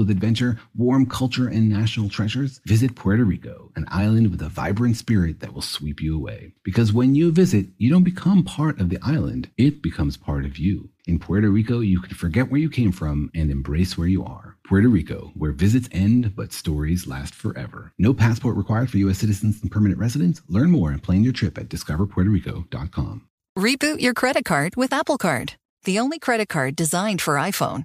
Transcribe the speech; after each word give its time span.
with 0.00 0.10
adventure, 0.10 0.58
warm 0.76 1.06
culture, 1.06 1.46
and 1.46 1.68
national 1.68 2.08
treasures, 2.08 2.60
visit 2.66 2.96
Puerto 2.96 3.24
Rico, 3.24 3.70
an 3.76 3.86
island 3.88 4.32
with 4.32 4.42
a 4.42 4.48
vibrant 4.48 4.96
spirit 4.96 5.38
that 5.38 5.54
will 5.54 5.62
sweep 5.62 6.02
you 6.02 6.16
away. 6.16 6.52
Because 6.64 6.92
when 6.92 7.14
you 7.14 7.30
visit, 7.30 7.66
you 7.78 7.88
don't 7.88 8.02
become 8.02 8.42
part 8.42 8.80
of 8.80 8.88
the 8.88 8.98
island, 9.02 9.48
it 9.56 9.80
becomes 9.80 10.16
part 10.16 10.44
of 10.44 10.58
you. 10.58 10.88
In 11.06 11.18
Puerto 11.18 11.48
Rico, 11.50 11.80
you 11.80 12.00
can 12.00 12.14
forget 12.14 12.50
where 12.50 12.60
you 12.60 12.68
came 12.68 12.92
from 12.92 13.30
and 13.34 13.50
embrace 13.50 13.96
where 13.96 14.08
you 14.08 14.24
are. 14.24 14.56
Puerto 14.66 14.88
Rico, 14.88 15.32
where 15.34 15.52
visits 15.52 15.88
end 15.92 16.34
but 16.36 16.52
stories 16.52 17.06
last 17.06 17.34
forever. 17.34 17.92
No 17.98 18.12
passport 18.12 18.56
required 18.56 18.90
for 18.90 18.98
U.S. 18.98 19.18
citizens 19.18 19.62
and 19.62 19.70
permanent 19.70 20.00
residents. 20.00 20.42
Learn 20.48 20.70
more 20.70 20.90
and 20.90 21.02
plan 21.02 21.24
your 21.24 21.32
trip 21.32 21.58
at 21.58 21.68
discoverpuertorico.com. 21.68 23.26
Reboot 23.58 24.00
your 24.00 24.14
credit 24.14 24.44
card 24.44 24.76
with 24.76 24.92
Apple 24.92 25.18
Card, 25.18 25.54
the 25.84 25.98
only 25.98 26.18
credit 26.18 26.48
card 26.48 26.76
designed 26.76 27.20
for 27.20 27.34
iPhone. 27.34 27.84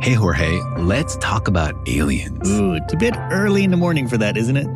Hey, 0.00 0.14
Jorge, 0.14 0.58
let's 0.78 1.16
talk 1.16 1.46
about 1.46 1.74
aliens. 1.86 2.50
Ooh, 2.50 2.72
it's 2.72 2.94
a 2.94 2.96
bit 2.96 3.14
early 3.30 3.64
in 3.64 3.70
the 3.70 3.76
morning 3.76 4.08
for 4.08 4.16
that, 4.16 4.34
isn't 4.34 4.56
it? 4.56 4.66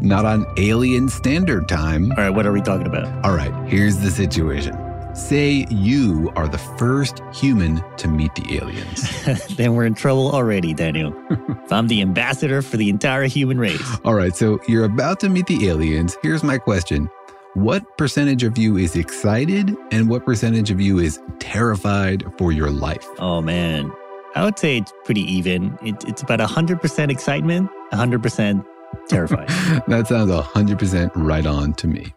Not 0.00 0.24
on 0.24 0.46
alien 0.56 1.08
standard 1.08 1.68
time. 1.68 2.12
All 2.12 2.18
right, 2.18 2.30
what 2.30 2.46
are 2.46 2.52
we 2.52 2.62
talking 2.62 2.86
about? 2.86 3.24
All 3.24 3.34
right, 3.34 3.52
here's 3.68 3.98
the 3.98 4.10
situation. 4.10 4.78
Say 5.16 5.66
you 5.68 6.30
are 6.36 6.46
the 6.46 6.58
first 6.58 7.20
human 7.34 7.82
to 7.96 8.06
meet 8.06 8.36
the 8.36 8.56
aliens. 8.56 9.24
then 9.56 9.74
we're 9.74 9.84
in 9.84 9.94
trouble 9.94 10.30
already, 10.30 10.72
Daniel. 10.74 11.12
if 11.30 11.72
I'm 11.72 11.88
the 11.88 12.00
ambassador 12.00 12.62
for 12.62 12.76
the 12.76 12.88
entire 12.88 13.24
human 13.24 13.58
race. 13.58 13.98
All 14.04 14.14
right, 14.14 14.34
so 14.36 14.60
you're 14.68 14.84
about 14.84 15.18
to 15.20 15.28
meet 15.28 15.46
the 15.46 15.68
aliens. 15.68 16.16
Here's 16.22 16.44
my 16.44 16.56
question 16.56 17.10
What 17.54 17.98
percentage 17.98 18.44
of 18.44 18.56
you 18.56 18.76
is 18.76 18.94
excited, 18.94 19.76
and 19.90 20.08
what 20.08 20.24
percentage 20.24 20.70
of 20.70 20.80
you 20.80 21.00
is 21.00 21.20
terrified 21.40 22.22
for 22.38 22.52
your 22.52 22.70
life? 22.70 23.08
Oh, 23.18 23.42
man. 23.42 23.92
I 24.34 24.44
would 24.44 24.58
say 24.58 24.78
it's 24.78 24.92
pretty 25.04 25.22
even. 25.22 25.78
It, 25.82 26.04
it's 26.08 26.22
about 26.22 26.40
100% 26.40 27.10
excitement, 27.10 27.70
100% 27.92 28.64
terrifying. 29.08 29.46
that 29.88 30.06
sounds 30.08 30.30
100% 30.30 31.10
right 31.14 31.46
on 31.46 31.74
to 31.74 31.86
me. 31.86 32.14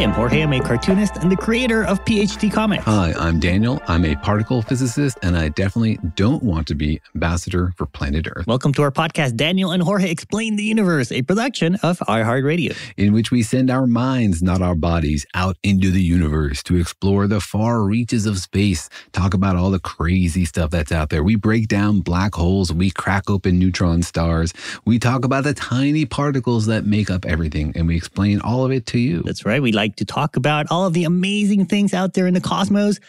I'm 0.00 0.12
Jorge. 0.12 0.40
I'm 0.40 0.52
a 0.54 0.60
cartoonist 0.60 1.18
and 1.18 1.30
the 1.30 1.36
creator 1.36 1.84
of 1.84 2.02
PhD 2.06 2.50
Comics. 2.50 2.84
Hi, 2.84 3.12
I'm 3.18 3.38
Daniel. 3.38 3.82
I'm 3.86 4.06
a 4.06 4.16
particle 4.16 4.62
physicist, 4.62 5.18
and 5.22 5.36
I 5.36 5.50
definitely 5.50 5.98
don't 6.16 6.42
want 6.42 6.66
to 6.68 6.74
be 6.74 7.02
ambassador 7.14 7.74
for 7.76 7.84
planet 7.84 8.26
Earth. 8.26 8.46
Welcome 8.46 8.72
to 8.74 8.82
our 8.82 8.90
podcast, 8.90 9.36
Daniel 9.36 9.72
and 9.72 9.82
Jorge 9.82 10.10
Explain 10.10 10.56
the 10.56 10.62
Universe, 10.62 11.12
a 11.12 11.20
production 11.20 11.74
of 11.82 11.98
iHeartRadio, 11.98 12.74
in 12.96 13.12
which 13.12 13.30
we 13.30 13.42
send 13.42 13.70
our 13.70 13.86
minds, 13.86 14.42
not 14.42 14.62
our 14.62 14.74
bodies, 14.74 15.26
out 15.34 15.58
into 15.62 15.90
the 15.90 16.02
universe 16.02 16.62
to 16.62 16.76
explore 16.76 17.26
the 17.26 17.40
far 17.40 17.82
reaches 17.82 18.24
of 18.24 18.38
space, 18.38 18.88
talk 19.12 19.34
about 19.34 19.54
all 19.54 19.70
the 19.70 19.80
crazy 19.80 20.46
stuff 20.46 20.70
that's 20.70 20.92
out 20.92 21.10
there. 21.10 21.22
We 21.22 21.36
break 21.36 21.68
down 21.68 22.00
black 22.00 22.34
holes, 22.34 22.72
we 22.72 22.90
crack 22.90 23.28
open 23.28 23.58
neutron 23.58 24.02
stars, 24.02 24.54
we 24.86 24.98
talk 24.98 25.26
about 25.26 25.44
the 25.44 25.52
tiny 25.52 26.06
particles 26.06 26.64
that 26.66 26.86
make 26.86 27.10
up 27.10 27.26
everything, 27.26 27.74
and 27.76 27.86
we 27.86 27.98
explain 27.98 28.40
all 28.40 28.64
of 28.64 28.72
it 28.72 28.86
to 28.86 28.98
you. 28.98 29.22
That's 29.24 29.44
right. 29.44 29.60
We 29.60 29.72
like 29.72 29.89
to 29.96 30.04
talk 30.04 30.36
about 30.36 30.66
all 30.70 30.86
of 30.86 30.92
the 30.92 31.04
amazing 31.04 31.66
things 31.66 31.94
out 31.94 32.14
there 32.14 32.26
in 32.26 32.34
the 32.34 32.40
cosmos, 32.40 33.00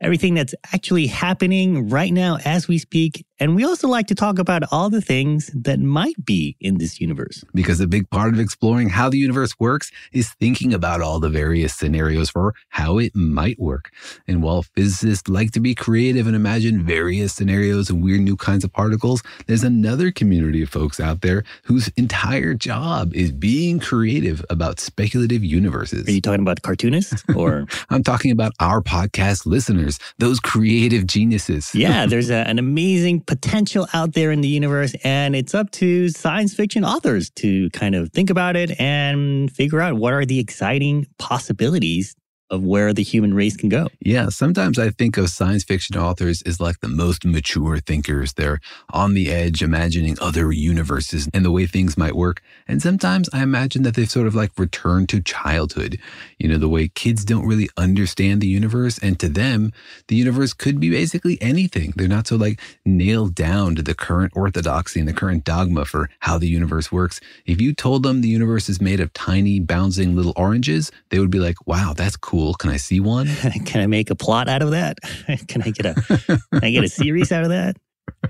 everything 0.00 0.34
that's 0.34 0.54
actually 0.72 1.06
happening 1.06 1.88
right 1.88 2.12
now 2.12 2.38
as 2.44 2.68
we 2.68 2.78
speak. 2.78 3.24
And 3.40 3.54
we 3.54 3.64
also 3.64 3.88
like 3.88 4.06
to 4.08 4.14
talk 4.14 4.38
about 4.38 4.62
all 4.72 4.90
the 4.90 5.00
things 5.00 5.50
that 5.54 5.78
might 5.78 6.24
be 6.24 6.56
in 6.60 6.78
this 6.78 7.00
universe. 7.00 7.44
Because 7.54 7.80
a 7.80 7.86
big 7.86 8.10
part 8.10 8.34
of 8.34 8.40
exploring 8.40 8.88
how 8.88 9.08
the 9.08 9.18
universe 9.18 9.54
works 9.58 9.92
is 10.12 10.30
thinking 10.40 10.74
about 10.74 11.00
all 11.00 11.20
the 11.20 11.28
various 11.28 11.74
scenarios 11.74 12.30
for 12.30 12.54
how 12.70 12.98
it 12.98 13.14
might 13.14 13.58
work. 13.58 13.90
And 14.26 14.42
while 14.42 14.62
physicists 14.62 15.28
like 15.28 15.52
to 15.52 15.60
be 15.60 15.74
creative 15.74 16.26
and 16.26 16.34
imagine 16.34 16.84
various 16.84 17.32
scenarios 17.32 17.90
and 17.90 18.02
weird 18.02 18.20
new 18.20 18.36
kinds 18.36 18.64
of 18.64 18.72
particles, 18.72 19.22
there's 19.46 19.64
another 19.64 20.10
community 20.10 20.62
of 20.62 20.68
folks 20.68 20.98
out 20.98 21.20
there 21.20 21.44
whose 21.64 21.88
entire 21.96 22.54
job 22.54 23.14
is 23.14 23.30
being 23.30 23.78
creative 23.78 24.44
about 24.50 24.80
speculative 24.80 25.44
universes. 25.44 26.08
Are 26.08 26.12
you 26.12 26.20
talking 26.20 26.42
about 26.42 26.62
cartoonists 26.62 27.24
or? 27.36 27.66
I'm 27.90 28.02
talking 28.02 28.30
about 28.30 28.52
our 28.60 28.80
podcast 28.80 29.46
listeners, 29.46 29.98
those 30.18 30.40
creative 30.40 31.06
geniuses. 31.06 31.74
yeah, 31.74 32.06
there's 32.08 32.30
a, 32.30 32.48
an 32.48 32.58
amazing 32.58 33.20
potential 33.28 33.86
out 33.92 34.14
there 34.14 34.32
in 34.32 34.40
the 34.40 34.48
universe, 34.48 34.94
and 35.04 35.36
it's 35.36 35.54
up 35.54 35.70
to 35.70 36.08
science 36.08 36.54
fiction 36.54 36.84
authors 36.84 37.30
to 37.30 37.70
kind 37.70 37.94
of 37.94 38.10
think 38.10 38.30
about 38.30 38.56
it 38.56 38.80
and 38.80 39.52
figure 39.52 39.80
out 39.80 39.96
what 39.96 40.12
are 40.14 40.24
the 40.24 40.40
exciting 40.40 41.06
possibilities 41.18 42.16
of 42.50 42.62
where 42.62 42.92
the 42.92 43.02
human 43.02 43.34
race 43.34 43.56
can 43.56 43.68
go. 43.68 43.88
Yeah, 44.00 44.28
sometimes 44.30 44.78
I 44.78 44.90
think 44.90 45.16
of 45.16 45.28
science 45.28 45.64
fiction 45.64 45.96
authors 45.96 46.42
as 46.42 46.60
like 46.60 46.80
the 46.80 46.88
most 46.88 47.24
mature 47.24 47.78
thinkers. 47.78 48.32
They're 48.32 48.60
on 48.90 49.14
the 49.14 49.30
edge, 49.30 49.62
imagining 49.62 50.16
other 50.20 50.50
universes 50.50 51.28
and 51.34 51.44
the 51.44 51.50
way 51.50 51.66
things 51.66 51.98
might 51.98 52.16
work. 52.16 52.42
And 52.66 52.80
sometimes 52.80 53.28
I 53.32 53.42
imagine 53.42 53.82
that 53.82 53.94
they've 53.94 54.10
sort 54.10 54.26
of 54.26 54.34
like 54.34 54.52
returned 54.58 55.08
to 55.10 55.20
childhood, 55.20 55.98
you 56.38 56.48
know, 56.48 56.58
the 56.58 56.68
way 56.68 56.88
kids 56.88 57.24
don't 57.24 57.46
really 57.46 57.68
understand 57.76 58.40
the 58.40 58.46
universe. 58.46 58.98
And 58.98 59.20
to 59.20 59.28
them, 59.28 59.72
the 60.08 60.16
universe 60.16 60.54
could 60.54 60.80
be 60.80 60.90
basically 60.90 61.40
anything. 61.42 61.92
They're 61.96 62.08
not 62.08 62.26
so 62.26 62.36
like 62.36 62.60
nailed 62.86 63.34
down 63.34 63.74
to 63.74 63.82
the 63.82 63.94
current 63.94 64.32
orthodoxy 64.34 65.00
and 65.00 65.08
the 65.08 65.12
current 65.12 65.44
dogma 65.44 65.84
for 65.84 66.08
how 66.20 66.38
the 66.38 66.48
universe 66.48 66.90
works. 66.90 67.20
If 67.44 67.60
you 67.60 67.74
told 67.74 68.02
them 68.02 68.20
the 68.20 68.28
universe 68.28 68.68
is 68.68 68.80
made 68.80 69.00
of 69.00 69.12
tiny, 69.12 69.60
bouncing 69.60 70.16
little 70.16 70.32
oranges, 70.36 70.90
they 71.10 71.18
would 71.18 71.30
be 71.30 71.40
like, 71.40 71.66
wow, 71.66 71.92
that's 71.94 72.16
cool 72.16 72.37
cool. 72.38 72.54
Can 72.54 72.70
I 72.70 72.76
see 72.76 73.00
one? 73.00 73.26
can 73.66 73.80
I 73.80 73.86
make 73.86 74.10
a 74.10 74.14
plot 74.14 74.48
out 74.48 74.62
of 74.62 74.70
that? 74.70 74.98
can 75.48 75.62
I 75.62 75.70
get 75.70 75.86
a 75.86 75.94
can 75.94 76.40
I 76.62 76.70
get 76.70 76.84
a 76.84 76.88
series 76.88 77.32
out 77.32 77.42
of 77.42 77.50
that? 77.50 77.76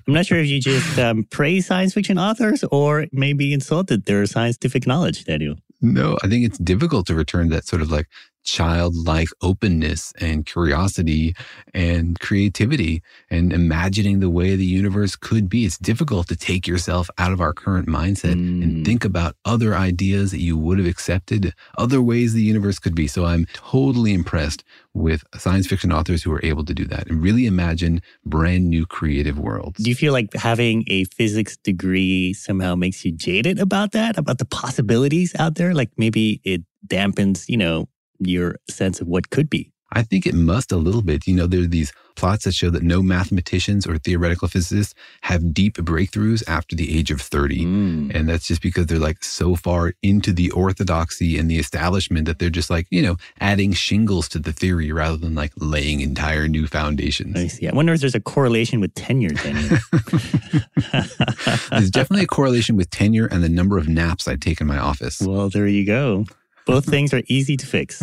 I'm 0.07 0.15
not 0.15 0.27
sure 0.27 0.39
if 0.39 0.49
you 0.49 0.61
just 0.61 0.99
um, 0.99 1.25
praise 1.31 1.67
science 1.67 1.95
fiction 1.95 2.19
authors 2.19 2.65
or 2.73 3.07
maybe 3.13 3.53
insulted 3.53 4.07
their 4.07 4.27
scientific 4.27 4.87
knowledge, 4.87 5.25
Daniel. 5.25 5.57
No, 5.81 6.19
I 6.23 6.29
think 6.29 6.45
it's 6.45 6.59
difficult 6.59 7.07
to 7.07 7.15
return 7.15 7.51
that 7.51 7.67
sort 7.67 7.83
of 7.83 7.91
like 7.91 8.09
childlike 8.49 9.29
openness 9.43 10.13
and 10.21 10.47
curiosity 10.47 11.37
and 11.75 12.19
creativity 12.19 13.03
and 13.31 13.53
imagining 13.53 14.21
the 14.21 14.31
way 14.31 14.57
the 14.57 14.65
universe 14.65 15.17
could 15.17 15.51
be. 15.51 15.67
It's 15.67 15.77
difficult 15.77 16.29
to 16.29 16.37
take 16.37 16.67
yourself 16.67 17.11
out 17.19 17.33
of 17.33 17.43
our 17.43 17.53
current 17.53 17.89
mindset 17.89 18.35
mm. 18.35 18.63
and 18.63 18.87
think 18.87 19.05
about 19.05 19.37
other 19.45 19.75
ideas 19.75 20.31
that 20.31 20.41
you 20.41 20.57
would 20.57 20.79
have 20.79 20.87
accepted, 20.87 21.53
other 21.77 22.01
ways 22.01 22.33
the 22.33 22.43
universe 22.43 22.79
could 22.79 22.95
be. 22.95 23.07
So 23.07 23.27
I'm 23.27 23.47
totally 23.53 24.15
impressed 24.15 24.65
with 24.95 25.23
science 25.37 25.67
fiction 25.67 25.93
authors 25.93 26.23
who 26.23 26.33
are 26.33 26.45
able 26.45 26.65
to 26.65 26.75
do 26.75 26.87
that 26.87 27.07
and 27.09 27.23
really 27.23 27.45
imagine 27.45 28.01
brand 28.25 28.69
new 28.71 28.87
creative 28.87 29.39
worlds. 29.39 29.83
Do 29.83 29.91
you 29.91 29.95
feel 29.95 30.15
like 30.15 30.33
having 30.33 30.85
a 30.87 31.05
physics 31.05 31.59
degree 31.59 32.33
somehow 32.33 32.75
makes 32.75 33.05
you 33.05 33.13
jaded 33.13 33.59
about 33.59 33.93
that, 33.93 34.17
about 34.17 34.39
the 34.39 34.47
possibilities 34.47 35.35
out 35.39 35.57
there? 35.57 35.75
Like 35.75 35.91
maybe 35.99 36.41
it 36.45 36.63
dampens, 36.87 37.49
you 37.49 37.59
know, 37.59 37.89
your 38.19 38.57
sense 38.69 39.01
of 39.01 39.07
what 39.07 39.31
could 39.31 39.49
be? 39.49 39.73
I 39.93 40.03
think 40.03 40.27
it 40.27 40.35
must 40.35 40.71
a 40.71 40.77
little 40.77 41.03
bit. 41.03 41.27
You 41.27 41.35
know, 41.35 41.47
there 41.47 41.63
are 41.63 41.67
these 41.67 41.93
plots 42.15 42.45
that 42.45 42.53
show 42.53 42.69
that 42.71 42.83
no 42.83 43.01
mathematicians 43.01 43.87
or 43.87 43.97
theoretical 43.97 44.49
physicists 44.49 44.95
have 45.23 45.55
deep 45.55 45.77
breakthroughs 45.77 46.43
after 46.47 46.77
the 46.77 46.99
age 46.99 47.11
of 47.11 47.21
30. 47.21 47.65
Mm. 47.65 48.15
And 48.15 48.29
that's 48.29 48.47
just 48.47 48.61
because 48.61 48.87
they're 48.87 48.99
like 48.99 49.25
so 49.25 49.55
far 49.55 49.95
into 50.03 50.33
the 50.33 50.51
orthodoxy 50.51 51.39
and 51.39 51.51
the 51.51 51.59
establishment 51.59 52.27
that 52.27 52.39
they're 52.39 52.51
just 52.51 52.71
like, 52.71 52.87
you 52.91 53.01
know, 53.01 53.17
adding 53.41 53.73
shingles 53.73 54.29
to 54.31 54.39
the 54.39 54.53
theory 54.53 54.93
rather 54.93 55.17
than 55.17 55.35
like 55.35 55.53
laying 55.57 56.01
entire 56.01 56.49
new 56.49 56.67
foundations. 56.67 57.37
I 57.37 57.47
see. 57.47 57.69
I 57.69 57.75
wonder 57.75 57.93
if 57.93 58.01
there's 58.01 58.17
a 58.17 58.21
correlation 58.21 58.81
with 58.81 58.95
tenure, 58.95 59.31
tenure. 59.31 59.79
there's 61.71 61.91
definitely 61.91 62.25
a 62.25 62.27
correlation 62.27 62.77
with 62.77 62.91
tenure 62.91 63.27
and 63.27 63.43
the 63.43 63.49
number 63.49 63.79
of 63.79 63.89
naps 63.89 64.29
I 64.29 64.37
take 64.37 64.61
in 64.61 64.67
my 64.67 64.79
office. 64.79 65.23
Well, 65.23 65.49
there 65.49 65.69
you 65.69 65.87
go. 65.87 66.27
Both 66.69 66.85
things 66.85 67.15
are 67.15 67.23
easy 67.29 67.57
to 67.57 67.67
fix 67.67 68.03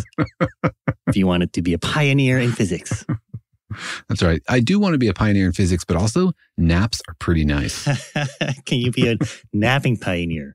if 1.06 1.16
you 1.16 1.26
wanted 1.26 1.52
to 1.52 1.62
be 1.62 1.72
a 1.72 1.78
pioneer 1.78 2.38
in 2.38 2.50
physics. 2.52 3.04
That's 4.08 4.22
right. 4.22 4.42
I 4.48 4.60
do 4.60 4.80
want 4.80 4.94
to 4.94 4.98
be 4.98 5.08
a 5.08 5.14
pioneer 5.14 5.46
in 5.46 5.52
physics, 5.52 5.84
but 5.84 5.96
also 5.96 6.32
naps 6.58 7.00
are 7.08 7.14
pretty 7.20 7.44
nice. 7.44 7.84
can 8.66 8.78
you 8.78 8.90
be 8.90 9.08
a 9.08 9.16
napping 9.52 9.96
pioneer? 9.96 10.54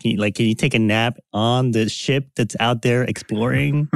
Can 0.00 0.12
you, 0.12 0.18
like, 0.18 0.36
can 0.36 0.46
you 0.46 0.54
take 0.54 0.74
a 0.74 0.78
nap 0.78 1.16
on 1.32 1.72
the 1.72 1.88
ship 1.88 2.28
that's 2.36 2.54
out 2.60 2.82
there 2.82 3.02
exploring? 3.02 3.88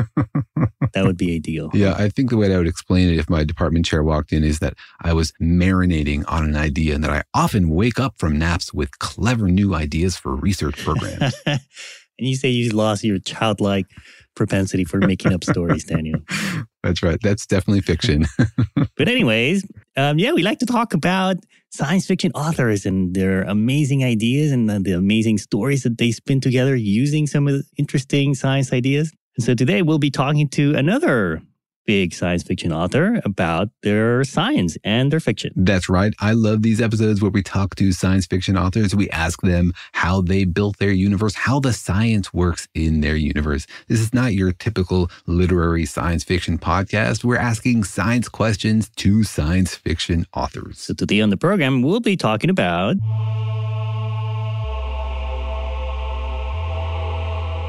that 0.94 1.04
would 1.04 1.16
be 1.16 1.34
ideal. 1.34 1.70
Yeah, 1.72 1.94
I 1.96 2.08
think 2.08 2.30
the 2.30 2.36
way 2.36 2.52
I 2.52 2.58
would 2.58 2.66
explain 2.66 3.08
it 3.08 3.18
if 3.18 3.30
my 3.30 3.44
department 3.44 3.84
chair 3.84 4.02
walked 4.02 4.32
in 4.32 4.42
is 4.42 4.58
that 4.58 4.74
I 5.00 5.12
was 5.12 5.32
marinating 5.40 6.24
on 6.26 6.44
an 6.44 6.56
idea 6.56 6.94
and 6.94 7.04
that 7.04 7.10
I 7.10 7.22
often 7.34 7.68
wake 7.68 8.00
up 8.00 8.14
from 8.18 8.36
naps 8.36 8.74
with 8.74 8.98
clever 8.98 9.48
new 9.48 9.74
ideas 9.74 10.16
for 10.16 10.34
research 10.34 10.76
programs. 10.78 11.34
And 12.18 12.28
you 12.28 12.36
say 12.36 12.48
you 12.48 12.70
lost 12.70 13.04
your 13.04 13.18
childlike 13.18 13.86
propensity 14.34 14.84
for 14.84 14.98
making 14.98 15.32
up 15.32 15.44
stories, 15.44 15.84
Daniel. 15.84 16.20
That's 16.82 17.02
right. 17.02 17.18
That's 17.22 17.46
definitely 17.46 17.80
fiction. 17.82 18.26
but, 18.96 19.08
anyways, 19.08 19.64
um, 19.96 20.18
yeah, 20.18 20.32
we 20.32 20.42
like 20.42 20.58
to 20.60 20.66
talk 20.66 20.94
about 20.94 21.36
science 21.70 22.06
fiction 22.06 22.32
authors 22.34 22.84
and 22.84 23.14
their 23.14 23.42
amazing 23.42 24.04
ideas 24.04 24.52
and 24.52 24.68
the, 24.68 24.80
the 24.80 24.92
amazing 24.92 25.38
stories 25.38 25.82
that 25.84 25.98
they 25.98 26.10
spin 26.10 26.40
together 26.40 26.74
using 26.74 27.26
some 27.26 27.46
of 27.46 27.54
the 27.54 27.64
interesting 27.78 28.34
science 28.34 28.72
ideas. 28.72 29.12
And 29.36 29.44
so 29.44 29.54
today 29.54 29.82
we'll 29.82 29.98
be 29.98 30.10
talking 30.10 30.48
to 30.50 30.74
another 30.74 31.40
big 31.86 32.14
science 32.14 32.42
fiction 32.42 32.72
author 32.72 33.20
about 33.24 33.68
their 33.82 34.24
science 34.24 34.76
and 34.84 35.12
their 35.12 35.20
fiction. 35.20 35.52
That's 35.56 35.88
right. 35.88 36.12
I 36.20 36.32
love 36.32 36.62
these 36.62 36.80
episodes 36.80 37.20
where 37.20 37.30
we 37.30 37.42
talk 37.42 37.74
to 37.76 37.92
science 37.92 38.26
fiction 38.26 38.56
authors. 38.56 38.94
We 38.94 39.10
ask 39.10 39.40
them 39.42 39.72
how 39.92 40.20
they 40.20 40.44
built 40.44 40.78
their 40.78 40.92
universe, 40.92 41.34
how 41.34 41.60
the 41.60 41.72
science 41.72 42.32
works 42.32 42.68
in 42.74 43.00
their 43.00 43.16
universe. 43.16 43.66
This 43.88 44.00
is 44.00 44.14
not 44.14 44.34
your 44.34 44.52
typical 44.52 45.10
literary 45.26 45.86
science 45.86 46.24
fiction 46.24 46.58
podcast. 46.58 47.24
We're 47.24 47.36
asking 47.36 47.84
science 47.84 48.28
questions 48.28 48.88
to 48.96 49.24
science 49.24 49.74
fiction 49.74 50.26
authors. 50.34 50.80
So 50.80 50.94
today 50.94 51.20
on 51.20 51.30
the 51.30 51.36
program, 51.36 51.82
we'll 51.82 52.00
be 52.00 52.16
talking 52.16 52.50
about 52.50 52.96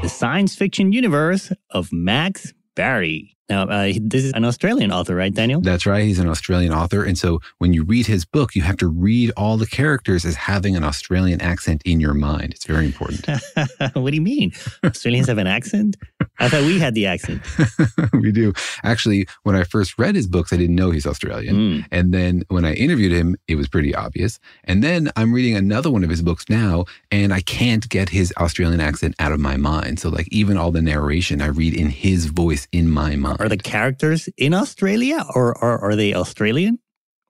the 0.02 0.08
science 0.08 0.54
fiction 0.54 0.92
universe 0.92 1.50
of 1.70 1.92
Max 1.92 2.52
Barry. 2.74 3.33
Now, 3.50 3.64
uh, 3.64 3.92
this 4.00 4.24
is 4.24 4.32
an 4.32 4.44
Australian 4.44 4.90
author, 4.90 5.14
right, 5.14 5.32
Daniel? 5.32 5.60
That's 5.60 5.84
right. 5.84 6.04
He's 6.04 6.18
an 6.18 6.28
Australian 6.28 6.72
author. 6.72 7.04
And 7.04 7.18
so 7.18 7.40
when 7.58 7.74
you 7.74 7.84
read 7.84 8.06
his 8.06 8.24
book, 8.24 8.54
you 8.54 8.62
have 8.62 8.78
to 8.78 8.88
read 8.88 9.32
all 9.36 9.58
the 9.58 9.66
characters 9.66 10.24
as 10.24 10.34
having 10.34 10.76
an 10.76 10.84
Australian 10.84 11.42
accent 11.42 11.82
in 11.84 12.00
your 12.00 12.14
mind. 12.14 12.54
It's 12.54 12.64
very 12.64 12.86
important. 12.86 13.26
what 13.92 14.10
do 14.10 14.16
you 14.16 14.22
mean? 14.22 14.52
Australians 14.82 15.28
have 15.28 15.36
an 15.36 15.46
accent? 15.46 15.96
I 16.38 16.48
thought 16.48 16.64
we 16.64 16.78
had 16.78 16.94
the 16.94 17.06
accent. 17.06 17.42
we 18.12 18.32
do. 18.32 18.52
Actually, 18.82 19.26
when 19.44 19.54
I 19.54 19.64
first 19.64 19.98
read 19.98 20.14
his 20.14 20.26
books, 20.26 20.52
I 20.52 20.56
didn't 20.56 20.74
know 20.74 20.90
he's 20.90 21.06
Australian. 21.06 21.56
Mm. 21.56 21.86
And 21.90 22.12
then 22.12 22.42
when 22.48 22.64
I 22.64 22.74
interviewed 22.74 23.12
him, 23.12 23.36
it 23.46 23.54
was 23.54 23.68
pretty 23.68 23.94
obvious. 23.94 24.40
And 24.64 24.82
then 24.82 25.10
I'm 25.16 25.32
reading 25.32 25.56
another 25.56 25.90
one 25.90 26.02
of 26.02 26.10
his 26.10 26.22
books 26.22 26.48
now, 26.48 26.86
and 27.10 27.32
I 27.32 27.40
can't 27.40 27.88
get 27.88 28.08
his 28.08 28.32
Australian 28.36 28.80
accent 28.80 29.14
out 29.18 29.32
of 29.32 29.40
my 29.40 29.56
mind. 29.56 30.00
So, 30.00 30.08
like, 30.08 30.28
even 30.30 30.56
all 30.56 30.72
the 30.72 30.82
narration 30.82 31.40
I 31.40 31.46
read 31.46 31.74
in 31.74 31.88
his 31.88 32.26
voice 32.26 32.66
in 32.72 32.90
my 32.90 33.16
mind. 33.16 33.40
Are 33.40 33.48
the 33.48 33.56
characters 33.56 34.28
in 34.36 34.54
Australia 34.54 35.24
or, 35.34 35.56
or 35.62 35.78
are 35.78 35.94
they 35.94 36.14
Australian? 36.14 36.78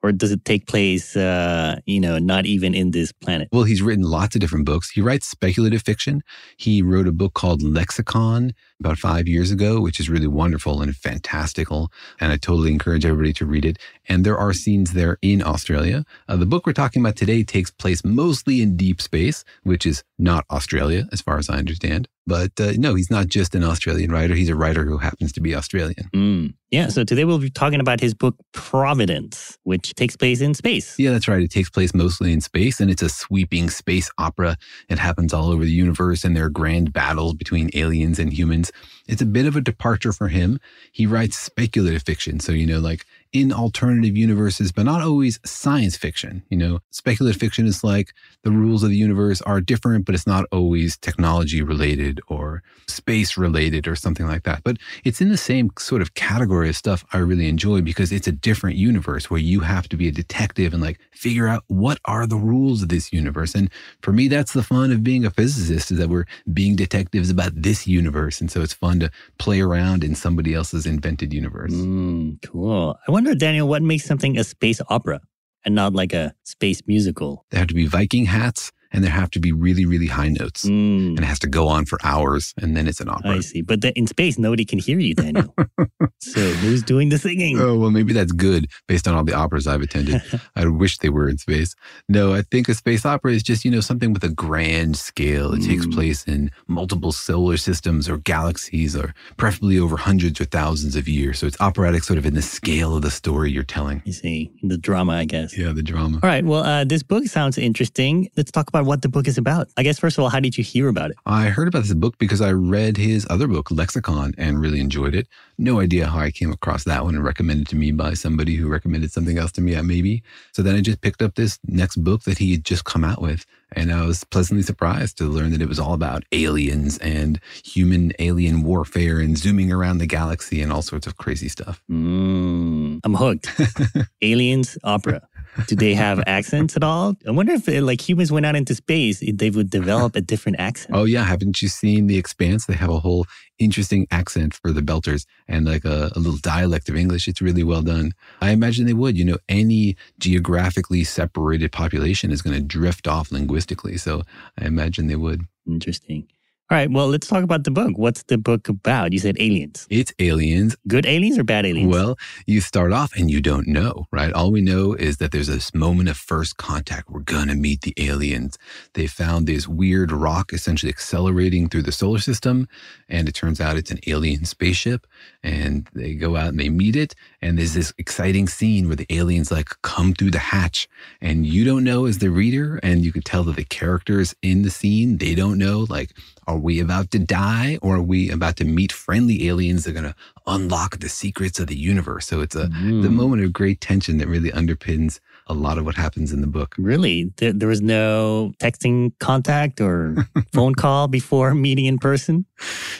Or 0.04 0.12
does 0.12 0.32
it 0.32 0.44
take 0.44 0.66
place, 0.66 1.16
uh, 1.16 1.80
you 1.86 1.98
know, 1.98 2.18
not 2.18 2.44
even 2.44 2.74
in 2.74 2.90
this 2.90 3.10
planet? 3.10 3.48
Well, 3.52 3.64
he's 3.64 3.80
written 3.80 4.04
lots 4.04 4.36
of 4.36 4.40
different 4.42 4.66
books. 4.66 4.90
He 4.90 5.00
writes 5.00 5.26
speculative 5.26 5.80
fiction. 5.80 6.22
He 6.58 6.82
wrote 6.82 7.08
a 7.08 7.12
book 7.12 7.32
called 7.32 7.62
Lexicon 7.62 8.52
about 8.80 8.98
five 8.98 9.26
years 9.26 9.50
ago, 9.50 9.80
which 9.80 9.98
is 9.98 10.10
really 10.10 10.26
wonderful 10.26 10.82
and 10.82 10.94
fantastical. 10.94 11.90
And 12.20 12.30
I 12.30 12.36
totally 12.36 12.70
encourage 12.70 13.06
everybody 13.06 13.32
to 13.32 13.46
read 13.46 13.64
it. 13.64 13.78
And 14.06 14.26
there 14.26 14.36
are 14.36 14.52
scenes 14.52 14.92
there 14.92 15.16
in 15.22 15.42
Australia. 15.42 16.04
Uh, 16.28 16.36
the 16.36 16.44
book 16.44 16.66
we're 16.66 16.74
talking 16.74 17.00
about 17.00 17.16
today 17.16 17.42
takes 17.42 17.70
place 17.70 18.04
mostly 18.04 18.60
in 18.60 18.76
deep 18.76 19.00
space, 19.00 19.42
which 19.62 19.86
is 19.86 20.04
not 20.18 20.44
Australia, 20.50 21.08
as 21.12 21.22
far 21.22 21.38
as 21.38 21.48
I 21.48 21.56
understand. 21.56 22.08
But 22.26 22.52
uh, 22.58 22.72
no, 22.76 22.94
he's 22.94 23.10
not 23.10 23.26
just 23.26 23.54
an 23.54 23.62
Australian 23.62 24.10
writer. 24.10 24.34
He's 24.34 24.48
a 24.48 24.54
writer 24.54 24.84
who 24.84 24.98
happens 24.98 25.32
to 25.32 25.40
be 25.40 25.54
Australian. 25.54 26.08
Mm. 26.14 26.54
Yeah. 26.70 26.88
So 26.88 27.04
today 27.04 27.24
we'll 27.24 27.38
be 27.38 27.50
talking 27.50 27.80
about 27.80 28.00
his 28.00 28.14
book, 28.14 28.34
Providence, 28.52 29.58
which 29.64 29.94
takes 29.94 30.16
place 30.16 30.40
in 30.40 30.54
space. 30.54 30.98
Yeah, 30.98 31.12
that's 31.12 31.28
right. 31.28 31.42
It 31.42 31.50
takes 31.50 31.70
place 31.70 31.94
mostly 31.94 32.32
in 32.32 32.40
space, 32.40 32.80
and 32.80 32.90
it's 32.90 33.02
a 33.02 33.08
sweeping 33.08 33.68
space 33.68 34.10
opera. 34.18 34.56
It 34.88 34.98
happens 34.98 35.34
all 35.34 35.50
over 35.50 35.64
the 35.64 35.70
universe, 35.70 36.24
and 36.24 36.36
there 36.36 36.46
are 36.46 36.50
grand 36.50 36.92
battles 36.92 37.34
between 37.34 37.70
aliens 37.74 38.18
and 38.18 38.32
humans. 38.32 38.72
It's 39.06 39.22
a 39.22 39.26
bit 39.26 39.46
of 39.46 39.54
a 39.54 39.60
departure 39.60 40.12
for 40.12 40.28
him. 40.28 40.58
He 40.92 41.06
writes 41.06 41.38
speculative 41.38 42.02
fiction. 42.02 42.40
So, 42.40 42.52
you 42.52 42.66
know, 42.66 42.80
like 42.80 43.04
in 43.34 43.52
alternative 43.52 44.16
universes, 44.16 44.70
but 44.70 44.84
not 44.84 45.02
always 45.02 45.40
science 45.44 45.96
fiction. 45.96 46.44
You 46.50 46.56
know, 46.56 46.78
speculative 46.90 47.38
fiction 47.38 47.66
is 47.66 47.82
like 47.82 48.14
the 48.44 48.52
rules 48.52 48.84
of 48.84 48.90
the 48.90 48.96
universe 48.96 49.42
are 49.42 49.60
different, 49.60 50.06
but 50.06 50.14
it's 50.14 50.26
not 50.26 50.46
always 50.52 50.96
technology 50.96 51.60
related 51.60 52.20
or 52.28 52.62
space 52.86 53.36
related 53.36 53.88
or 53.88 53.96
something 53.96 54.28
like 54.28 54.44
that. 54.44 54.62
But 54.62 54.78
it's 55.02 55.20
in 55.20 55.30
the 55.30 55.36
same 55.36 55.70
sort 55.78 56.00
of 56.00 56.14
category 56.14 56.68
of 56.68 56.76
stuff 56.76 57.04
I 57.12 57.18
really 57.18 57.48
enjoy 57.48 57.82
because 57.82 58.12
it's 58.12 58.28
a 58.28 58.32
different 58.32 58.76
universe 58.76 59.28
where 59.28 59.40
you 59.40 59.60
have 59.60 59.88
to 59.88 59.96
be 59.96 60.06
a 60.06 60.12
detective 60.12 60.72
and 60.72 60.80
like 60.80 61.00
figure 61.10 61.48
out 61.48 61.64
what 61.66 61.98
are 62.04 62.28
the 62.28 62.36
rules 62.36 62.82
of 62.82 62.88
this 62.88 63.12
universe. 63.12 63.56
And 63.56 63.68
for 64.00 64.12
me, 64.12 64.28
that's 64.28 64.52
the 64.52 64.62
fun 64.62 64.92
of 64.92 65.02
being 65.02 65.24
a 65.24 65.30
physicist 65.30 65.90
is 65.90 65.98
that 65.98 66.08
we're 66.08 66.26
being 66.52 66.76
detectives 66.76 67.30
about 67.30 67.50
this 67.54 67.88
universe. 67.88 68.40
And 68.40 68.48
so 68.48 68.62
it's 68.62 68.74
fun 68.74 69.00
to 69.00 69.10
play 69.38 69.60
around 69.60 70.04
in 70.04 70.14
somebody 70.14 70.54
else's 70.54 70.86
invented 70.86 71.32
universe. 71.32 71.72
Mm, 71.72 72.40
cool. 72.42 72.96
I 73.08 73.10
Daniel, 73.32 73.66
what 73.66 73.82
makes 73.82 74.04
something 74.04 74.36
a 74.36 74.44
space 74.44 74.82
opera 74.90 75.20
and 75.64 75.74
not 75.74 75.94
like 75.94 76.12
a 76.12 76.34
space 76.42 76.82
musical? 76.86 77.46
There 77.50 77.60
have 77.60 77.68
to 77.68 77.74
be 77.74 77.86
Viking 77.86 78.26
hats 78.26 78.70
and 78.94 79.02
there 79.02 79.10
have 79.10 79.30
to 79.30 79.40
be 79.40 79.52
really, 79.52 79.84
really 79.84 80.06
high 80.06 80.28
notes. 80.28 80.64
Mm. 80.64 81.08
And 81.08 81.18
it 81.18 81.24
has 81.24 81.40
to 81.40 81.48
go 81.48 81.66
on 81.66 81.84
for 81.84 81.98
hours 82.04 82.54
and 82.62 82.76
then 82.76 82.86
it's 82.86 83.00
an 83.00 83.08
opera. 83.08 83.32
I 83.32 83.40
see. 83.40 83.60
But 83.60 83.80
the, 83.80 83.92
in 83.98 84.06
space, 84.06 84.38
nobody 84.38 84.64
can 84.64 84.78
hear 84.78 85.00
you, 85.00 85.14
Daniel. 85.14 85.52
so 86.20 86.40
who's 86.40 86.82
doing 86.82 87.08
the 87.08 87.18
singing? 87.18 87.58
Oh, 87.58 87.76
well, 87.76 87.90
maybe 87.90 88.12
that's 88.12 88.30
good 88.30 88.70
based 88.86 89.08
on 89.08 89.14
all 89.14 89.24
the 89.24 89.34
operas 89.34 89.66
I've 89.66 89.82
attended. 89.82 90.22
I 90.56 90.66
wish 90.66 90.98
they 90.98 91.08
were 91.08 91.28
in 91.28 91.38
space. 91.38 91.74
No, 92.08 92.32
I 92.32 92.42
think 92.42 92.68
a 92.68 92.74
space 92.74 93.04
opera 93.04 93.32
is 93.32 93.42
just, 93.42 93.64
you 93.64 93.70
know, 93.70 93.80
something 93.80 94.12
with 94.12 94.22
a 94.22 94.28
grand 94.28 94.96
scale. 94.96 95.52
It 95.52 95.62
mm. 95.62 95.66
takes 95.66 95.86
place 95.86 96.24
in 96.24 96.52
multiple 96.68 97.10
solar 97.10 97.56
systems 97.56 98.08
or 98.08 98.18
galaxies 98.18 98.94
or 98.94 99.12
preferably 99.36 99.76
over 99.76 99.96
hundreds 99.96 100.40
or 100.40 100.44
thousands 100.44 100.94
of 100.94 101.08
years. 101.08 101.40
So 101.40 101.48
it's 101.48 101.60
operatic 101.60 102.04
sort 102.04 102.18
of 102.18 102.26
in 102.26 102.34
the 102.34 102.42
scale 102.42 102.94
of 102.94 103.02
the 103.02 103.10
story 103.10 103.50
you're 103.50 103.64
telling. 103.64 104.02
You 104.04 104.12
see, 104.12 104.52
the 104.62 104.78
drama, 104.78 105.14
I 105.14 105.24
guess. 105.24 105.58
Yeah, 105.58 105.72
the 105.72 105.82
drama. 105.82 106.20
All 106.22 106.28
right. 106.28 106.44
Well, 106.44 106.62
uh, 106.62 106.84
this 106.84 107.02
book 107.02 107.24
sounds 107.24 107.58
interesting. 107.58 108.30
Let's 108.36 108.52
talk 108.52 108.68
about 108.68 108.83
about 108.84 108.88
what 108.88 109.02
the 109.02 109.08
book 109.08 109.26
is 109.26 109.38
about. 109.38 109.68
I 109.76 109.82
guess, 109.82 109.98
first 109.98 110.18
of 110.18 110.24
all, 110.24 110.30
how 110.30 110.40
did 110.40 110.56
you 110.56 110.64
hear 110.64 110.88
about 110.88 111.10
it? 111.10 111.16
I 111.26 111.46
heard 111.48 111.68
about 111.68 111.82
this 111.82 111.94
book 111.94 112.18
because 112.18 112.40
I 112.40 112.52
read 112.52 112.96
his 112.96 113.26
other 113.30 113.48
book, 113.48 113.70
Lexicon, 113.70 114.34
and 114.38 114.60
really 114.60 114.80
enjoyed 114.80 115.14
it. 115.14 115.26
No 115.58 115.80
idea 115.80 116.06
how 116.06 116.18
I 116.18 116.30
came 116.30 116.52
across 116.52 116.84
that 116.84 117.04
one 117.04 117.14
and 117.14 117.24
recommended 117.24 117.68
to 117.68 117.76
me 117.76 117.92
by 117.92 118.14
somebody 118.14 118.56
who 118.56 118.68
recommended 118.68 119.12
something 119.12 119.38
else 119.38 119.52
to 119.52 119.60
me, 119.60 119.80
maybe. 119.82 120.22
So 120.52 120.62
then 120.62 120.74
I 120.74 120.80
just 120.80 121.00
picked 121.00 121.22
up 121.22 121.34
this 121.34 121.58
next 121.66 121.96
book 121.96 122.22
that 122.22 122.38
he 122.38 122.52
had 122.52 122.64
just 122.64 122.84
come 122.84 123.04
out 123.04 123.20
with. 123.20 123.46
And 123.76 123.90
I 123.90 124.04
was 124.06 124.22
pleasantly 124.22 124.62
surprised 124.62 125.18
to 125.18 125.24
learn 125.24 125.50
that 125.50 125.62
it 125.62 125.68
was 125.68 125.80
all 125.80 125.94
about 125.94 126.24
aliens 126.30 126.98
and 126.98 127.40
human 127.64 128.12
alien 128.20 128.62
warfare 128.62 129.18
and 129.18 129.36
zooming 129.36 129.72
around 129.72 129.98
the 129.98 130.06
galaxy 130.06 130.62
and 130.62 130.72
all 130.72 130.82
sorts 130.82 131.08
of 131.08 131.16
crazy 131.16 131.48
stuff. 131.48 131.82
Mm, 131.90 133.00
I'm 133.02 133.14
hooked. 133.14 133.48
aliens, 134.22 134.78
opera. 134.84 135.22
Do 135.66 135.76
they 135.76 135.94
have 135.94 136.22
accents 136.26 136.76
at 136.76 136.82
all? 136.82 137.16
I 137.26 137.30
wonder 137.30 137.52
if 137.52 137.68
uh, 137.68 137.82
like 137.82 138.06
humans 138.06 138.32
went 138.32 138.46
out 138.46 138.56
into 138.56 138.74
space, 138.74 139.22
they 139.34 139.50
would 139.50 139.70
develop 139.70 140.16
a 140.16 140.20
different 140.20 140.58
accent. 140.58 140.94
Oh 140.94 141.04
yeah, 141.04 141.24
haven't 141.24 141.62
you 141.62 141.68
seen 141.68 142.06
The 142.06 142.18
Expanse? 142.18 142.66
They 142.66 142.74
have 142.74 142.90
a 142.90 142.98
whole 142.98 143.26
interesting 143.58 144.06
accent 144.10 144.54
for 144.54 144.72
the 144.72 144.80
Belters 144.80 145.26
and 145.46 145.64
like 145.64 145.84
a, 145.84 146.10
a 146.16 146.18
little 146.18 146.38
dialect 146.38 146.88
of 146.88 146.96
English. 146.96 147.28
It's 147.28 147.40
really 147.40 147.62
well 147.62 147.82
done. 147.82 148.12
I 148.40 148.50
imagine 148.50 148.86
they 148.86 148.94
would. 148.94 149.16
You 149.16 149.24
know, 149.24 149.38
any 149.48 149.96
geographically 150.18 151.04
separated 151.04 151.72
population 151.72 152.32
is 152.32 152.42
going 152.42 152.56
to 152.56 152.62
drift 152.62 153.06
off 153.06 153.30
linguistically. 153.30 153.96
So 153.96 154.22
I 154.58 154.66
imagine 154.66 155.06
they 155.06 155.16
would. 155.16 155.42
Interesting. 155.66 156.28
All 156.70 156.78
right, 156.78 156.90
well, 156.90 157.08
let's 157.08 157.26
talk 157.26 157.44
about 157.44 157.64
the 157.64 157.70
book. 157.70 157.92
What's 157.98 158.22
the 158.22 158.38
book 158.38 158.70
about? 158.70 159.12
You 159.12 159.18
said 159.18 159.36
aliens. 159.38 159.86
It's 159.90 160.14
aliens. 160.18 160.74
Good 160.88 161.04
aliens 161.04 161.38
or 161.38 161.44
bad 161.44 161.66
aliens? 161.66 161.92
Well, 161.92 162.16
you 162.46 162.62
start 162.62 162.90
off 162.90 163.14
and 163.14 163.30
you 163.30 163.42
don't 163.42 163.68
know, 163.68 164.06
right? 164.10 164.32
All 164.32 164.50
we 164.50 164.62
know 164.62 164.94
is 164.94 165.18
that 165.18 165.30
there's 165.30 165.48
this 165.48 165.74
moment 165.74 166.08
of 166.08 166.16
first 166.16 166.56
contact. 166.56 167.10
We're 167.10 167.20
going 167.20 167.48
to 167.48 167.54
meet 167.54 167.82
the 167.82 167.92
aliens. 167.98 168.56
They 168.94 169.06
found 169.06 169.46
this 169.46 169.68
weird 169.68 170.10
rock 170.10 170.54
essentially 170.54 170.88
accelerating 170.88 171.68
through 171.68 171.82
the 171.82 171.92
solar 171.92 172.18
system. 172.18 172.66
And 173.10 173.28
it 173.28 173.32
turns 173.32 173.60
out 173.60 173.76
it's 173.76 173.90
an 173.90 174.00
alien 174.06 174.46
spaceship. 174.46 175.06
And 175.42 175.86
they 175.92 176.14
go 176.14 176.34
out 176.34 176.48
and 176.48 176.58
they 176.58 176.70
meet 176.70 176.96
it. 176.96 177.14
And 177.44 177.58
there's 177.58 177.74
this 177.74 177.92
exciting 177.98 178.48
scene 178.48 178.86
where 178.86 178.96
the 178.96 179.06
aliens 179.10 179.52
like 179.52 179.70
come 179.82 180.14
through 180.14 180.30
the 180.30 180.38
hatch. 180.38 180.88
And 181.20 181.44
you 181.44 181.62
don't 181.64 181.84
know 181.84 182.06
as 182.06 182.18
the 182.18 182.30
reader. 182.30 182.80
And 182.82 183.04
you 183.04 183.12
can 183.12 183.20
tell 183.20 183.44
that 183.44 183.56
the 183.56 183.64
characters 183.64 184.34
in 184.40 184.62
the 184.62 184.70
scene, 184.70 185.18
they 185.18 185.34
don't 185.34 185.58
know. 185.58 185.86
Like, 185.88 186.12
are 186.46 186.56
we 186.56 186.80
about 186.80 187.10
to 187.10 187.18
die 187.18 187.78
or 187.82 187.96
are 187.96 188.02
we 188.02 188.30
about 188.30 188.56
to 188.56 188.64
meet 188.64 188.92
friendly 188.92 189.46
aliens 189.48 189.84
that 189.84 189.90
are 189.90 190.00
going 190.00 190.12
to 190.12 190.16
unlock 190.46 190.98
the 190.98 191.10
secrets 191.10 191.60
of 191.60 191.66
the 191.66 191.76
universe? 191.76 192.26
So 192.26 192.40
it's 192.40 192.56
a 192.56 192.68
mm. 192.68 193.02
the 193.02 193.10
moment 193.10 193.44
of 193.44 193.52
great 193.52 193.80
tension 193.82 194.16
that 194.18 194.28
really 194.28 194.50
underpins 194.50 195.20
a 195.46 195.54
lot 195.54 195.78
of 195.78 195.84
what 195.84 195.94
happens 195.94 196.32
in 196.32 196.40
the 196.40 196.46
book. 196.46 196.74
Really? 196.78 197.32
There, 197.36 197.52
there 197.52 197.68
was 197.68 197.82
no 197.82 198.52
texting 198.58 199.12
contact 199.18 199.80
or 199.80 200.16
phone 200.52 200.74
call 200.74 201.08
before 201.08 201.54
meeting 201.54 201.84
in 201.84 201.98
person? 201.98 202.46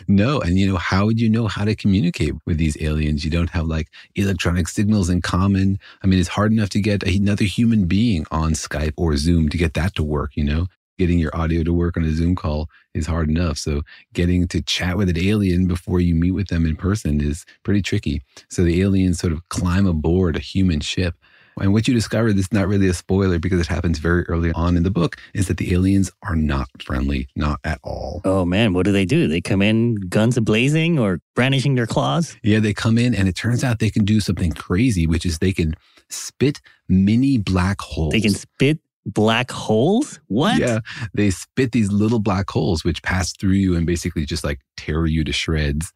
No. 0.09 0.41
And, 0.41 0.59
you 0.59 0.67
know, 0.67 0.77
how 0.77 1.07
would 1.07 1.21
you 1.21 1.31
know 1.31 1.47
how 1.47 1.65
to 1.65 1.75
communicate 1.75 2.35
with 2.47 2.59
these 2.59 2.81
aliens? 2.83 3.25
You 3.25 3.31
don't 3.31 3.51
have 3.51 3.67
like 3.67 3.89
electronic 4.15 4.69
signals 4.69 5.09
in 5.09 5.23
common. 5.23 5.79
I 6.03 6.07
mean, 6.07 6.19
it's 6.19 6.29
hard 6.29 6.53
enough 6.53 6.71
to 6.71 6.81
get 6.81 7.03
another 7.03 7.45
human 7.45 7.87
being 7.87 8.27
on 8.31 8.53
Skype 8.53 8.95
or 8.97 9.17
Zoom 9.17 9.49
to 9.49 9.57
get 9.57 9.75
that 9.75 9.95
to 9.95 10.03
work, 10.03 10.33
you 10.37 10.45
know? 10.45 10.67
Getting 10.97 11.19
your 11.19 11.37
audio 11.37 11.65
to 11.65 11.73
work 11.73 11.97
on 11.97 12.05
a 12.05 12.13
Zoom 12.13 12.37
call 12.37 12.69
is 12.95 13.07
hard 13.07 13.29
enough. 13.29 13.59
So 13.59 13.83
getting 14.13 14.47
to 14.49 14.63
chat 14.63 14.97
with 14.97 15.09
an 15.09 15.19
alien 15.19 15.67
before 15.67 15.99
you 15.99 16.15
meet 16.15 16.31
with 16.31 16.49
them 16.49 16.65
in 16.65 16.77
person 16.77 17.21
is 17.21 17.45
pretty 17.65 17.83
tricky. 17.83 18.23
So 18.49 18.63
the 18.63 18.81
aliens 18.81 19.19
sort 19.19 19.33
of 19.33 19.49
climb 19.49 19.89
aboard 19.89 20.37
a 20.37 20.41
human 20.41 20.79
ship 20.79 21.17
and 21.61 21.73
what 21.73 21.87
you 21.89 21.95
discover, 21.95 22.33
this 22.33 22.47
is 22.47 22.53
not 22.53 22.69
really 22.69 22.89
a 22.89 22.95
spoiler 22.95 23.39
because 23.39 23.61
it 23.61 23.67
happens 23.67 23.99
very 23.99 24.25
early 24.25 24.53
on 24.53 24.77
in 24.77 24.83
the 24.83 24.91
book, 24.91 25.17
is 25.35 25.49
that 25.49 25.57
the 25.57 25.73
aliens 25.73 26.11
are 26.23 26.37
not 26.37 26.69
friendly, 26.83 27.29
not 27.37 27.61
at 27.65 27.79
all. 27.83 28.21
Oh 28.25 28.45
man, 28.45 28.73
what 28.73 28.85
do 28.85 28.93
they 28.93 29.05
do? 29.05 29.29
They 29.29 29.41
come 29.41 29.63
in 29.63 29.97
guns 30.09 30.39
blazing 30.39 30.99
or 30.99 31.21
brandishing 31.35 31.75
their 31.75 31.87
claws? 31.87 32.37
Yeah, 32.43 32.61
they 32.61 32.75
come 32.75 32.99
in 32.99 33.15
and 33.15 33.29
it 33.29 33.37
turns 33.37 33.63
out 33.63 33.79
they 33.79 33.91
can 33.91 34.05
do 34.05 34.21
something 34.21 34.53
crazy, 34.53 35.07
which 35.07 35.25
is 35.25 35.39
they 35.39 35.53
can 35.53 35.75
spit 36.09 36.61
mini 36.89 37.39
black 37.39 37.81
holes. 37.81 38.13
They 38.13 38.21
can 38.21 38.35
spit 38.35 38.79
black 39.07 39.51
holes? 39.51 40.21
What? 40.29 40.59
Yeah, 40.59 40.81
they 41.13 41.31
spit 41.31 41.73
these 41.73 41.93
little 41.93 42.19
black 42.19 42.49
holes 42.51 42.85
which 42.85 43.03
pass 43.03 43.33
through 43.33 43.53
you 43.53 43.77
and 43.77 43.87
basically 43.87 44.25
just 44.25 44.45
like 44.45 44.61
tear 44.77 45.07
you 45.07 45.25
to 45.25 45.33
shreds. 45.33 45.93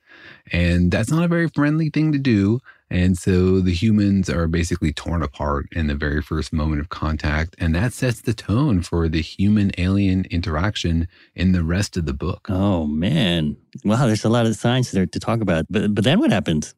And 0.52 0.90
that's 0.90 1.10
not 1.10 1.24
a 1.24 1.28
very 1.28 1.48
friendly 1.48 1.90
thing 1.90 2.12
to 2.12 2.18
do. 2.18 2.60
And 2.90 3.18
so 3.18 3.60
the 3.60 3.72
humans 3.72 4.30
are 4.30 4.46
basically 4.46 4.92
torn 4.92 5.22
apart 5.22 5.66
in 5.72 5.88
the 5.88 5.94
very 5.94 6.22
first 6.22 6.52
moment 6.52 6.80
of 6.80 6.88
contact. 6.88 7.54
And 7.58 7.74
that 7.74 7.92
sets 7.92 8.22
the 8.22 8.32
tone 8.32 8.82
for 8.82 9.08
the 9.08 9.20
human 9.20 9.72
alien 9.76 10.24
interaction 10.30 11.08
in 11.34 11.52
the 11.52 11.62
rest 11.62 11.96
of 11.96 12.06
the 12.06 12.14
book. 12.14 12.46
Oh, 12.48 12.86
man. 12.86 13.56
Wow, 13.84 14.06
there's 14.06 14.24
a 14.24 14.30
lot 14.30 14.46
of 14.46 14.56
science 14.56 14.90
there 14.90 15.06
to 15.06 15.20
talk 15.20 15.40
about. 15.40 15.66
But, 15.68 15.94
but 15.94 16.04
then 16.04 16.18
what 16.18 16.30
happens? 16.30 16.74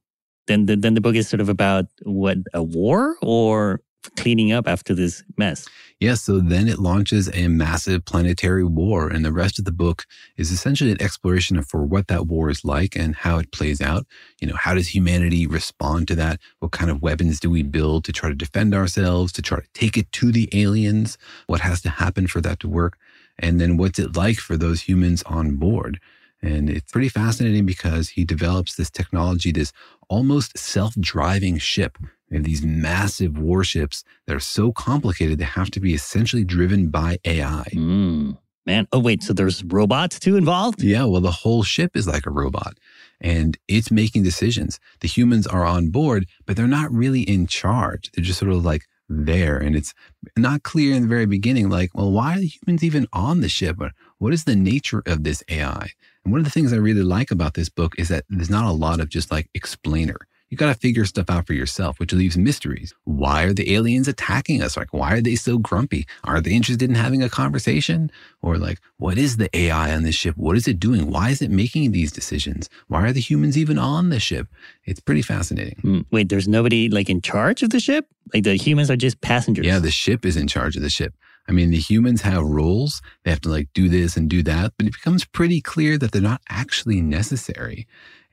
Then 0.47 0.67
the, 0.67 0.75
then 0.77 0.95
the 0.95 1.01
book 1.01 1.15
is 1.15 1.29
sort 1.29 1.41
of 1.41 1.49
about 1.49 1.87
what, 2.03 2.39
a 2.55 2.63
war 2.63 3.17
or 3.23 3.81
cleaning 4.17 4.53
up 4.53 4.67
after 4.67 4.95
this 4.95 5.23
mess? 5.37 5.69
Yes, 5.99 6.09
yeah, 6.09 6.15
so 6.15 6.41
then 6.41 6.69
it 6.69 6.79
launches 6.79 7.29
a 7.35 7.49
massive 7.49 8.05
planetary 8.05 8.65
war, 8.65 9.09
and 9.09 9.25
the 9.25 9.33
rest 9.33 9.59
of 9.59 9.65
the 9.65 9.73
book 9.73 10.07
is 10.37 10.51
essentially 10.51 10.91
an 10.91 11.03
exploration 11.03 11.63
for 11.63 11.85
what 11.85 12.09
that 12.09 12.27
war 12.27 12.49
is 12.49 12.65
like 12.65 12.97
and 12.97 13.15
how 13.15 13.39
it 13.39 13.53
plays 13.53 13.81
out. 13.81 14.07
You 14.41 14.49
know, 14.49 14.57
how 14.57 14.75
does 14.75 14.95
humanity 14.95 15.47
respond 15.47 16.09
to 16.09 16.15
that? 16.17 16.41
What 16.61 16.73
kind 16.73 16.91
of 16.91 17.03
weapons 17.03 17.39
do 17.41 17.51
we 17.51 17.63
build 17.63 18.05
to 18.05 18.13
try 18.13 18.31
to 18.31 18.35
defend 18.35 18.75
ourselves, 18.75 19.33
to 19.33 19.43
try 19.43 19.61
to 19.61 19.67
take 19.75 19.97
it 19.97 20.11
to 20.13 20.33
the 20.33 20.49
aliens? 20.53 21.19
What 21.47 21.61
has 21.61 21.83
to 21.83 21.91
happen 21.91 22.27
for 22.27 22.41
that 22.41 22.61
to 22.61 22.69
work? 22.69 22.99
And 23.39 23.61
then 23.61 23.77
what's 23.77 23.99
it 23.99 24.17
like 24.17 24.37
for 24.37 24.57
those 24.57 24.83
humans 24.83 25.23
on 25.25 25.57
board? 25.57 26.01
And 26.43 26.71
it's 26.71 26.91
pretty 26.91 27.09
fascinating 27.11 27.67
because 27.67 28.11
he 28.11 28.25
develops 28.25 28.77
this 28.77 28.91
technology, 28.91 29.53
this 29.53 29.73
almost 30.09 30.57
self 30.57 30.95
driving 30.95 31.59
ship 31.59 31.99
we 32.31 32.37
have 32.37 32.45
these 32.45 32.63
massive 32.63 33.37
warships 33.39 34.05
that 34.27 34.37
are 34.37 34.41
so 34.41 34.73
complicated 34.73 35.39
they 35.39 35.45
have 35.45 35.71
to 35.73 35.81
be 35.81 35.95
essentially 35.95 36.45
driven 36.45 36.89
by 36.89 37.19
AI. 37.25 37.67
Mm, 37.73 38.39
man. 38.65 38.87
Oh, 38.93 39.01
wait. 39.01 39.23
So 39.23 39.33
there's 39.33 39.65
robots 39.65 40.21
too 40.21 40.37
involved? 40.37 40.83
Yeah. 40.83 41.05
Well, 41.05 41.21
the 41.21 41.31
whole 41.31 41.65
ship 41.65 41.97
is 41.97 42.07
like 42.07 42.27
a 42.27 42.31
robot 42.31 42.79
and 43.21 43.59
it's 43.67 43.91
making 43.91 44.23
decisions. 44.23 44.79
The 45.01 45.09
humans 45.09 45.47
are 45.47 45.65
on 45.65 45.91
board, 45.91 46.27
but 46.47 46.57
they're 46.57 46.69
not 46.69 46.93
really 46.93 47.23
in 47.23 47.49
charge. 47.49 48.11
They're 48.13 48.25
just 48.25 48.39
sort 48.39 48.53
of 48.53 48.65
like 48.65 48.87
there. 49.11 49.59
And 49.59 49.77
it's 49.77 49.93
not 50.39 50.63
clear 50.63 50.95
in 50.95 51.03
the 51.03 51.09
very 51.09 51.27
beginning, 51.27 51.69
like, 51.69 51.91
well, 51.95 52.11
why 52.11 52.37
are 52.37 52.41
the 52.41 52.47
humans 52.47 52.85
even 52.85 53.07
on 53.13 53.41
the 53.41 53.49
ship? 53.49 53.81
Or 53.81 53.91
what 54.19 54.33
is 54.33 54.45
the 54.45 54.57
nature 54.57 55.03
of 55.07 55.25
this 55.25 55.43
AI? 55.49 55.91
And 56.25 56.33
one 56.33 56.41
of 56.41 56.45
the 56.45 56.51
things 56.51 56.73
I 56.73 56.77
really 56.77 57.03
like 57.03 57.31
about 57.31 57.55
this 57.55 57.69
book 57.69 57.95
is 57.99 58.09
that 58.09 58.25
there's 58.31 58.51
not 58.51 58.67
a 58.67 58.73
lot 58.73 59.01
of 59.01 59.09
just 59.09 59.31
like 59.31 59.51
explainer 59.55 60.17
you 60.51 60.57
got 60.57 60.67
to 60.67 60.79
figure 60.79 61.05
stuff 61.05 61.31
out 61.31 61.47
for 61.47 61.55
yourself, 61.55 62.01
which 62.01 62.13
leaves 62.13 62.37
mysteries. 62.37 62.93
Why 63.05 63.45
are 63.45 63.53
the 63.53 63.73
aliens 63.73 64.09
attacking 64.09 64.63
us? 64.63 64.77
Like, 64.77 64.93
why 64.93 65.15
are 65.15 65.21
they 65.21 65.37
so 65.37 65.59
grumpy? 65.59 66.07
Are 66.25 66.41
they 66.41 66.53
interested 66.53 66.89
in 66.89 66.97
having 66.97 67.23
a 67.23 67.31
conversation? 67.31 68.11
Or 68.43 68.59
like, 68.59 68.81
what 68.99 69.17
is 69.17 69.37
the 69.37 69.49
AI 69.57 69.95
on 69.95 70.03
this 70.03 70.17
ship? 70.17 70.37
What 70.37 70.57
is 70.57 70.67
it 70.67 70.81
doing? 70.81 71.09
Why 71.09 71.31
is 71.31 71.41
it 71.41 71.53
making 71.53 71.93
these 71.93 72.11
decisions? 72.11 72.69
Why 72.89 73.07
are 73.07 73.13
the 73.13 73.21
humans 73.21 73.57
even 73.57 73.79
on 73.79 74.11
the 74.11 74.19
ship? 74.19 74.49
It's 74.85 75.01
pretty 75.01 75.23
fascinating. 75.23 75.77
Mm, 75.85 76.07
wait, 76.11 76.29
there's 76.29 76.49
nobody 76.49 76.89
like 76.89 77.09
in 77.09 77.23
charge 77.23 77.63
of 77.63 77.71
the 77.71 77.81
ship? 77.81 78.07
Like 78.35 78.43
the 78.43 78.57
humans 78.57 78.91
are 78.91 78.97
just 78.97 79.21
passengers? 79.21 79.65
Yeah, 79.65 79.79
the 79.79 79.93
ship 79.93 80.27
is 80.27 80.37
in 80.37 80.49
charge 80.49 80.75
of 80.77 80.83
the 80.83 80.91
ship. 80.91 81.15
I 81.49 81.53
mean, 81.53 81.71
the 81.71 81.79
humans 81.79 82.23
have 82.23 82.45
roles. 82.45 83.03
They 83.25 83.31
have 83.31 83.41
to 83.43 83.49
like 83.49 83.69
do 83.73 83.89
this 83.89 84.17
and 84.17 84.29
do 84.29 84.43
that, 84.45 84.73
but 84.77 84.87
it 84.87 84.93
becomes 84.93 85.25
pretty 85.25 85.61
clear 85.61 85.97
that 85.99 86.13
they're 86.13 86.21
not 86.21 86.43
actually 86.49 87.01
necessary. 87.01 87.87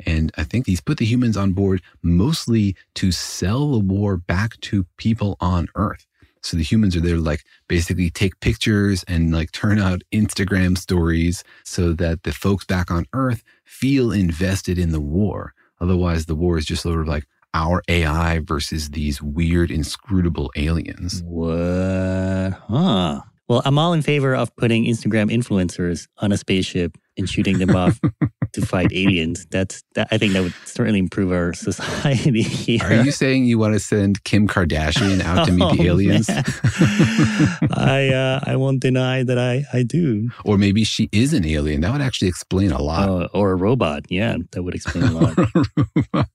And 0.06 0.32
I 0.38 0.44
think 0.44 0.68
he's 0.68 0.82
put 0.82 0.98
the 0.98 1.06
humans 1.06 1.38
on 1.38 1.54
board 1.54 1.82
mostly 2.02 2.76
to 2.96 3.12
sell 3.12 3.72
the 3.72 3.80
war 3.80 4.18
back 4.18 4.60
to 4.62 4.86
people 4.98 5.38
on 5.40 5.68
Earth. 5.76 6.06
So 6.42 6.56
the 6.56 6.64
humans 6.64 6.96
are 6.96 7.02
there 7.02 7.18
like 7.18 7.44
basically 7.68 8.10
take 8.10 8.40
pictures 8.40 9.04
and 9.08 9.34
like 9.34 9.52
turn 9.52 9.80
out 9.80 10.04
Instagram 10.14 10.78
stories 10.78 11.44
so 11.64 11.94
that 11.94 12.24
the 12.24 12.32
folks 12.32 12.66
back 12.66 12.92
on 12.92 13.06
Earth 13.14 13.44
feel 13.66 14.12
invested 14.12 14.78
in 14.78 14.92
the 14.92 15.02
war. 15.02 15.54
Otherwise, 15.82 16.26
the 16.26 16.36
war 16.36 16.58
is 16.58 16.66
just 16.66 16.84
sort 16.84 17.02
of 17.02 17.08
like 17.08 17.26
our 17.54 17.82
AI 17.88 18.40
versus 18.40 18.92
these 18.92 19.22
weird, 19.22 19.72
inscrutable 19.72 20.52
aliens. 20.56 21.22
What? 21.26 22.54
Huh. 22.68 23.22
Well, 23.48 23.62
I'm 23.64 23.80
all 23.80 23.94
in 23.94 24.02
favor 24.02 24.36
of 24.36 24.54
putting 24.58 24.86
Instagram 24.86 25.32
influencers 25.32 26.08
on 26.18 26.32
a 26.32 26.38
spaceship 26.38 26.98
and 27.18 27.30
shooting 27.30 27.60
them 27.60 27.76
off 27.76 28.00
to 28.54 28.66
fight 28.66 28.92
aliens. 28.92 29.46
That's 29.50 29.84
that, 29.96 30.10
I 30.12 30.18
think 30.18 30.34
that 30.34 30.44
would 30.44 30.54
certainly 30.66 31.00
improve 31.00 31.32
our 31.32 31.54
society 31.54 32.42
here. 32.42 32.84
Are 32.84 33.04
you 33.04 33.12
saying 33.12 33.46
you 33.46 33.58
want 33.58 33.74
to 33.74 33.80
send 33.80 34.24
Kim 34.26 34.48
Kardashian 34.48 35.22
out 35.22 35.46
to 35.48 35.54
meet 35.54 35.64
oh, 35.66 35.76
the 35.76 35.88
aliens? 35.88 36.30
I 36.30 38.10
uh, 38.10 38.42
I 38.46 38.58
won't 38.58 38.82
deny 38.82 39.24
that 39.24 39.40
I 39.40 39.64
I 39.72 39.84
do. 39.84 40.30
Or 40.44 40.58
maybe 40.58 40.84
she 40.84 41.08
is 41.12 41.34
an 41.34 41.46
alien. 41.46 41.82
That 41.82 41.94
would 41.94 42.02
actually 42.02 42.28
explain 42.28 42.72
a 42.72 42.82
lot. 42.82 43.10
Uh, 43.10 43.28
or 43.34 43.52
a 43.52 43.56
robot. 43.56 44.06
Yeah, 44.10 44.38
that 44.52 44.64
would 44.64 44.76
explain 44.76 45.06
a 45.06 45.12
lot. 45.12 46.28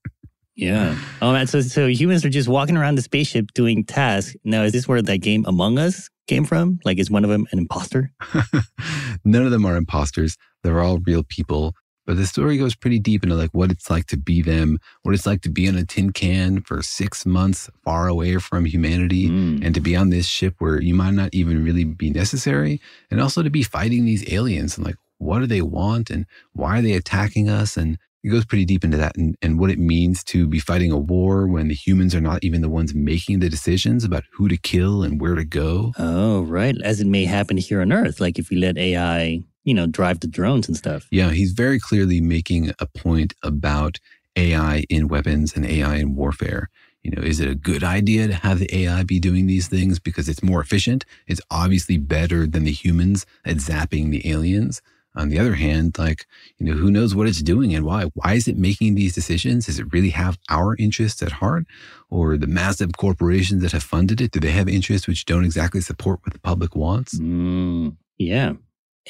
Yeah. 0.55 0.97
Oh 1.21 1.33
man, 1.33 1.47
so 1.47 1.61
so 1.61 1.87
humans 1.87 2.25
are 2.25 2.31
just 2.31 2.49
walking 2.49 2.77
around 2.77 2.97
the 2.97 3.03
spaceship 3.03 3.53
doing 3.55 3.85
tasks. 3.85 4.37
Now, 4.45 4.63
is 4.63 4.73
this 4.73 4.87
where 4.89 5.03
that 5.03 5.19
game 5.19 5.45
Among 5.47 5.79
Us 5.79 6.09
came 6.27 6.45
from? 6.45 6.79
Like, 6.85 6.99
is 6.99 7.11
one 7.11 7.25
of 7.25 7.31
them 7.31 7.47
an 7.53 7.59
imposter? 7.59 8.13
None 9.25 9.45
of 9.45 9.51
them 9.51 9.65
are 9.67 9.77
imposters. 9.77 10.37
They're 10.63 10.81
all 10.81 10.99
real 11.07 11.23
people. 11.23 11.75
But 12.05 12.17
the 12.17 12.27
story 12.27 12.59
goes 12.59 12.75
pretty 12.75 12.99
deep 12.99 13.23
into 13.23 13.37
like 13.37 13.51
what 13.53 13.71
it's 13.71 13.89
like 13.89 14.07
to 14.07 14.17
be 14.17 14.43
them, 14.43 14.79
what 15.03 15.15
it's 15.15 15.25
like 15.27 15.41
to 15.43 15.49
be 15.49 15.69
on 15.69 15.77
a 15.77 15.85
tin 15.85 16.13
can 16.13 16.61
for 16.63 16.83
six 16.83 17.25
months 17.25 17.71
far 17.85 18.09
away 18.09 18.39
from 18.39 18.65
humanity, 18.65 19.29
Mm. 19.29 19.65
and 19.65 19.73
to 19.75 19.81
be 19.81 19.95
on 19.95 20.11
this 20.11 20.27
ship 20.27 20.57
where 20.59 20.81
you 20.83 20.95
might 20.95 21.15
not 21.15 21.31
even 21.33 21.63
really 21.65 21.85
be 21.85 22.11
necessary, 22.11 22.81
and 23.11 23.21
also 23.21 23.43
to 23.45 23.51
be 23.51 23.63
fighting 23.63 24.05
these 24.05 24.31
aliens 24.33 24.77
and 24.77 24.85
like 24.85 24.97
what 25.19 25.39
do 25.39 25.47
they 25.47 25.63
want 25.63 26.11
and 26.11 26.27
why 26.53 26.79
are 26.79 26.83
they 26.83 26.95
attacking 26.95 27.49
us? 27.49 27.77
And 27.77 27.99
it 28.23 28.29
goes 28.29 28.45
pretty 28.45 28.65
deep 28.65 28.85
into 28.85 28.97
that 28.97 29.17
and, 29.17 29.37
and 29.43 29.59
what 29.59 29.71
it 29.71 29.79
means 29.79 30.23
to 30.25 30.47
be 30.47 30.61
fighting 30.61 30.93
a 30.93 30.99
war 30.99 31.47
when 31.47 31.69
the 31.69 31.75
humans 31.75 32.15
are 32.15 32.21
not 32.21 32.43
even 32.45 32.61
the 32.61 32.69
ones 32.69 32.95
making 32.95 33.41
the 33.41 33.49
decisions 33.49 34.05
about 34.05 34.25
who 34.31 34.49
to 34.49 34.57
kill 34.57 35.03
and 35.03 35.21
where 35.21 35.35
to 35.35 35.45
go. 35.45 35.93
Oh, 35.99 36.43
right. 36.43 36.77
As 36.83 37.01
it 37.01 37.07
may 37.07 37.25
happen 37.25 37.57
here 37.57 37.81
on 37.81 37.93
Earth, 37.93 38.21
like 38.21 38.39
if 38.39 38.51
we 38.51 38.57
let 38.57 38.79
AI, 38.79 39.43
you 39.65 39.75
know, 39.75 39.87
drive 39.87 40.21
the 40.21 40.29
drones 40.29 40.69
and 40.69 40.77
stuff. 40.77 41.09
Yeah, 41.11 41.31
he's 41.31 41.53
very 41.53 41.81
clearly 41.81 42.21
making 42.21 42.71
a 42.79 42.87
point 42.87 43.35
about 43.43 43.99
AI 44.37 44.85
in 44.89 45.09
weapons 45.09 45.55
and 45.55 45.67
AI 45.67 45.97
in 45.97 46.15
warfare. 46.15 46.71
You 47.03 47.11
know, 47.11 47.23
is 47.23 47.41
it 47.41 47.51
a 47.51 47.57
good 47.57 47.83
idea 47.83 48.29
to 48.29 48.35
have 48.35 48.61
the 48.61 48.73
AI 48.75 49.03
be 49.03 49.19
doing 49.19 49.47
these 49.47 49.67
things 49.67 49.99
because 49.99 50.29
it's 50.29 50.43
more 50.43 50.61
efficient? 50.61 51.05
It's 51.27 51.41
obviously 51.51 51.97
better 51.97 52.47
than 52.47 52.63
the 52.63 52.71
humans 52.71 53.27
at 53.45 53.57
zapping 53.57 54.11
the 54.11 54.31
aliens. 54.31 54.81
On 55.15 55.29
the 55.29 55.39
other 55.39 55.55
hand, 55.55 55.99
like, 55.99 56.27
you 56.59 56.67
know, 56.67 56.73
who 56.73 56.91
knows 56.91 57.15
what 57.15 57.27
it's 57.27 57.43
doing 57.43 57.75
and 57.75 57.85
why? 57.85 58.05
Why 58.15 58.33
is 58.35 58.49
it 58.49 58.57
making 58.57 58.95
these 58.95 59.15
decisions? 59.15 59.67
Does 59.67 59.79
it 59.79 59.93
really 59.93 60.11
have 60.11 60.39
our 60.49 60.75
interests 60.77 61.23
at 61.23 61.33
heart? 61.33 61.67
Or 62.09 62.39
the 62.39 62.47
massive 62.47 62.93
corporations 62.97 63.63
that 63.63 63.73
have 63.73 63.83
funded 63.83 64.21
it? 64.21 64.31
Do 64.31 64.41
they 64.41 64.51
have 64.51 64.69
interests 64.69 65.07
which 65.07 65.25
don't 65.27 65.45
exactly 65.45 65.81
support 65.83 66.21
what 66.23 66.33
the 66.33 66.39
public 66.41 66.75
wants? 66.75 67.19
Mm, 67.19 67.97
yeah. 68.19 68.53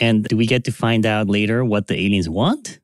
And 0.00 0.24
do 0.24 0.36
we 0.36 0.46
get 0.46 0.64
to 0.64 0.72
find 0.72 1.06
out 1.06 1.28
later 1.28 1.64
what 1.64 1.86
the 1.86 1.94
aliens 1.94 2.28
want? 2.28 2.80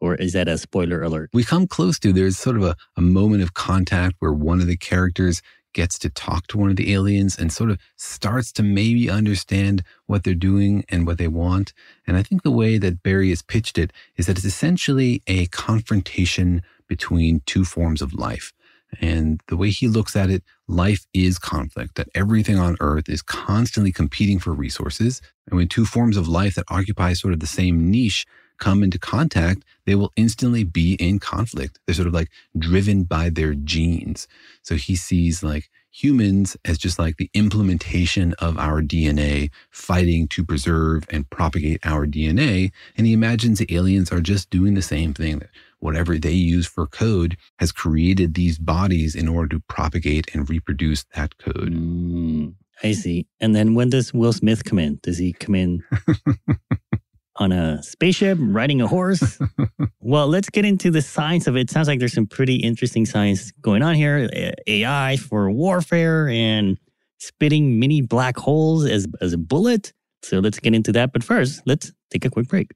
Or 0.00 0.14
is 0.14 0.32
that 0.32 0.48
a 0.48 0.56
spoiler 0.56 1.02
alert? 1.02 1.30
we 1.34 1.44
come 1.44 1.66
close 1.66 1.98
to 1.98 2.12
there's 2.12 2.38
sort 2.38 2.56
of 2.56 2.62
a, 2.62 2.74
a 2.96 3.02
moment 3.02 3.42
of 3.42 3.52
contact 3.54 4.16
where 4.18 4.32
one 4.32 4.60
of 4.60 4.66
the 4.66 4.76
characters 4.76 5.42
gets 5.72 5.98
to 6.00 6.10
talk 6.10 6.46
to 6.48 6.58
one 6.58 6.70
of 6.70 6.76
the 6.76 6.92
aliens 6.92 7.38
and 7.38 7.52
sort 7.52 7.70
of 7.70 7.78
starts 7.96 8.52
to 8.52 8.62
maybe 8.62 9.08
understand 9.08 9.82
what 10.06 10.24
they're 10.24 10.34
doing 10.34 10.84
and 10.88 11.06
what 11.06 11.18
they 11.18 11.28
want. 11.28 11.72
And 12.06 12.16
I 12.16 12.22
think 12.22 12.42
the 12.42 12.50
way 12.50 12.78
that 12.78 13.02
Barry 13.02 13.30
has 13.30 13.42
pitched 13.42 13.78
it 13.78 13.92
is 14.16 14.26
that 14.26 14.36
it's 14.36 14.46
essentially 14.46 15.22
a 15.26 15.46
confrontation 15.46 16.62
between 16.88 17.42
two 17.46 17.64
forms 17.64 18.02
of 18.02 18.12
life. 18.14 18.52
And 19.00 19.40
the 19.46 19.56
way 19.56 19.70
he 19.70 19.86
looks 19.86 20.16
at 20.16 20.30
it, 20.30 20.42
life 20.66 21.06
is 21.14 21.38
conflict, 21.38 21.94
that 21.94 22.08
everything 22.14 22.58
on 22.58 22.76
earth 22.80 23.08
is 23.08 23.22
constantly 23.22 23.92
competing 23.92 24.40
for 24.40 24.52
resources. 24.52 25.22
And 25.46 25.56
when 25.56 25.68
two 25.68 25.84
forms 25.84 26.16
of 26.16 26.26
life 26.26 26.56
that 26.56 26.64
occupy 26.68 27.12
sort 27.12 27.32
of 27.32 27.40
the 27.40 27.46
same 27.46 27.90
niche 27.90 28.26
come 28.60 28.84
into 28.84 28.98
contact, 28.98 29.64
they 29.86 29.96
will 29.96 30.12
instantly 30.14 30.62
be 30.62 30.94
in 30.94 31.18
conflict. 31.18 31.80
They're 31.86 31.94
sort 31.94 32.06
of 32.08 32.14
like 32.14 32.30
driven 32.56 33.02
by 33.02 33.30
their 33.30 33.54
genes. 33.54 34.28
So 34.62 34.76
he 34.76 34.94
sees 34.94 35.42
like 35.42 35.68
humans 35.90 36.56
as 36.64 36.78
just 36.78 36.98
like 36.98 37.16
the 37.16 37.30
implementation 37.34 38.34
of 38.34 38.56
our 38.58 38.80
DNA, 38.80 39.50
fighting 39.70 40.28
to 40.28 40.44
preserve 40.44 41.04
and 41.10 41.28
propagate 41.30 41.80
our 41.84 42.06
DNA. 42.06 42.70
And 42.96 43.06
he 43.06 43.12
imagines 43.12 43.58
the 43.58 43.74
aliens 43.74 44.12
are 44.12 44.20
just 44.20 44.50
doing 44.50 44.74
the 44.74 44.82
same 44.82 45.12
thing. 45.12 45.40
That 45.40 45.50
whatever 45.80 46.18
they 46.18 46.32
use 46.32 46.66
for 46.66 46.86
code 46.86 47.36
has 47.58 47.72
created 47.72 48.34
these 48.34 48.58
bodies 48.58 49.16
in 49.16 49.28
order 49.28 49.56
to 49.56 49.62
propagate 49.66 50.32
and 50.34 50.48
reproduce 50.48 51.04
that 51.14 51.36
code. 51.38 51.72
Mm, 51.72 52.54
I 52.82 52.92
see. 52.92 53.26
And 53.40 53.56
then 53.56 53.74
when 53.74 53.90
does 53.90 54.14
Will 54.14 54.32
Smith 54.32 54.64
come 54.64 54.78
in? 54.78 55.00
Does 55.02 55.18
he 55.18 55.32
come 55.32 55.54
in 55.54 55.82
on 57.40 57.52
a 57.52 57.82
spaceship, 57.82 58.38
riding 58.40 58.80
a 58.80 58.86
horse? 58.86 59.38
well, 60.00 60.28
let's 60.28 60.50
get 60.50 60.64
into 60.64 60.90
the 60.90 61.02
science 61.02 61.46
of 61.46 61.56
it. 61.56 61.70
Sounds 61.70 61.88
like 61.88 61.98
there's 61.98 62.12
some 62.12 62.26
pretty 62.26 62.56
interesting 62.56 63.06
science 63.06 63.50
going 63.62 63.82
on 63.82 63.94
here. 63.94 64.28
AI 64.66 65.16
for 65.16 65.50
warfare 65.50 66.28
and 66.28 66.78
spitting 67.18 67.80
mini 67.80 68.02
black 68.02 68.36
holes 68.36 68.84
as, 68.84 69.06
as 69.20 69.32
a 69.32 69.38
bullet. 69.38 69.92
So 70.22 70.38
let's 70.38 70.60
get 70.60 70.74
into 70.74 70.92
that. 70.92 71.12
But 71.12 71.24
first, 71.24 71.62
let's 71.66 71.92
take 72.10 72.24
a 72.24 72.30
quick 72.30 72.46
break. 72.46 72.70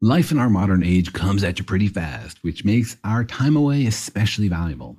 Life 0.00 0.30
in 0.30 0.38
our 0.38 0.50
modern 0.50 0.82
age 0.82 1.12
comes 1.14 1.42
at 1.44 1.58
you 1.58 1.64
pretty 1.64 1.88
fast, 1.88 2.42
which 2.42 2.64
makes 2.64 2.96
our 3.04 3.24
time 3.24 3.56
away 3.56 3.86
especially 3.86 4.48
valuable. 4.48 4.98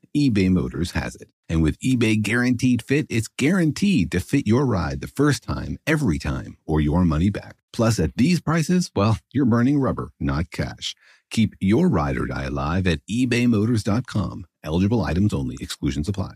eBay 0.15 0.49
Motors 0.49 0.91
has 0.91 1.15
it. 1.15 1.29
And 1.47 1.61
with 1.61 1.79
eBay 1.79 2.21
Guaranteed 2.21 2.81
Fit, 2.81 3.07
it's 3.09 3.27
guaranteed 3.27 4.11
to 4.11 4.19
fit 4.19 4.47
your 4.47 4.65
ride 4.65 5.01
the 5.01 5.07
first 5.07 5.43
time, 5.43 5.77
every 5.87 6.19
time, 6.19 6.57
or 6.65 6.81
your 6.81 7.03
money 7.05 7.29
back. 7.29 7.55
Plus, 7.73 7.99
at 7.99 8.15
these 8.15 8.41
prices, 8.41 8.91
well, 8.95 9.17
you're 9.31 9.45
burning 9.45 9.79
rubber, 9.79 10.11
not 10.19 10.51
cash. 10.51 10.95
Keep 11.29 11.55
your 11.59 11.87
ride 11.87 12.17
or 12.17 12.25
die 12.25 12.43
alive 12.43 12.87
at 12.87 12.99
ebaymotors.com. 13.09 14.45
Eligible 14.63 15.01
items 15.01 15.33
only, 15.33 15.57
exclusions 15.59 16.09
apply. 16.09 16.33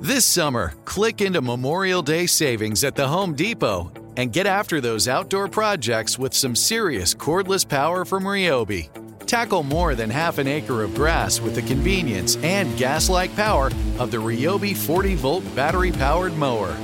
This 0.00 0.24
summer, 0.24 0.74
click 0.84 1.20
into 1.20 1.40
Memorial 1.40 2.02
Day 2.02 2.26
savings 2.26 2.82
at 2.82 2.96
the 2.96 3.06
Home 3.06 3.34
Depot 3.34 3.92
and 4.16 4.32
get 4.32 4.46
after 4.46 4.80
those 4.80 5.06
outdoor 5.06 5.48
projects 5.48 6.18
with 6.18 6.34
some 6.34 6.56
serious 6.56 7.14
cordless 7.14 7.68
power 7.68 8.04
from 8.04 8.24
Ryobi. 8.24 8.90
Tackle 9.26 9.62
more 9.62 9.94
than 9.94 10.10
half 10.10 10.38
an 10.38 10.46
acre 10.46 10.82
of 10.82 10.94
grass 10.94 11.40
with 11.40 11.54
the 11.54 11.62
convenience 11.62 12.36
and 12.36 12.76
gas 12.76 13.08
like 13.08 13.34
power 13.34 13.66
of 13.98 14.10
the 14.10 14.18
Ryobi 14.18 14.76
40 14.76 15.14
volt 15.14 15.56
battery 15.56 15.92
powered 15.92 16.36
mower. 16.36 16.76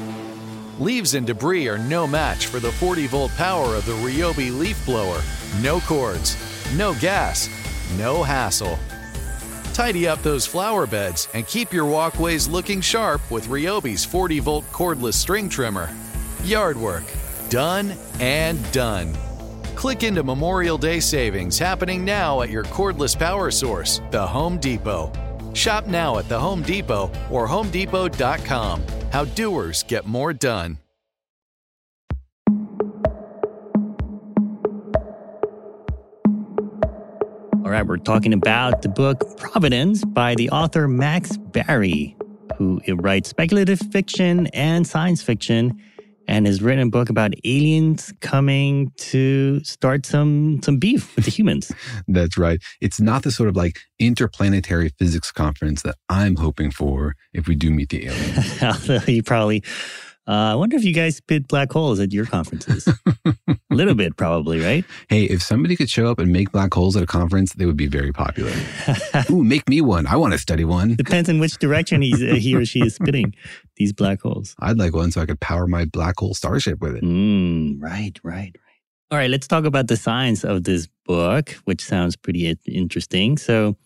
Leaves 0.79 1.15
and 1.15 1.27
debris 1.27 1.69
are 1.69 1.79
no 1.79 2.07
match 2.07 2.47
for 2.47 2.61
the 2.61 2.73
40 2.73 3.07
volt 3.09 3.31
power 3.33 3.75
of 3.75 3.85
the 3.85 3.93
Ryobi 3.93 4.57
leaf 4.57 4.85
blower. 4.87 5.21
No 5.61 5.81
cords, 5.81 6.37
no 6.77 6.95
gas, 6.95 7.49
no 7.99 8.23
hassle. 8.23 8.79
Tidy 9.75 10.09
up 10.09 10.23
those 10.23 10.47
flower 10.47 10.87
beds 10.87 11.29
and 11.35 11.47
keep 11.47 11.73
your 11.73 11.87
walkways 11.87 12.49
looking 12.49 12.81
sharp 12.81 13.21
with 13.31 13.47
Ryobi's 13.47 14.05
40 14.05 14.41
volt 14.41 14.65
cordless 14.73 15.15
string 15.15 15.49
trimmer. 15.49 15.91
Yard 16.45 16.77
work, 16.77 17.05
done 17.49 17.95
and 18.21 18.59
done. 18.73 19.17
Click 19.79 20.03
into 20.03 20.25
Memorial 20.25 20.77
Day 20.77 20.99
savings 20.99 21.57
happening 21.57 22.05
now 22.05 22.43
at 22.43 22.51
your 22.51 22.65
cordless 22.65 23.17
power 23.17 23.49
source, 23.49 24.01
the 24.11 24.27
Home 24.27 24.59
Depot. 24.59 25.13
Shop 25.55 25.87
now 25.87 26.19
at 26.19 26.29
the 26.29 26.37
Home 26.37 26.63
Depot 26.63 27.13
or 27.31 27.47
HomeDepot.com. 27.47 28.83
How 29.13 29.25
doers 29.25 29.85
get 29.85 30.05
more 30.05 30.33
done. 30.33 30.79
All 37.63 37.71
right, 37.71 37.87
we're 37.87 37.99
talking 37.99 38.33
about 38.33 38.83
the 38.83 38.89
book 38.89 39.39
Providence 39.39 40.05
by 40.05 40.35
the 40.35 40.51
author 40.51 40.89
Max 40.89 41.37
Barry, 41.37 42.17
who 42.57 42.81
writes 42.97 43.29
speculative 43.29 43.79
fiction 43.93 44.49
and 44.49 44.85
science 44.85 45.23
fiction 45.23 45.81
and 46.29 46.47
has 46.47 46.63
written 46.63 46.87
a 46.87 46.91
book 46.91 47.09
about 47.09 47.33
aliens 47.45 48.13
coming 48.21 48.93
to 48.99 49.65
start 49.65 50.07
some 50.07 50.61
some 50.63 50.77
beef 50.77 51.17
with 51.17 51.25
the 51.25 51.31
humans. 51.31 51.73
That's 52.09 52.39
right. 52.39 52.63
It's 52.81 53.01
not 53.01 53.23
the 53.23 53.33
sort 53.33 53.49
of 53.49 53.57
like 53.57 53.81
interplanetary 53.99 54.91
physics 54.99 55.33
conference 55.33 55.83
that 55.83 55.97
I'm 56.09 56.37
hoping 56.37 56.71
for 56.71 57.17
if 57.33 57.49
we 57.49 57.55
do 57.55 57.71
meet 57.71 57.89
the 57.89 58.07
aliens. 58.07 58.63
Although 58.63 59.11
you 59.11 59.23
probably 59.23 59.65
uh, 60.29 60.53
I 60.53 60.55
wonder 60.57 60.77
if 60.77 60.85
you 60.85 60.93
guys 60.93 61.17
spit 61.17 61.49
black 61.49 61.73
holes 61.73 61.99
at 62.01 62.13
your 62.13 62.27
conferences. 62.27 62.87
a 63.27 63.35
little 63.71 63.95
bit, 63.95 64.17
probably, 64.19 64.61
right? 64.61 64.85
Hey, 65.09 65.25
if 65.25 65.43
somebody 65.43 65.75
could 65.75 65.89
show 65.89 66.11
up 66.11 66.19
and 66.19 66.31
make 66.31 66.53
black 66.53 66.75
holes 66.75 66.97
at 66.97 67.03
a 67.03 67.07
conference, 67.07 67.55
they 67.55 67.65
would 67.65 67.79
be 67.79 67.87
very 67.87 68.13
popular. 68.13 68.53
Ooh, 69.31 69.43
make 69.43 69.67
me 69.71 69.81
one. 69.81 70.07
I 70.07 70.17
want 70.17 70.35
to 70.35 70.39
study 70.39 70.67
one. 70.67 70.97
Depends 70.97 71.31
on 71.31 71.39
which 71.39 71.57
direction 71.57 72.03
he's, 72.03 72.23
uh, 72.23 72.35
he 72.35 72.55
or 72.55 72.67
she 72.67 72.81
is 72.81 72.97
spitting 72.97 73.35
these 73.77 73.95
black 73.95 74.21
holes. 74.21 74.55
I'd 74.61 74.77
like 74.77 74.95
one 74.95 75.11
so 75.11 75.23
I 75.23 75.27
could 75.27 75.41
power 75.41 75.67
my 75.67 75.87
black 75.87 76.19
hole 76.19 76.35
starship 76.35 76.81
with 76.81 76.97
it. 76.97 77.03
Mm, 77.03 77.81
right, 77.81 78.19
right, 78.23 78.35
right. 78.55 78.55
All 79.11 79.17
right, 79.17 79.31
let's 79.31 79.49
talk 79.49 79.65
about 79.65 79.87
the 79.87 79.97
science 79.97 80.45
of 80.45 80.65
this 80.65 80.89
book, 81.07 81.53
which 81.65 81.83
sounds 81.83 82.17
pretty 82.17 82.55
interesting. 82.67 83.39
So, 83.39 83.77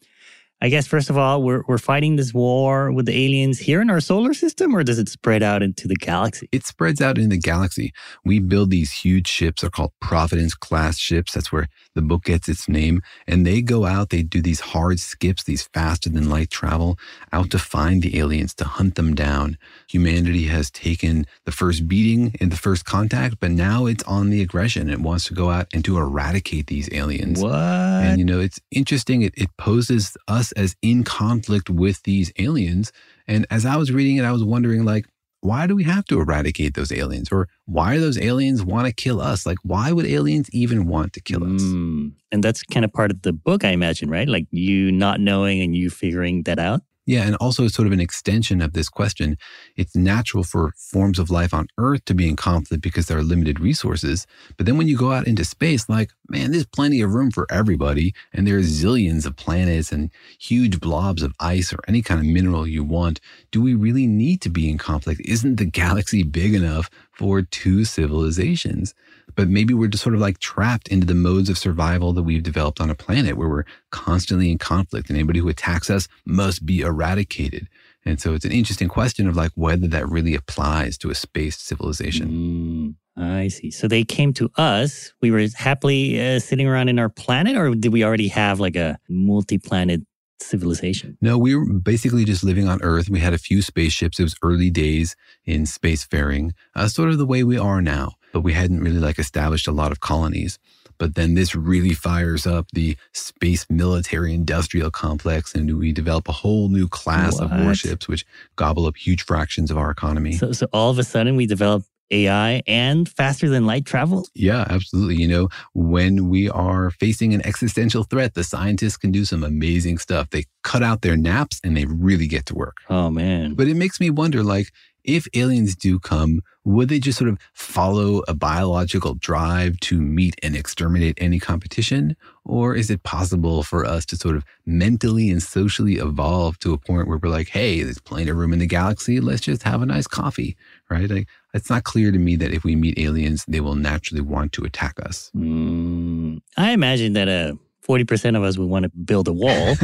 I 0.63 0.69
guess 0.69 0.87
first 0.87 1.11
of 1.11 1.19
all, 1.19 1.43
we're 1.43 1.65
we're 1.67 1.77
fighting 1.77 2.15
this 2.15 2.33
war 2.33 2.93
with 2.93 3.07
the 3.07 3.25
aliens 3.27 3.59
here 3.59 3.83
in 3.83 3.91
our 3.91 4.01
solar 4.01 4.33
system, 4.33 4.77
or 4.77 4.85
does 4.85 5.01
it 5.01 5.09
spread 5.09 5.43
out 5.43 5.61
into 5.61 5.89
the 5.89 5.97
galaxy? 5.97 6.49
It 6.53 6.65
spreads 6.65 7.01
out 7.01 7.19
in 7.19 7.31
the 7.31 7.37
galaxy. 7.37 7.93
We 8.25 8.39
build 8.39 8.71
these 8.71 8.93
huge 8.93 9.27
ships. 9.27 9.63
They're 9.63 9.71
called 9.71 9.91
Providence 10.01 10.55
class 10.55 10.99
ships. 10.99 11.35
That's 11.35 11.51
where 11.51 11.67
the 11.97 12.03
book 12.03 12.23
gets 12.23 12.49
its 12.49 12.69
name. 12.69 13.03
And 13.27 13.45
they 13.45 13.61
go 13.61 13.87
out. 13.87 14.11
They 14.11 14.23
do 14.23 14.41
these 14.41 14.61
hard 14.61 15.01
skips, 15.01 15.43
these 15.43 15.69
faster 15.75 16.09
than 16.09 16.31
light 16.31 16.51
travel, 16.51 16.97
out 17.33 17.51
to 17.51 17.59
find 17.59 18.01
the 18.01 18.21
aliens, 18.21 18.55
to 18.55 18.65
hunt 18.65 18.95
them 18.95 19.17
down. 19.17 19.59
Humanity 19.89 20.45
has 20.45 20.71
taken 20.71 21.27
the 21.45 21.51
first 21.51 21.89
beating 21.89 22.37
in 22.41 22.51
the 22.51 22.57
first 22.57 22.85
contact, 22.85 23.39
but 23.41 23.51
now 23.51 23.87
it's 23.87 24.05
on 24.05 24.31
the 24.31 24.41
aggression. 24.41 24.91
It 24.91 25.01
wants 25.01 25.27
to 25.27 25.35
go 25.35 25.51
out 25.51 25.67
and 25.75 25.85
to 25.87 25.99
eradicate 25.99 26.69
these 26.69 26.89
aliens. 26.93 27.43
What? 27.43 27.53
And 27.53 28.21
you 28.21 28.25
know, 28.25 28.39
it's 28.39 28.61
interesting. 28.71 29.23
It, 29.23 29.35
it 29.37 29.51
poses 29.59 30.17
us 30.29 30.52
as 30.53 30.77
in 30.83 31.05
conflict 31.05 31.71
with 31.71 32.03
these 32.03 32.33
aliens. 32.39 32.93
And 33.27 33.47
as 33.51 33.67
I 33.67 33.77
was 33.77 33.93
reading 33.93 34.17
it, 34.17 34.25
I 34.25 34.33
was 34.33 34.45
wondering, 34.45 34.85
like, 34.85 35.07
why 35.43 35.67
do 35.67 35.75
we 35.75 35.83
have 35.85 36.05
to 36.05 36.21
eradicate 36.21 36.75
those 36.75 36.93
aliens? 36.93 37.31
Or 37.33 37.49
why 37.67 37.95
do 37.95 38.01
those 38.01 38.19
aliens 38.19 38.63
want 38.63 38.87
to 38.87 38.93
kill 38.93 39.21
us? 39.21 39.45
Like, 39.45 39.59
why 39.65 39.91
would 39.91 40.07
aliens 40.07 40.49
even 40.53 40.87
want 40.87 41.13
to 41.15 41.21
kill 41.21 41.43
us? 41.43 41.63
Mm. 41.63 42.13
And 42.31 42.45
that's 42.45 42.63
kind 42.63 42.85
of 42.85 42.93
part 42.93 43.11
of 43.11 43.23
the 43.23 43.33
book, 43.33 43.65
I 43.65 43.71
imagine, 43.71 44.09
right? 44.09 44.29
Like 44.29 44.47
you 44.51 44.93
not 44.93 45.21
knowing 45.21 45.61
and 45.61 45.77
you 45.77 45.91
figuring 45.91 46.45
that 46.45 46.61
out. 46.61 46.83
Yeah, 47.05 47.25
and 47.25 47.35
also 47.37 47.67
sort 47.67 47.87
of 47.87 47.93
an 47.93 48.01
extension 48.01 48.61
of 48.63 48.75
this 48.75 48.89
question. 48.89 49.37
It's 49.77 49.97
natural 49.97 50.45
for 50.45 50.73
forms 50.77 51.19
of 51.19 51.31
life 51.31 51.53
on 51.53 51.67
Earth 51.77 52.05
to 52.05 52.15
be 52.15 52.29
in 52.29 52.37
conflict 52.37 52.81
because 52.81 53.07
there 53.07 53.19
are 53.19 53.25
limited 53.25 53.59
resources. 53.59 54.25
But 54.57 54.67
then 54.67 54.77
when 54.77 54.87
you 54.87 54.97
go 54.97 55.11
out 55.11 55.27
into 55.27 55.45
space, 55.45 55.89
like, 55.89 56.11
man, 56.29 56.53
there's 56.53 56.65
plenty 56.67 57.01
of 57.01 57.13
room 57.13 57.33
for 57.33 57.47
everybody. 57.51 58.15
And 58.33 58.47
there's 58.47 58.71
zillions 58.83 59.27
of 59.27 59.35
planets 59.35 59.91
and 59.91 60.13
huge 60.39 60.79
blobs 60.79 61.23
of 61.25 61.35
ice 61.41 61.73
or 61.73 61.81
any 61.89 62.03
kind 62.03 62.21
of 62.21 62.27
mineral 62.27 62.69
you 62.69 62.85
want. 62.85 63.21
Do 63.51 63.61
we 63.61 63.75
really 63.75 64.07
need 64.07 64.41
to 64.43 64.49
be 64.49 64.71
in 64.71 64.79
conflict? 64.79 65.23
Isn't 65.25 65.57
the 65.57 65.65
galaxy 65.65 66.23
big 66.23 66.55
enough 66.55 66.89
for 67.11 67.43
two 67.43 67.85
civilizations? 67.85 68.95
But 69.35 69.49
maybe 69.49 69.75
we're 69.75 69.89
just 69.89 70.03
sort 70.03 70.15
of 70.15 70.21
like 70.21 70.39
trapped 70.39 70.89
into 70.89 71.07
the 71.07 71.15
modes 71.15 71.49
of 71.49 71.59
survival 71.59 72.13
that 72.13 72.23
we've 72.23 72.43
developed 72.43 72.81
on 72.81 72.91
a 72.91 72.95
planet 72.95 73.37
where 73.37 73.49
we're 73.49 73.65
constantly 73.91 74.51
in 74.51 74.59
conflict 74.59 75.09
and 75.09 75.17
anybody 75.17 75.41
who 75.41 75.49
attacks 75.49 75.91
us 75.91 76.09
must 76.25 76.65
be 76.67 76.81
eradicated. 76.81 77.69
And 78.05 78.21
so 78.21 78.35
it's 78.35 78.45
an 78.45 78.53
interesting 78.53 78.89
question 78.89 79.29
of 79.29 79.37
like 79.37 79.53
whether 79.55 79.87
that 79.89 80.09
really 80.09 80.35
applies 80.35 80.99
to 80.99 81.11
a 81.11 81.15
space 81.15 81.59
civilization. 81.59 82.97
Mm, 83.17 83.23
I 83.23 83.49
see. 83.49 83.71
So 83.71 83.87
they 83.87 84.05
came 84.05 84.33
to 84.35 84.51
us. 84.57 85.13
We 85.21 85.31
were 85.31 85.47
happily 85.55 86.21
uh, 86.21 86.41
sitting 86.41 86.67
around 86.67 86.89
in 86.89 86.99
our 86.99 87.09
planet, 87.09 87.57
or 87.57 87.75
did 87.75 87.93
we 87.93 88.05
already 88.05 88.29
have 88.29 88.59
like 88.59 88.77
a 88.77 88.99
multi 89.09 89.59
planet 89.59 90.03
civilization? 90.41 91.17
No, 91.21 91.39
we 91.39 91.55
were 91.55 91.73
basically 91.73 92.25
just 92.25 92.43
living 92.43 92.67
on 92.67 92.83
Earth. 92.83 93.09
We 93.09 93.21
had 93.21 93.35
a 93.35 93.39
few 93.39 93.63
spaceships. 93.63 94.19
It 94.19 94.25
was 94.25 94.35
early 94.43 94.71
days 94.71 95.15
in 95.45 95.63
spacefaring, 95.63 96.53
uh, 96.75 96.89
sort 96.89 97.11
of 97.11 97.19
the 97.19 97.27
way 97.27 97.45
we 97.45 97.59
are 97.59 97.81
now 97.81 98.15
but 98.33 98.41
we 98.41 98.53
hadn't 98.53 98.81
really 98.81 98.99
like 98.99 99.19
established 99.19 99.69
a 99.69 99.73
lot 99.73 99.93
of 99.93 100.01
colonies. 100.01 100.59
But 100.99 101.15
then 101.15 101.35
this 101.35 101.55
really 101.55 101.95
fires 101.95 102.47
up 102.47 102.67
the 102.73 102.97
space 103.13 103.67
military 103.69 104.35
industrial 104.35 104.91
complex, 104.91 105.55
and 105.55 105.79
we 105.79 105.91
develop 105.91 106.29
a 106.29 106.33
whole 106.33 106.69
new 106.69 106.87
class 106.87 107.41
what? 107.41 107.51
of 107.51 107.65
warships, 107.65 108.07
which 108.07 108.25
gobble 108.57 108.87
up 108.87 108.97
huge 108.97 109.25
fractions 109.25 109.71
of 109.71 109.79
our 109.79 109.91
economy. 109.91 110.33
So, 110.33 110.53
so 110.53 110.69
all 110.73 110.91
of 110.91 110.99
a 110.99 111.05
sudden, 111.05 111.35
we 111.35 111.47
develop 111.47 111.85
AI 112.13 112.63
and 112.67 113.09
faster 113.09 113.49
than 113.49 113.67
light 113.67 113.85
travel? 113.85 114.29
Yeah, 114.35 114.67
absolutely. 114.69 115.17
You 115.17 115.29
know, 115.29 115.49
when 115.75 116.29
we 116.29 116.49
are 116.49 116.91
facing 116.91 117.35
an 117.35 117.45
existential 117.45 118.05
threat, 118.05 118.35
the 118.35 118.45
scientists 118.45 118.97
can 118.97 119.11
do 119.11 119.25
some 119.25 119.43
amazing 119.43 119.99
stuff. 119.99 120.31
They 120.31 120.45
cut 120.63 120.83
out 120.83 121.03
their 121.03 121.17
naps 121.17 121.61
and 121.65 121.77
they 121.77 121.87
really 121.87 122.27
get 122.27 122.47
to 122.47 122.55
work. 122.55 122.77
Oh, 122.89 123.11
man. 123.11 123.55
But 123.55 123.67
it 123.67 123.75
makes 123.75 123.99
me 123.99 124.11
wonder 124.11 124.43
like, 124.43 124.71
if 125.05 125.27
aliens 125.35 125.75
do 125.75 125.99
come, 125.99 126.41
would 126.65 126.89
they 126.89 126.99
just 126.99 127.19
sort 127.19 127.29
of 127.29 127.39
follow 127.55 128.23
a 128.29 128.35
biological 128.35 129.15
drive 129.15 129.79
to 129.81 130.01
meet 130.01 130.37
and 130.43 130.55
exterminate 130.55 131.19
any 131.21 131.41
competition? 131.41 132.17
Or 132.45 132.75
is 132.75 132.91
it 132.91 133.03
possible 133.03 133.63
for 133.63 133.85
us 133.85 134.07
to 134.07 134.17
sort 134.17 134.37
of 134.37 134.45
mentally 134.65 135.31
and 135.31 135.43
socially 135.43 135.97
evolve 135.97 136.59
to 136.61 136.73
a 136.73 136.79
point 136.79 137.09
where 137.09 137.19
we're 137.19 137.31
like, 137.31 137.49
hey, 137.49 137.83
there's 137.83 138.01
plenty 138.01 138.31
of 138.31 138.37
room 138.37 138.53
in 138.53 138.61
the 138.61 138.67
galaxy. 138.67 139.21
Let's 139.21 139.41
just 139.41 139.63
have 139.65 139.83
a 139.83 139.87
nice 139.87 140.07
coffee, 140.07 140.57
right? 140.89 141.09
Like, 141.11 141.29
it's 141.55 141.69
not 141.69 141.85
clear 141.85 142.13
to 142.13 142.19
me 142.19 142.37
that 142.37 142.53
if 142.53 142.65
we 142.65 142.77
meet 142.77 142.99
aliens, 142.99 143.45
they 143.47 143.61
will 143.61 143.75
naturally 143.75 144.23
want 144.23 144.53
to 144.53 144.65
attack 144.65 144.95
us. 145.05 145.31
Mm, 145.37 146.41
I 146.57 146.71
imagine 146.71 147.13
that 147.15 147.29
uh, 147.29 147.55
40% 147.87 148.37
of 148.37 148.43
us 148.43 148.57
would 148.57 148.69
want 148.69 148.85
to 148.85 148.91
build 148.91 149.29
a 149.29 149.33
wall. 149.33 149.75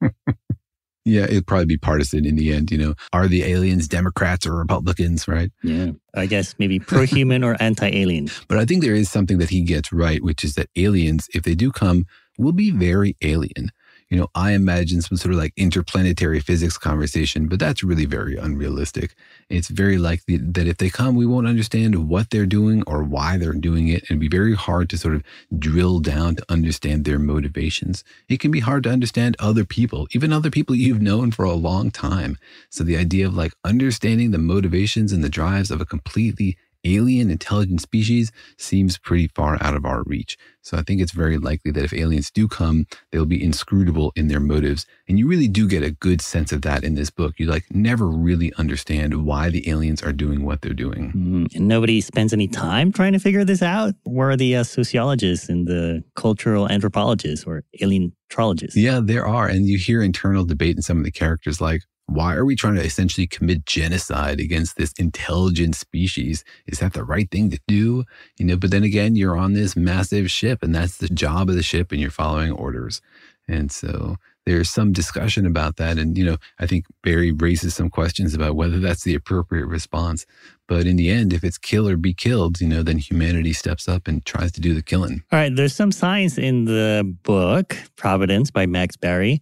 Yeah, 1.04 1.24
it'd 1.24 1.46
probably 1.46 1.66
be 1.66 1.78
partisan 1.78 2.26
in 2.26 2.36
the 2.36 2.52
end. 2.52 2.70
You 2.70 2.78
know, 2.78 2.94
are 3.12 3.26
the 3.26 3.44
aliens 3.44 3.88
Democrats 3.88 4.46
or 4.46 4.54
Republicans, 4.54 5.26
right? 5.26 5.50
Yeah, 5.62 5.92
I 6.14 6.26
guess 6.26 6.54
maybe 6.58 6.78
pro 6.78 7.02
human 7.02 7.42
or 7.42 7.56
anti 7.60 7.88
alien. 7.88 8.28
But 8.48 8.58
I 8.58 8.64
think 8.64 8.82
there 8.82 8.94
is 8.94 9.10
something 9.10 9.38
that 9.38 9.50
he 9.50 9.62
gets 9.62 9.92
right, 9.92 10.22
which 10.22 10.44
is 10.44 10.54
that 10.54 10.68
aliens, 10.76 11.28
if 11.34 11.44
they 11.44 11.54
do 11.54 11.70
come, 11.70 12.04
will 12.38 12.52
be 12.52 12.70
very 12.70 13.16
alien 13.22 13.70
you 14.10 14.18
know, 14.18 14.28
I 14.34 14.52
imagine 14.52 15.02
some 15.02 15.16
sort 15.16 15.32
of 15.32 15.38
like 15.38 15.52
interplanetary 15.56 16.40
physics 16.40 16.76
conversation, 16.76 17.46
but 17.46 17.60
that's 17.60 17.84
really 17.84 18.06
very 18.06 18.36
unrealistic. 18.36 19.14
It's 19.48 19.68
very 19.68 19.98
likely 19.98 20.36
that 20.36 20.66
if 20.66 20.78
they 20.78 20.90
come, 20.90 21.14
we 21.14 21.26
won't 21.26 21.46
understand 21.46 22.08
what 22.08 22.30
they're 22.30 22.44
doing 22.44 22.82
or 22.88 23.04
why 23.04 23.38
they're 23.38 23.52
doing 23.52 23.86
it. 23.86 24.10
And 24.10 24.18
be 24.18 24.28
very 24.28 24.56
hard 24.56 24.90
to 24.90 24.98
sort 24.98 25.14
of 25.14 25.22
drill 25.56 26.00
down 26.00 26.34
to 26.36 26.44
understand 26.48 27.04
their 27.04 27.20
motivations. 27.20 28.02
It 28.28 28.40
can 28.40 28.50
be 28.50 28.60
hard 28.60 28.82
to 28.82 28.90
understand 28.90 29.36
other 29.38 29.64
people, 29.64 30.08
even 30.12 30.32
other 30.32 30.50
people 30.50 30.74
you've 30.74 31.00
known 31.00 31.30
for 31.30 31.44
a 31.44 31.52
long 31.52 31.92
time. 31.92 32.36
So 32.68 32.82
the 32.82 32.96
idea 32.96 33.28
of 33.28 33.34
like 33.34 33.52
understanding 33.64 34.32
the 34.32 34.38
motivations 34.38 35.12
and 35.12 35.22
the 35.22 35.28
drives 35.28 35.70
of 35.70 35.80
a 35.80 35.86
completely 35.86 36.56
alien 36.84 37.30
intelligent 37.30 37.80
species 37.80 38.32
seems 38.58 38.98
pretty 38.98 39.28
far 39.28 39.58
out 39.60 39.74
of 39.74 39.84
our 39.84 40.02
reach. 40.04 40.36
So 40.62 40.76
I 40.76 40.82
think 40.82 41.00
it's 41.00 41.12
very 41.12 41.38
likely 41.38 41.70
that 41.72 41.84
if 41.84 41.92
aliens 41.92 42.30
do 42.30 42.46
come, 42.46 42.86
they'll 43.10 43.26
be 43.26 43.42
inscrutable 43.42 44.12
in 44.14 44.28
their 44.28 44.40
motives. 44.40 44.86
And 45.08 45.18
you 45.18 45.26
really 45.26 45.48
do 45.48 45.66
get 45.66 45.82
a 45.82 45.90
good 45.90 46.20
sense 46.20 46.52
of 46.52 46.62
that 46.62 46.84
in 46.84 46.94
this 46.94 47.10
book. 47.10 47.34
You 47.38 47.46
like 47.46 47.64
never 47.70 48.06
really 48.06 48.52
understand 48.54 49.24
why 49.24 49.48
the 49.48 49.68
aliens 49.70 50.02
are 50.02 50.12
doing 50.12 50.44
what 50.44 50.60
they're 50.60 50.72
doing. 50.74 51.12
Mm, 51.12 51.56
and 51.56 51.68
nobody 51.68 52.00
spends 52.00 52.32
any 52.32 52.46
time 52.48 52.92
trying 52.92 53.12
to 53.12 53.18
figure 53.18 53.44
this 53.44 53.62
out. 53.62 53.94
Where 54.04 54.30
are 54.30 54.36
the 54.36 54.56
uh, 54.56 54.64
sociologists 54.64 55.48
and 55.48 55.66
the 55.66 56.04
cultural 56.14 56.68
anthropologists 56.68 57.46
or 57.46 57.64
alientrologists? 57.80 58.72
Yeah, 58.74 59.00
there 59.02 59.26
are. 59.26 59.48
And 59.48 59.66
you 59.66 59.78
hear 59.78 60.02
internal 60.02 60.44
debate 60.44 60.76
in 60.76 60.82
some 60.82 60.98
of 60.98 61.04
the 61.04 61.10
characters 61.10 61.60
like, 61.60 61.82
why 62.10 62.34
are 62.34 62.44
we 62.44 62.56
trying 62.56 62.74
to 62.74 62.84
essentially 62.84 63.26
commit 63.26 63.64
genocide 63.66 64.40
against 64.40 64.76
this 64.76 64.92
intelligent 64.98 65.76
species? 65.76 66.44
Is 66.66 66.80
that 66.80 66.92
the 66.92 67.04
right 67.04 67.30
thing 67.30 67.50
to 67.50 67.60
do? 67.68 68.04
You 68.36 68.46
know, 68.46 68.56
but 68.56 68.70
then 68.70 68.82
again, 68.82 69.16
you're 69.16 69.36
on 69.36 69.52
this 69.52 69.76
massive 69.76 70.30
ship 70.30 70.62
and 70.62 70.74
that's 70.74 70.96
the 70.96 71.08
job 71.08 71.48
of 71.48 71.54
the 71.54 71.62
ship 71.62 71.92
and 71.92 72.00
you're 72.00 72.10
following 72.10 72.50
orders. 72.52 73.00
And 73.46 73.70
so 73.70 74.16
there's 74.46 74.70
some 74.70 74.92
discussion 74.92 75.46
about 75.46 75.76
that. 75.76 75.98
And, 75.98 76.16
you 76.16 76.24
know, 76.24 76.36
I 76.58 76.66
think 76.66 76.86
Barry 77.02 77.30
raises 77.30 77.74
some 77.74 77.90
questions 77.90 78.34
about 78.34 78.56
whether 78.56 78.80
that's 78.80 79.04
the 79.04 79.14
appropriate 79.14 79.66
response. 79.66 80.26
But 80.66 80.86
in 80.86 80.96
the 80.96 81.10
end, 81.10 81.32
if 81.32 81.44
it's 81.44 81.58
kill 81.58 81.88
or 81.88 81.96
be 81.96 82.14
killed, 82.14 82.60
you 82.60 82.68
know, 82.68 82.82
then 82.82 82.98
humanity 82.98 83.52
steps 83.52 83.88
up 83.88 84.08
and 84.08 84.24
tries 84.24 84.52
to 84.52 84.60
do 84.60 84.74
the 84.74 84.82
killing. 84.82 85.22
All 85.30 85.38
right. 85.38 85.54
There's 85.54 85.74
some 85.74 85.92
science 85.92 86.38
in 86.38 86.64
the 86.64 87.16
book, 87.22 87.76
Providence 87.96 88.50
by 88.50 88.66
Max 88.66 88.96
Barry. 88.96 89.40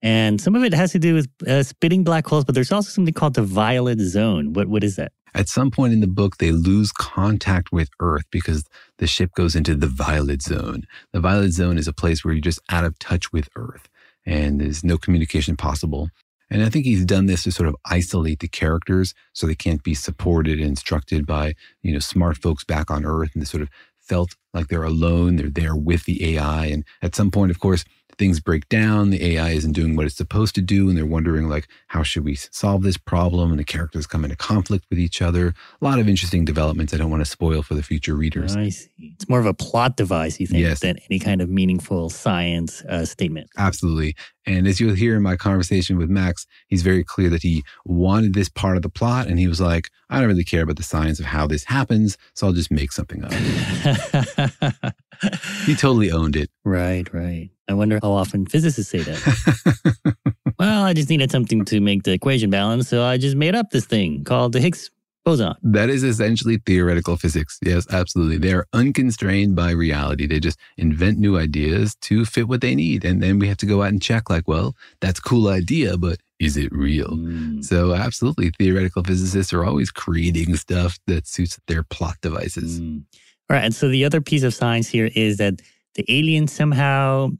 And 0.00 0.40
some 0.40 0.54
of 0.54 0.62
it 0.62 0.72
has 0.74 0.92
to 0.92 0.98
do 0.98 1.14
with 1.14 1.28
uh, 1.46 1.62
spitting 1.62 2.04
black 2.04 2.26
holes, 2.26 2.44
but 2.44 2.54
there's 2.54 2.70
also 2.70 2.90
something 2.90 3.14
called 3.14 3.34
the 3.34 3.42
violet 3.42 3.98
zone. 4.00 4.52
What, 4.52 4.68
what 4.68 4.84
is 4.84 4.96
that? 4.96 5.12
At 5.34 5.48
some 5.48 5.70
point 5.70 5.92
in 5.92 6.00
the 6.00 6.06
book, 6.06 6.38
they 6.38 6.52
lose 6.52 6.92
contact 6.92 7.72
with 7.72 7.90
Earth 8.00 8.24
because 8.30 8.64
the 8.98 9.06
ship 9.06 9.32
goes 9.34 9.54
into 9.54 9.74
the 9.74 9.86
violet 9.86 10.42
zone. 10.42 10.84
The 11.12 11.20
violet 11.20 11.52
zone 11.52 11.78
is 11.78 11.88
a 11.88 11.92
place 11.92 12.24
where 12.24 12.32
you're 12.32 12.40
just 12.40 12.60
out 12.70 12.84
of 12.84 12.98
touch 12.98 13.32
with 13.32 13.48
Earth 13.56 13.88
and 14.24 14.60
there's 14.60 14.84
no 14.84 14.98
communication 14.98 15.56
possible. 15.56 16.10
And 16.50 16.62
I 16.62 16.70
think 16.70 16.86
he's 16.86 17.04
done 17.04 17.26
this 17.26 17.42
to 17.42 17.52
sort 17.52 17.68
of 17.68 17.76
isolate 17.86 18.40
the 18.40 18.48
characters 18.48 19.14
so 19.32 19.46
they 19.46 19.54
can't 19.54 19.82
be 19.82 19.94
supported 19.94 20.58
and 20.58 20.68
instructed 20.68 21.26
by, 21.26 21.54
you 21.82 21.92
know, 21.92 21.98
smart 21.98 22.38
folks 22.38 22.64
back 22.64 22.90
on 22.90 23.04
Earth 23.04 23.30
and 23.34 23.42
they 23.42 23.46
sort 23.46 23.62
of 23.62 23.68
felt 23.98 24.34
like 24.54 24.68
they're 24.68 24.82
alone. 24.82 25.36
They're 25.36 25.50
there 25.50 25.76
with 25.76 26.04
the 26.04 26.36
AI. 26.36 26.66
And 26.66 26.84
at 27.02 27.14
some 27.14 27.30
point, 27.30 27.50
of 27.50 27.60
course, 27.60 27.84
things 28.18 28.40
break 28.40 28.68
down 28.68 29.10
the 29.10 29.24
ai 29.24 29.50
isn't 29.50 29.72
doing 29.72 29.96
what 29.96 30.06
it's 30.06 30.16
supposed 30.16 30.54
to 30.54 30.60
do 30.60 30.88
and 30.88 30.98
they're 30.98 31.06
wondering 31.06 31.48
like 31.48 31.68
how 31.88 32.02
should 32.02 32.24
we 32.24 32.34
solve 32.34 32.82
this 32.82 32.96
problem? 32.96 33.50
And 33.50 33.58
the 33.58 33.64
characters 33.64 34.06
come 34.06 34.24
into 34.24 34.36
conflict 34.36 34.86
with 34.90 34.98
each 34.98 35.22
other. 35.22 35.54
A 35.80 35.84
lot 35.84 35.98
of 35.98 36.08
interesting 36.08 36.44
developments 36.44 36.92
i 36.92 36.96
don't 36.96 37.10
want 37.10 37.22
to 37.22 37.30
spoil 37.30 37.62
for 37.62 37.74
the 37.74 37.82
future 37.82 38.14
readers. 38.14 38.56
I 38.56 38.68
see. 38.68 38.88
It's 38.98 39.28
more 39.28 39.40
of 39.40 39.46
a 39.46 39.54
plot 39.54 39.96
device 39.96 40.38
you 40.38 40.46
think 40.46 40.60
yes. 40.60 40.80
than 40.80 40.98
any 41.10 41.18
kind 41.18 41.40
of 41.40 41.48
meaningful 41.48 42.10
science 42.10 42.82
uh, 42.82 43.04
statement. 43.04 43.48
Absolutely. 43.56 44.14
And 44.46 44.66
as 44.66 44.80
you'll 44.80 44.94
hear 44.94 45.16
in 45.16 45.22
my 45.22 45.36
conversation 45.36 45.98
with 45.98 46.08
max 46.08 46.46
he's 46.68 46.82
very 46.82 47.04
clear 47.04 47.30
that 47.30 47.42
he 47.42 47.64
wanted 47.84 48.34
this 48.34 48.48
part 48.48 48.76
of 48.76 48.82
the 48.82 48.88
plot 48.88 49.26
and 49.26 49.38
he 49.38 49.46
was 49.46 49.60
like 49.60 49.90
i 50.10 50.18
don't 50.18 50.28
really 50.28 50.44
care 50.44 50.62
about 50.62 50.76
the 50.76 50.82
science 50.82 51.20
of 51.20 51.26
how 51.26 51.46
this 51.46 51.64
happens 51.64 52.16
so 52.34 52.46
i'll 52.46 52.52
just 52.52 52.70
make 52.70 52.92
something 52.92 53.24
up 53.24 54.94
he 55.66 55.74
totally 55.74 56.10
owned 56.10 56.36
it 56.36 56.50
right 56.64 57.12
right 57.12 57.50
I 57.68 57.74
wonder 57.74 57.98
how 58.02 58.12
often 58.12 58.46
physicists 58.46 58.90
say 58.90 59.00
that. 59.00 60.16
well, 60.58 60.84
I 60.84 60.94
just 60.94 61.10
needed 61.10 61.30
something 61.30 61.66
to 61.66 61.80
make 61.80 62.04
the 62.04 62.12
equation 62.12 62.48
balance, 62.48 62.88
so 62.88 63.04
I 63.04 63.18
just 63.18 63.36
made 63.36 63.54
up 63.54 63.70
this 63.70 63.84
thing 63.84 64.24
called 64.24 64.54
the 64.54 64.60
Higgs 64.60 64.90
boson. 65.28 65.54
That 65.62 65.90
is 65.90 66.02
essentially 66.02 66.58
theoretical 66.64 67.16
physics. 67.18 67.58
Yes, 67.62 67.86
absolutely. 67.90 68.38
They're 68.38 68.66
unconstrained 68.72 69.54
by 69.54 69.72
reality. 69.72 70.26
They 70.26 70.40
just 70.40 70.58
invent 70.78 71.18
new 71.18 71.38
ideas 71.38 71.94
to 72.02 72.24
fit 72.24 72.48
what 72.48 72.62
they 72.62 72.74
need. 72.74 73.04
And 73.04 73.22
then 73.22 73.38
we 73.38 73.48
have 73.48 73.58
to 73.58 73.66
go 73.66 73.82
out 73.82 73.90
and 73.90 74.00
check, 74.00 74.30
like, 74.30 74.48
well, 74.48 74.74
that's 75.00 75.18
a 75.18 75.22
cool 75.22 75.48
idea, 75.48 75.98
but 75.98 76.18
is 76.38 76.56
it 76.56 76.72
real? 76.72 77.10
Mm. 77.10 77.62
So, 77.62 77.94
absolutely, 77.94 78.50
theoretical 78.58 79.04
physicists 79.04 79.52
are 79.52 79.64
always 79.64 79.90
creating 79.90 80.56
stuff 80.56 80.98
that 81.06 81.26
suits 81.26 81.58
their 81.66 81.82
plot 81.82 82.16
devices. 82.22 82.80
Mm. 82.80 83.02
All 83.50 83.56
right. 83.56 83.64
And 83.64 83.74
so 83.74 83.88
the 83.88 84.04
other 84.04 84.20
piece 84.20 84.42
of 84.42 84.54
science 84.54 84.88
here 84.88 85.10
is 85.14 85.38
that 85.38 85.60
the 85.94 86.04
aliens 86.08 86.52
somehow 86.52 87.30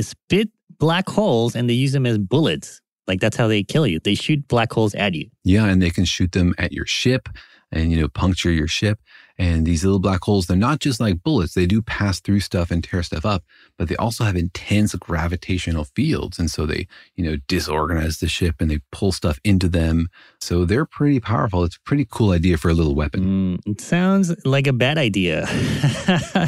spit 0.00 0.48
black 0.78 1.08
holes 1.08 1.56
and 1.56 1.68
they 1.68 1.74
use 1.74 1.92
them 1.92 2.06
as 2.06 2.18
bullets. 2.18 2.80
Like 3.06 3.20
that's 3.20 3.36
how 3.36 3.46
they 3.48 3.62
kill 3.62 3.86
you. 3.86 4.00
They 4.00 4.14
shoot 4.14 4.46
black 4.48 4.72
holes 4.72 4.94
at 4.94 5.14
you. 5.14 5.28
Yeah, 5.44 5.66
and 5.66 5.80
they 5.80 5.90
can 5.90 6.04
shoot 6.04 6.32
them 6.32 6.54
at 6.58 6.72
your 6.72 6.86
ship 6.86 7.28
and 7.72 7.90
you 7.90 8.00
know 8.00 8.08
puncture 8.08 8.50
your 8.50 8.68
ship. 8.68 9.00
And 9.38 9.66
these 9.66 9.84
little 9.84 9.98
black 9.98 10.22
holes, 10.22 10.46
they're 10.46 10.56
not 10.56 10.80
just 10.80 11.00
like 11.00 11.22
bullets. 11.22 11.54
They 11.54 11.66
do 11.66 11.82
pass 11.82 12.20
through 12.20 12.40
stuff 12.40 12.70
and 12.70 12.82
tear 12.82 13.02
stuff 13.02 13.26
up, 13.26 13.44
but 13.76 13.88
they 13.88 13.96
also 13.96 14.24
have 14.24 14.36
intense 14.36 14.94
gravitational 14.94 15.84
fields. 15.84 16.38
And 16.38 16.50
so 16.50 16.64
they, 16.64 16.86
you 17.16 17.24
know, 17.24 17.36
disorganize 17.46 18.18
the 18.18 18.28
ship 18.28 18.56
and 18.60 18.70
they 18.70 18.80
pull 18.92 19.12
stuff 19.12 19.38
into 19.44 19.68
them. 19.68 20.08
So 20.40 20.64
they're 20.64 20.86
pretty 20.86 21.20
powerful. 21.20 21.64
It's 21.64 21.76
a 21.76 21.80
pretty 21.80 22.06
cool 22.10 22.30
idea 22.30 22.56
for 22.56 22.70
a 22.70 22.74
little 22.74 22.94
weapon. 22.94 23.58
Mm, 23.66 23.72
it 23.72 23.80
sounds 23.80 24.34
like 24.46 24.66
a 24.66 24.72
bad 24.72 24.96
idea. 24.96 25.40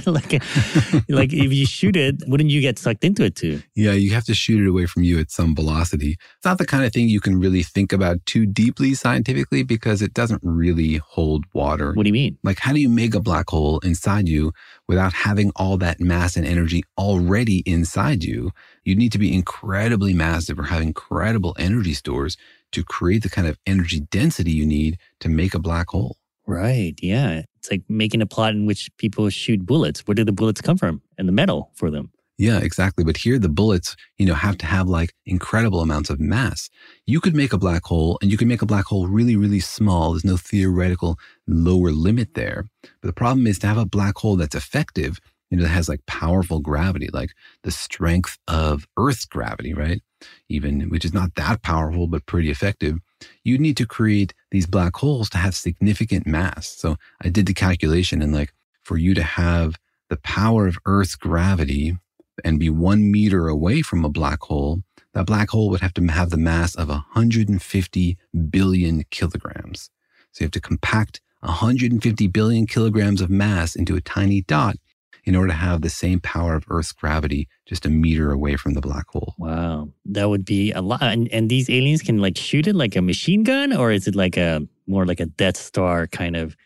like, 0.07 0.33
a, 0.33 0.41
like 1.09 1.33
if 1.33 1.53
you 1.53 1.67
shoot 1.67 1.97
it, 1.97 2.23
wouldn't 2.27 2.51
you 2.51 2.61
get 2.61 2.79
sucked 2.79 3.05
into 3.05 3.25
it 3.25 3.37
too? 3.37 3.63
Yeah, 3.75 3.93
you 3.93 4.13
have 4.15 4.25
to 4.25 4.35
shoot 4.35 4.63
it 4.63 4.69
away 4.69 4.87
from 4.87 5.03
you 5.03 5.19
at 5.19 5.31
some 5.31 5.55
velocity. 5.55 6.17
It's 6.37 6.45
not 6.45 6.59
the 6.59 6.67
kind 6.67 6.85
of 6.85 6.93
thing 6.93 7.09
you 7.09 7.21
can 7.21 7.39
really 7.39 7.63
think 7.63 7.93
about 7.93 8.25
too 8.25 8.47
deeply 8.47 8.95
scientifically 8.95 9.63
because 9.63 10.01
it 10.01 10.15
doesn't 10.15 10.41
really 10.43 10.97
hold 10.97 11.45
water. 11.53 11.93
What 11.93 12.05
do 12.05 12.09
you 12.09 12.15
mean? 12.15 12.39
Like, 12.43 12.59
how 12.59 12.73
do 12.73 12.78
you 12.79 12.89
make 12.89 13.15
a 13.15 13.21
black 13.21 13.51
hole 13.51 13.79
inside 13.81 14.29
you 14.29 14.53
without 14.87 15.13
having 15.13 15.51
all 15.57 15.77
that 15.79 16.01
mass 16.01 16.37
and 16.37 16.47
energy 16.47 16.83
already 16.97 17.59
inside 17.67 18.25
you? 18.25 18.53
You 18.85 18.95
need 18.95 19.13
to 19.13 19.19
be 19.19 19.35
incredibly 19.35 20.15
massive 20.15 20.59
or 20.59 20.65
have 20.65 20.83
incredible 20.83 21.55
energy 21.59 21.95
stores 21.95 22.37
to 22.73 22.85
create 22.85 23.23
the 23.23 23.31
kind 23.31 23.47
of 23.47 23.59
energy 23.67 24.01
density 24.01 24.51
you 24.51 24.67
need 24.67 24.99
to 25.21 25.29
make 25.29 25.55
a 25.55 25.59
black 25.59 25.89
hole. 25.89 26.17
Right. 26.47 26.95
Yeah. 27.03 27.43
It's 27.59 27.71
like 27.71 27.83
making 27.89 28.23
a 28.23 28.27
plot 28.27 28.55
in 28.55 28.65
which 28.65 28.91
people 28.97 29.29
shoot 29.31 29.67
bullets. 29.67 30.01
Where 30.07 30.15
do 30.15 30.25
the 30.25 30.33
bullets 30.33 30.61
come 30.61 30.79
from? 30.79 31.03
And 31.19 31.29
the 31.29 31.33
metal 31.33 31.71
for 31.75 31.91
them. 31.91 32.11
Yeah, 32.39 32.59
exactly. 32.61 33.03
But 33.05 33.17
here 33.17 33.39
the 33.39 33.49
bullets, 33.49 33.97
you 34.17 34.25
know, 34.27 34.35
have 34.35 34.57
to 34.59 34.67
have 34.67 34.89
like 34.89 35.13
incredible 35.27 35.81
amounts 35.81 36.09
of 36.09 36.21
mass. 36.21 36.71
You 37.05 37.21
could 37.21 37.35
make 37.35 37.53
a 37.53 37.59
black 37.59 37.85
hole 37.85 38.17
and 38.23 38.31
you 38.31 38.37
could 38.39 38.47
make 38.47 38.63
a 38.63 38.67
black 38.67 38.85
hole 38.85 39.09
really, 39.09 39.35
really 39.35 39.59
small. 39.61 40.13
There's 40.13 40.25
no 40.25 40.37
theoretical 40.37 41.19
lower 41.49 41.91
limit 41.91 42.35
there. 42.35 42.67
But 42.83 43.09
the 43.09 43.13
problem 43.13 43.47
is 43.49 43.59
to 43.61 43.67
have 43.67 43.77
a 43.79 43.85
black 43.85 44.17
hole 44.19 44.37
that's 44.37 44.55
effective, 44.55 45.19
you 45.51 45.57
know, 45.57 45.65
that 45.65 45.71
has 45.71 45.89
like 45.89 46.07
powerful 46.07 46.61
gravity, 46.61 47.09
like 47.13 47.31
the 47.65 47.73
strength 47.73 48.39
of 48.47 48.87
Earth's 48.97 49.25
gravity, 49.25 49.75
right? 49.75 50.01
Even, 50.49 50.91
which 50.91 51.05
is 51.05 51.13
not 51.13 51.35
that 51.35 51.63
powerful, 51.63 52.07
but 52.07 52.27
pretty 52.27 52.51
effective. 52.51 52.99
You 53.43 53.59
need 53.59 53.77
to 53.79 53.87
create 53.87 54.33
these 54.53 54.67
black 54.67 54.95
holes 54.95 55.29
to 55.31 55.39
have 55.39 55.57
significant 55.57 56.25
mass. 56.25 56.69
So 56.69 56.97
I 57.21 57.31
did 57.31 57.47
the 57.47 57.55
calculation 57.55 58.23
and 58.23 58.33
like 58.33 58.53
for 58.85 58.97
you 58.97 59.13
to 59.15 59.23
have 59.25 59.75
the 60.09 60.17
power 60.19 60.69
of 60.69 60.79
Earth's 60.87 61.17
gravity 61.17 61.97
and 62.45 62.59
be 62.59 62.71
one 62.71 63.11
meter 63.11 63.49
away 63.49 63.83
from 63.83 64.05
a 64.05 64.09
black 64.09 64.43
hole, 64.43 64.83
that 65.15 65.27
black 65.27 65.51
hole 65.51 65.71
would 65.71 65.81
have 65.81 65.95
to 65.95 66.07
have 66.07 66.31
the 66.31 66.37
mass 66.37 66.75
of 66.75 66.89
150 66.89 68.19
billion 68.51 69.05
kilograms. 69.11 69.91
So 70.33 70.43
you 70.43 70.45
have 70.47 70.53
to 70.53 70.61
compact 70.61 71.21
150 71.41 72.27
billion 72.29 72.67
kilograms 72.67 73.21
of 73.21 73.31
mass 73.31 73.75
into 73.75 73.97
a 73.97 74.01
tiny 74.01 74.43
dot 74.43 74.77
in 75.25 75.37
order 75.37 75.49
to 75.49 75.59
have 75.59 75.83
the 75.83 75.91
same 75.91 76.21
power 76.21 76.55
of 76.55 76.65
Earth's 76.71 76.93
gravity 76.93 77.49
just 77.67 77.85
a 77.85 77.91
meter 77.91 78.33
away 78.33 78.57
from 78.57 78.73
the 78.73 78.81
black 78.81 79.09
hole. 79.09 79.35
Wow. 79.39 79.91
That 80.07 80.31
would 80.31 80.45
be 80.45 80.73
a 80.73 80.81
lot. 80.81 81.03
And, 81.03 81.29
and 81.29 81.51
these 81.51 81.69
aliens 81.69 82.03
can 82.03 82.19
like 82.19 82.39
shoot 82.39 82.67
it 82.67 82.75
like 82.75 82.97
a 82.97 83.03
machine 83.03 83.43
gun, 83.43 83.77
or 83.77 83.93
is 83.93 84.09
it 84.09 84.15
like 84.15 84.37
a 84.37 84.67
more 84.87 85.05
like 85.05 85.21
a 85.21 85.27
Death 85.27 85.57
Star 85.57 86.07
kind 86.07 86.35
of 86.35 86.57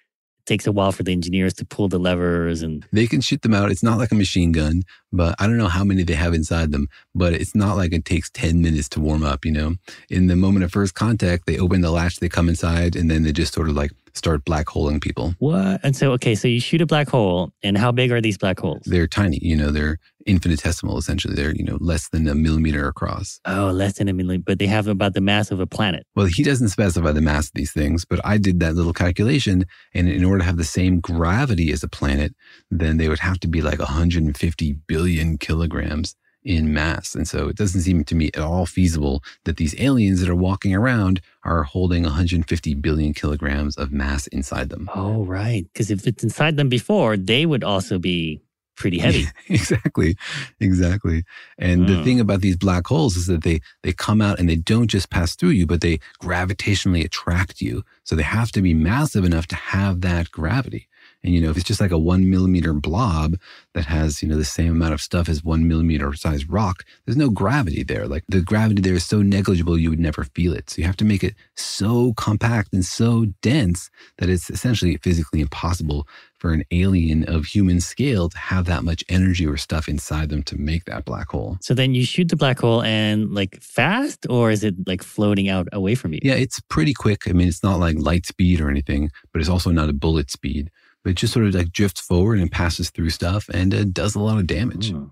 takes 0.47 0.67
a 0.67 0.73
while 0.73 0.93
for 0.93 1.03
the 1.03 1.13
engineers 1.13 1.55
to 1.55 1.65
pull 1.65 1.89
the 1.89 1.99
levers 1.99 2.63
and 2.63 2.85
they 2.93 3.07
can 3.07 3.21
shoot 3.21 3.43
them 3.43 3.55
out. 3.55 3.71
It's 3.71 3.83
not 3.83 3.99
like 3.99 4.13
a 4.13 4.17
machine 4.17 4.53
gun, 4.53 4.83
but 5.13 5.35
I 5.39 5.47
don't 5.47 5.59
know 5.59 5.69
how 5.69 5.85
many 5.85 6.03
they 6.03 6.15
have 6.15 6.35
inside 6.35 6.73
them, 6.73 6.89
but 7.15 7.33
it's 7.33 7.55
not 7.55 7.77
like 7.77 7.93
it 7.93 8.05
takes 8.05 8.31
10 8.31 8.61
minutes 8.61 8.89
to 8.91 9.01
warm 9.01 9.23
up, 9.23 9.45
you 9.45 9.53
know. 9.53 9.77
In 10.11 10.27
the 10.27 10.37
moment 10.37 10.65
of 10.65 10.73
first 10.73 10.95
contact, 10.95 11.47
they 11.47 11.59
open 11.59 11.81
the 11.81 11.91
latch, 11.91 12.19
they 12.19 12.29
come 12.29 12.49
inside, 12.49 12.97
and 12.97 13.11
then 13.11 13.23
they 13.23 13.33
just 13.33 13.55
sort 13.55 13.69
of 13.69 13.77
like 13.77 13.93
start 14.15 14.45
black 14.45 14.69
holing 14.69 15.01
people. 15.01 15.35
What? 15.39 15.81
And 15.83 15.97
so, 15.97 16.13
okay, 16.13 16.35
so 16.35 16.49
you 16.49 16.61
shoot 16.61 16.81
a 16.81 16.87
black 16.87 17.09
hole, 17.09 17.53
and 17.63 17.77
how 17.77 17.93
big 17.93 18.13
are 18.13 18.21
these 18.21 18.39
black 18.39 18.61
holes? 18.61 18.83
They're 18.85 19.07
tiny. 19.07 19.39
You 19.43 19.57
know, 19.57 19.71
they're 19.71 19.99
infinitesimal. 20.27 20.99
Essentially, 20.99 21.35
they're 21.35 21.55
you 21.55 21.65
know 21.65 21.79
less 21.81 22.09
than 22.09 22.29
a 22.29 22.35
millimeter 22.35 22.87
across. 22.87 23.41
Oh, 23.45 23.71
less 23.71 23.99
than 23.99 24.09
a 24.09 24.13
millimeter, 24.13 24.45
but 24.45 24.59
they 24.59 24.67
have 24.67 24.89
about 24.89 25.15
the 25.15 25.21
mass 25.21 25.51
of 25.51 25.61
a 25.61 25.67
planet. 25.67 26.07
Well, 26.15 26.27
he 26.27 26.43
doesn't 26.43 26.69
specify 26.69 27.13
the 27.13 27.21
mass 27.21 27.47
of 27.47 27.55
these 27.55 27.73
things, 27.73 28.05
but 28.05 28.21
I 28.25 28.39
did 28.39 28.61
that 28.61 28.75
little 28.75 28.93
calculation, 28.93 29.65
and 29.95 30.09
in 30.09 30.25
order 30.25 30.39
to 30.39 30.45
have 30.45 30.57
the 30.57 30.65
same 30.65 31.01
gravity 31.01 31.73
as 31.73 31.83
a 31.83 31.89
planet, 31.89 32.35
then 32.71 32.97
they 32.99 33.09
would 33.09 33.21
have 33.21 33.41
to 33.41 33.49
be 33.49 33.63
like 33.63 33.79
150 33.79 34.73
billion 34.87 35.39
kilograms 35.39 36.15
in 36.45 36.73
mass. 36.73 37.15
And 37.15 37.27
so 37.27 37.49
it 37.49 37.57
doesn't 37.57 37.83
seem 37.83 38.05
to 38.05 38.15
me 38.15 38.31
at 38.35 38.41
all 38.41 38.67
feasible 38.67 39.23
that 39.45 39.57
these 39.57 39.79
aliens 39.81 40.21
that 40.21 40.29
are 40.29 40.35
walking 40.35 40.75
around 40.75 41.21
are 41.45 41.63
holding 41.63 42.03
150 42.05 42.75
billion 42.75 43.15
kilograms 43.15 43.77
of 43.77 43.93
mass 43.93 44.27
inside 44.29 44.69
them. 44.69 44.91
Oh, 44.95 45.25
right. 45.25 45.67
Because 45.73 45.91
if 45.91 46.07
it's 46.07 46.23
inside 46.23 46.57
them 46.57 46.69
before, 46.69 47.17
they 47.17 47.47
would 47.47 47.65
also 47.65 47.99
be 47.99 48.43
pretty 48.77 48.99
heavy. 49.07 49.27
exactly. 49.49 50.17
Exactly. 50.61 51.25
And 51.59 51.89
the 51.89 51.97
hmm. 51.97 52.05
thing 52.05 52.21
about 52.21 52.41
these 52.41 52.57
black 52.57 52.87
holes 52.87 53.17
is 53.17 53.27
that 53.27 53.43
they 53.43 53.61
they 53.83 53.93
come 53.93 54.21
out 54.21 54.39
and 54.39 54.49
they 54.49 54.57
don't 54.57 54.89
just 54.89 55.11
pass 55.11 55.37
through 55.37 55.51
you, 55.51 55.67
but 55.67 55.81
they 55.81 55.99
gravitationally 56.21 57.05
attract 57.05 57.61
you. 57.61 57.85
So 58.05 58.17
they 58.17 58.23
have 58.23 58.53
to 58.53 58.63
be 58.63 58.75
massive 58.75 59.25
enough 59.25 59.47
to 59.49 59.57
have 59.57 60.01
that 60.01 60.31
gravity. 60.31 60.89
And, 61.25 61.33
you 61.33 61.41
know, 61.41 61.51
if 61.51 61.57
it's 61.57 61.67
just 61.67 61.81
like 61.81 61.91
a 61.91 61.99
one 61.99 62.29
millimeter 62.29 62.73
blob 62.73 63.37
that 63.75 63.85
has, 63.87 64.23
you 64.23 64.29
know, 64.29 64.37
the 64.37 64.45
same 64.45 64.73
amount 64.73 64.95
of 64.95 65.01
stuff 65.01 65.29
as 65.29 65.45
one 65.45 65.69
millimeter 65.69 66.13
size 66.15 66.49
rock, 66.49 66.85
there's 67.05 67.17
no 67.17 67.31
gravity 67.31 67.83
there. 67.83 68.09
Like 68.09 68.25
the 68.29 68.41
gravity 68.41 68.83
there 68.83 68.95
is 68.95 69.05
so 69.05 69.23
negligible, 69.23 69.79
you 69.79 69.91
would 69.91 70.01
never 70.01 70.25
feel 70.25 70.53
it. 70.53 70.71
So 70.71 70.81
you 70.81 70.87
have 70.87 70.97
to 70.97 71.05
make 71.05 71.23
it 71.23 71.35
so 71.57 72.13
compact 72.15 72.73
and 72.73 72.85
so 72.85 73.27
dense 73.41 73.91
that 74.19 74.29
it's 74.29 74.51
essentially 74.51 74.97
physically 74.99 75.41
impossible 75.41 76.07
for 76.43 76.53
an 76.53 76.65
alien 76.73 77.23
of 77.29 77.45
human 77.45 77.81
scale 77.81 78.29
to 78.29 78.37
have 78.37 78.65
that 78.65 78.83
much 78.83 79.05
energy 79.09 79.47
or 79.47 79.57
stuff 79.57 79.89
inside 79.89 80.29
them 80.29 80.43
to 80.43 80.59
make 80.59 80.87
that 80.87 81.05
black 81.05 81.29
hole. 81.29 81.57
So 81.61 81.73
then 81.73 81.95
you 81.95 82.05
shoot 82.05 82.31
the 82.31 82.37
black 82.37 82.59
hole 82.59 82.83
and 82.83 83.33
like 83.33 83.61
fast, 83.63 84.27
or 84.29 84.51
is 84.51 84.65
it 84.65 84.75
like 84.89 85.05
floating 85.05 85.49
out 85.49 85.69
away 85.73 85.95
from 85.95 86.13
you? 86.15 86.19
Yeah, 86.21 86.35
it's 86.35 86.59
pretty 86.59 86.95
quick. 86.95 87.29
I 87.29 87.33
mean, 87.33 87.47
it's 87.47 87.63
not 87.63 87.79
like 87.79 87.97
light 87.97 88.27
speed 88.27 88.61
or 88.61 88.69
anything, 88.69 89.13
but 89.33 89.41
it's 89.41 89.49
also 89.49 89.71
not 89.71 89.89
a 89.89 89.93
bullet 89.93 90.33
speed. 90.33 90.69
But 91.03 91.11
it 91.11 91.17
just 91.17 91.33
sort 91.33 91.47
of 91.47 91.55
like 91.55 91.73
drifts 91.73 92.01
forward 92.01 92.39
and 92.39 92.51
passes 92.51 92.91
through 92.91 93.11
stuff 93.11 93.49
and 93.53 93.75
it 93.75 93.93
does 93.93 94.15
a 94.15 94.21
lot 94.21 94.39
of 94.39 94.47
damage. 94.47 94.91
Hmm. 94.91 95.07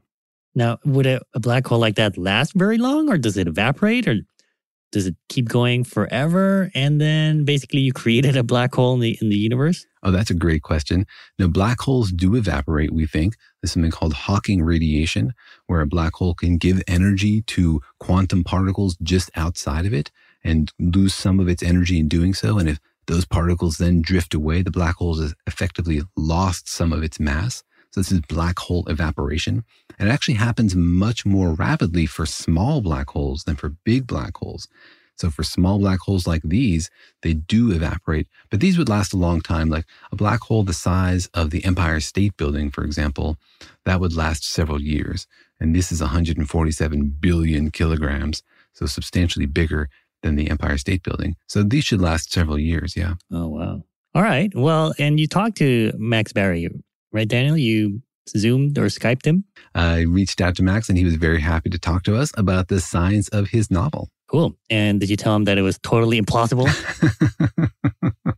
Now, 0.54 0.78
would 0.84 1.06
a, 1.06 1.20
a 1.34 1.40
black 1.40 1.66
hole 1.66 1.78
like 1.78 1.94
that 1.96 2.18
last 2.18 2.54
very 2.54 2.78
long, 2.78 3.08
or 3.08 3.18
does 3.18 3.36
it 3.36 3.46
evaporate, 3.46 4.08
or 4.08 4.16
does 4.90 5.06
it 5.06 5.14
keep 5.28 5.48
going 5.48 5.84
forever? 5.84 6.70
And 6.74 7.00
then 7.00 7.44
basically 7.44 7.80
you 7.80 7.92
created 7.92 8.36
a 8.36 8.42
black 8.42 8.74
hole 8.74 8.94
in 8.94 9.00
the 9.00 9.16
in 9.20 9.28
the 9.28 9.36
universe? 9.36 9.86
Oh, 10.02 10.10
that's 10.10 10.30
a 10.30 10.34
great 10.34 10.62
question. 10.62 11.06
Now, 11.38 11.46
black 11.46 11.80
holes 11.80 12.10
do 12.10 12.34
evaporate, 12.34 12.92
we 12.92 13.06
think. 13.06 13.36
There's 13.60 13.72
something 13.72 13.90
called 13.90 14.14
Hawking 14.14 14.62
radiation, 14.62 15.34
where 15.66 15.82
a 15.82 15.86
black 15.86 16.14
hole 16.14 16.34
can 16.34 16.56
give 16.56 16.82
energy 16.88 17.42
to 17.42 17.80
quantum 17.98 18.42
particles 18.42 18.96
just 19.02 19.30
outside 19.36 19.86
of 19.86 19.92
it 19.92 20.10
and 20.42 20.72
lose 20.78 21.14
some 21.14 21.38
of 21.38 21.48
its 21.48 21.62
energy 21.62 22.00
in 22.00 22.08
doing 22.08 22.32
so. 22.32 22.58
And 22.58 22.68
if 22.68 22.80
those 23.06 23.24
particles 23.24 23.78
then 23.78 24.02
drift 24.02 24.34
away, 24.34 24.62
the 24.62 24.70
black 24.70 24.96
hole 24.96 25.16
has 25.20 25.34
effectively 25.46 26.02
lost 26.16 26.68
some 26.68 26.92
of 26.92 27.02
its 27.02 27.18
mass. 27.18 27.62
So 27.92 28.00
this 28.00 28.12
is 28.12 28.20
black 28.20 28.58
hole 28.58 28.86
evaporation. 28.88 29.64
And 29.98 30.08
it 30.08 30.12
actually 30.12 30.34
happens 30.34 30.76
much 30.76 31.26
more 31.26 31.52
rapidly 31.52 32.06
for 32.06 32.24
small 32.24 32.80
black 32.80 33.10
holes 33.10 33.44
than 33.44 33.56
for 33.56 33.74
big 33.84 34.06
black 34.06 34.36
holes. 34.36 34.68
So 35.16 35.28
for 35.28 35.42
small 35.42 35.78
black 35.78 35.98
holes 36.00 36.26
like 36.26 36.40
these, 36.42 36.88
they 37.22 37.34
do 37.34 37.72
evaporate, 37.72 38.26
but 38.50 38.60
these 38.60 38.78
would 38.78 38.88
last 38.88 39.12
a 39.12 39.18
long 39.18 39.42
time. 39.42 39.68
Like 39.68 39.84
a 40.10 40.16
black 40.16 40.40
hole 40.40 40.62
the 40.62 40.72
size 40.72 41.28
of 41.34 41.50
the 41.50 41.62
Empire 41.62 42.00
State 42.00 42.38
Building, 42.38 42.70
for 42.70 42.84
example, 42.84 43.36
that 43.84 44.00
would 44.00 44.16
last 44.16 44.44
several 44.44 44.80
years. 44.80 45.26
And 45.60 45.76
this 45.76 45.92
is 45.92 46.00
147 46.00 47.16
billion 47.20 47.70
kilograms, 47.70 48.42
so 48.72 48.86
substantially 48.86 49.44
bigger 49.44 49.90
than 50.22 50.36
the 50.36 50.50
Empire 50.50 50.78
State 50.78 51.02
Building. 51.02 51.36
So 51.46 51.62
these 51.62 51.84
should 51.84 52.00
last 52.00 52.32
several 52.32 52.58
years, 52.58 52.96
yeah. 52.96 53.14
Oh, 53.32 53.48
wow. 53.48 53.82
All 54.14 54.22
right. 54.22 54.52
Well, 54.54 54.92
and 54.98 55.20
you 55.20 55.26
talked 55.26 55.56
to 55.58 55.92
Max 55.96 56.32
Barry, 56.32 56.68
right, 57.12 57.28
Daniel? 57.28 57.56
You 57.56 58.02
Zoomed 58.28 58.78
or 58.78 58.86
Skyped 58.86 59.24
him? 59.24 59.44
I 59.74 60.00
reached 60.00 60.40
out 60.40 60.56
to 60.56 60.62
Max 60.62 60.88
and 60.88 60.98
he 60.98 61.04
was 61.04 61.16
very 61.16 61.40
happy 61.40 61.70
to 61.70 61.78
talk 61.78 62.02
to 62.04 62.16
us 62.16 62.32
about 62.36 62.68
the 62.68 62.80
science 62.80 63.28
of 63.28 63.48
his 63.48 63.70
novel. 63.70 64.10
Cool. 64.28 64.56
And 64.68 65.00
did 65.00 65.10
you 65.10 65.16
tell 65.16 65.34
him 65.34 65.44
that 65.44 65.58
it 65.58 65.62
was 65.62 65.78
totally 65.78 66.20
implausible? 66.20 66.68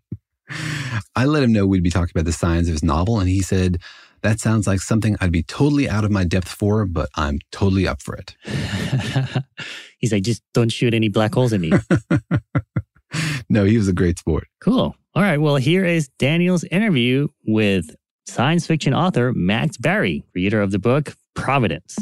I 1.17 1.25
let 1.25 1.43
him 1.43 1.53
know 1.53 1.67
we'd 1.67 1.83
be 1.83 1.91
talking 1.91 2.13
about 2.15 2.25
the 2.25 2.33
science 2.33 2.69
of 2.69 2.73
his 2.73 2.83
novel, 2.83 3.21
and 3.21 3.29
he 3.29 3.43
said, 3.43 3.79
That 4.23 4.39
sounds 4.39 4.67
like 4.67 4.81
something 4.81 5.17
I'd 5.21 5.33
be 5.33 5.43
totally 5.43 5.89
out 5.89 6.05
of 6.05 6.11
my 6.11 6.25
depth 6.25 6.49
for, 6.49 6.87
but 6.87 7.09
I'm 7.17 7.41
totally 7.51 7.89
up 7.89 8.01
for 8.01 8.15
it. 8.15 8.37
He's 9.99 10.13
like, 10.13 10.23
Just 10.23 10.43
don't 10.55 10.71
shoot 10.71 10.95
any 10.95 11.09
black 11.09 11.35
holes 11.35 11.53
at 11.53 11.61
me. 11.61 11.73
no, 13.49 13.65
he 13.65 13.77
was 13.77 13.89
a 13.89 13.93
great 13.93 14.19
sport. 14.19 14.47
Cool. 14.61 14.95
All 15.15 15.23
right. 15.23 15.39
Well, 15.39 15.57
here 15.57 15.85
is 15.85 16.09
Daniel's 16.19 16.65
interview 16.65 17.29
with 17.47 17.95
science 18.27 18.67
fiction 18.67 18.95
author 18.95 19.33
Max 19.33 19.77
Barry, 19.77 20.25
creator 20.33 20.63
of 20.63 20.71
the 20.71 20.79
book 20.79 21.15
Providence. 21.35 21.99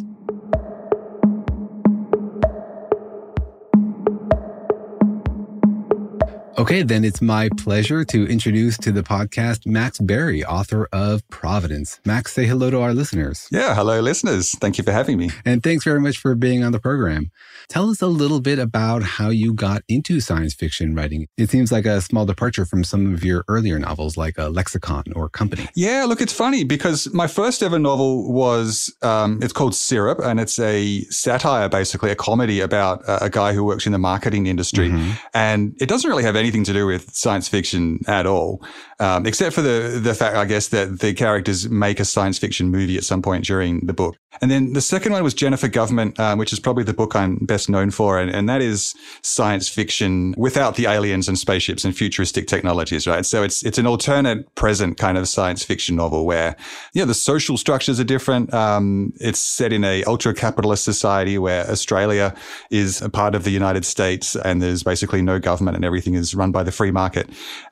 Okay, 6.61 6.83
then 6.83 7.07
it's 7.07 7.23
my 7.23 7.49
pleasure 7.57 8.05
to 8.05 8.29
introduce 8.29 8.77
to 8.77 8.93
the 8.93 9.03
podcast 9.03 9.67
Max 9.67 9.99
Barry, 9.99 10.45
author 10.45 10.91
of 10.93 11.27
Providence. 11.31 11.99
Max, 12.05 12.35
say 12.35 12.45
hello 12.45 12.71
to 12.71 12.83
our 12.83 12.93
listeners. 12.93 13.49
Yeah, 13.51 13.75
hello, 13.75 13.99
listeners. 14.01 14.51
Thank 14.59 14.77
you 14.77 14.85
for 14.85 14.93
having 14.93 15.17
me. 15.17 15.31
And 15.47 15.63
thanks 15.63 15.85
very 15.85 16.03
much 16.03 16.19
for 16.19 16.35
being 16.35 16.63
on 16.63 16.73
the 16.73 16.79
program. 16.79 17.31
Tell 17.71 17.89
us 17.89 18.03
a 18.03 18.09
little 18.09 18.43
bit 18.43 18.59
about 18.59 19.03
how 19.03 19.31
you 19.31 19.55
got 19.55 19.85
into 19.89 20.21
science 20.21 20.53
fiction 20.53 20.95
writing. 20.95 21.29
It 21.39 21.49
seems 21.49 21.73
like 21.73 21.87
a 21.87 22.03
small 22.03 22.27
departure 22.27 22.67
from 22.67 22.85
some 22.85 23.15
of 23.15 23.25
your 23.25 23.43
earlier 23.49 23.79
novels, 23.79 24.19
like 24.19 24.37
a 24.37 24.51
Lexicon 24.51 25.05
or 25.17 25.31
Company. 25.31 25.67
Yeah, 25.75 26.05
look, 26.05 26.21
it's 26.21 26.35
funny 26.35 26.65
because 26.65 27.11
my 27.15 27.27
first 27.27 27.63
ever 27.63 27.79
novel 27.79 28.31
was 28.31 28.95
um, 29.01 29.39
it's 29.43 29.55
called 29.55 29.75
Syrup, 29.75 30.19
and 30.23 30.39
it's 30.39 30.59
a 30.59 31.01
satire, 31.05 31.71
basically 31.71 32.11
a 32.11 32.17
comedy 32.17 32.61
about 32.61 33.03
a, 33.09 33.25
a 33.25 33.31
guy 33.31 33.55
who 33.55 33.65
works 33.65 33.87
in 33.87 33.93
the 33.93 33.99
marketing 33.99 34.47
industry, 34.47 34.91
mm-hmm. 34.91 35.13
and 35.33 35.75
it 35.81 35.89
doesn't 35.89 36.11
really 36.11 36.25
have 36.25 36.37
anything 36.51 36.65
to 36.65 36.73
do 36.73 36.87
with 36.87 37.15
science 37.15 37.49
fiction 37.49 38.01
at 38.09 38.27
all, 38.27 38.61
um, 39.01 39.27
except 39.27 39.55
for 39.55 39.63
the 39.63 40.01
the 40.03 40.15
fact, 40.15 40.37
I 40.37 40.45
guess, 40.45 40.69
that 40.69 41.01
the 41.01 41.15
characters 41.15 41.69
make 41.69 42.01
a 42.01 42.05
science 42.05 42.39
fiction 42.39 42.71
movie 42.71 42.97
at 42.97 43.05
some 43.05 43.23
point 43.23 43.45
during 43.45 43.87
the 43.87 43.93
book. 43.93 44.17
And 44.41 44.51
then 44.51 44.75
the 44.75 44.81
second 44.81 45.13
one 45.13 45.25
was 45.25 45.35
Jennifer 45.35 45.67
Government, 45.67 46.19
um, 46.21 46.39
which 46.39 46.53
is 46.53 46.61
probably 46.61 46.85
the 46.85 46.95
book 46.95 47.17
I'm 47.17 47.37
best 47.37 47.69
known 47.69 47.91
for. 47.91 48.19
And, 48.19 48.31
and, 48.31 48.49
that 48.49 48.63
is 48.63 48.95
science 49.23 49.69
fiction 49.69 50.35
without 50.37 50.77
the 50.77 50.87
aliens 50.87 51.29
and 51.29 51.39
spaceships 51.39 51.85
and 51.85 51.97
futuristic 51.97 52.47
technologies, 52.47 53.07
right? 53.07 53.25
So 53.27 53.43
it's, 53.43 53.65
it's 53.65 53.79
an 53.79 53.87
alternate 53.87 54.53
present 54.55 54.99
kind 54.99 55.19
of 55.19 55.29
science 55.29 55.63
fiction 55.63 55.97
novel 55.97 56.27
where, 56.27 56.57
yeah, 56.95 57.05
the 57.05 57.15
social 57.15 57.57
structures 57.57 58.01
are 58.01 58.05
different. 58.05 58.53
Um, 58.55 59.13
it's 59.21 59.39
set 59.39 59.73
in 59.73 59.85
a 59.85 60.03
ultra 60.05 60.33
capitalist 60.33 60.85
society 60.85 61.39
where 61.39 61.69
Australia 61.69 62.35
is 62.71 63.03
a 63.03 63.09
part 63.09 63.35
of 63.35 63.45
the 63.45 63.51
United 63.51 63.85
States 63.85 64.37
and 64.37 64.63
there's 64.63 64.83
basically 64.83 65.23
no 65.23 65.39
government 65.39 65.77
and 65.77 65.85
everything 65.85 66.15
is 66.15 66.35
run 66.35 66.51
by 66.51 66.63
the 66.63 66.73
free 66.73 66.91
market. 66.91 67.29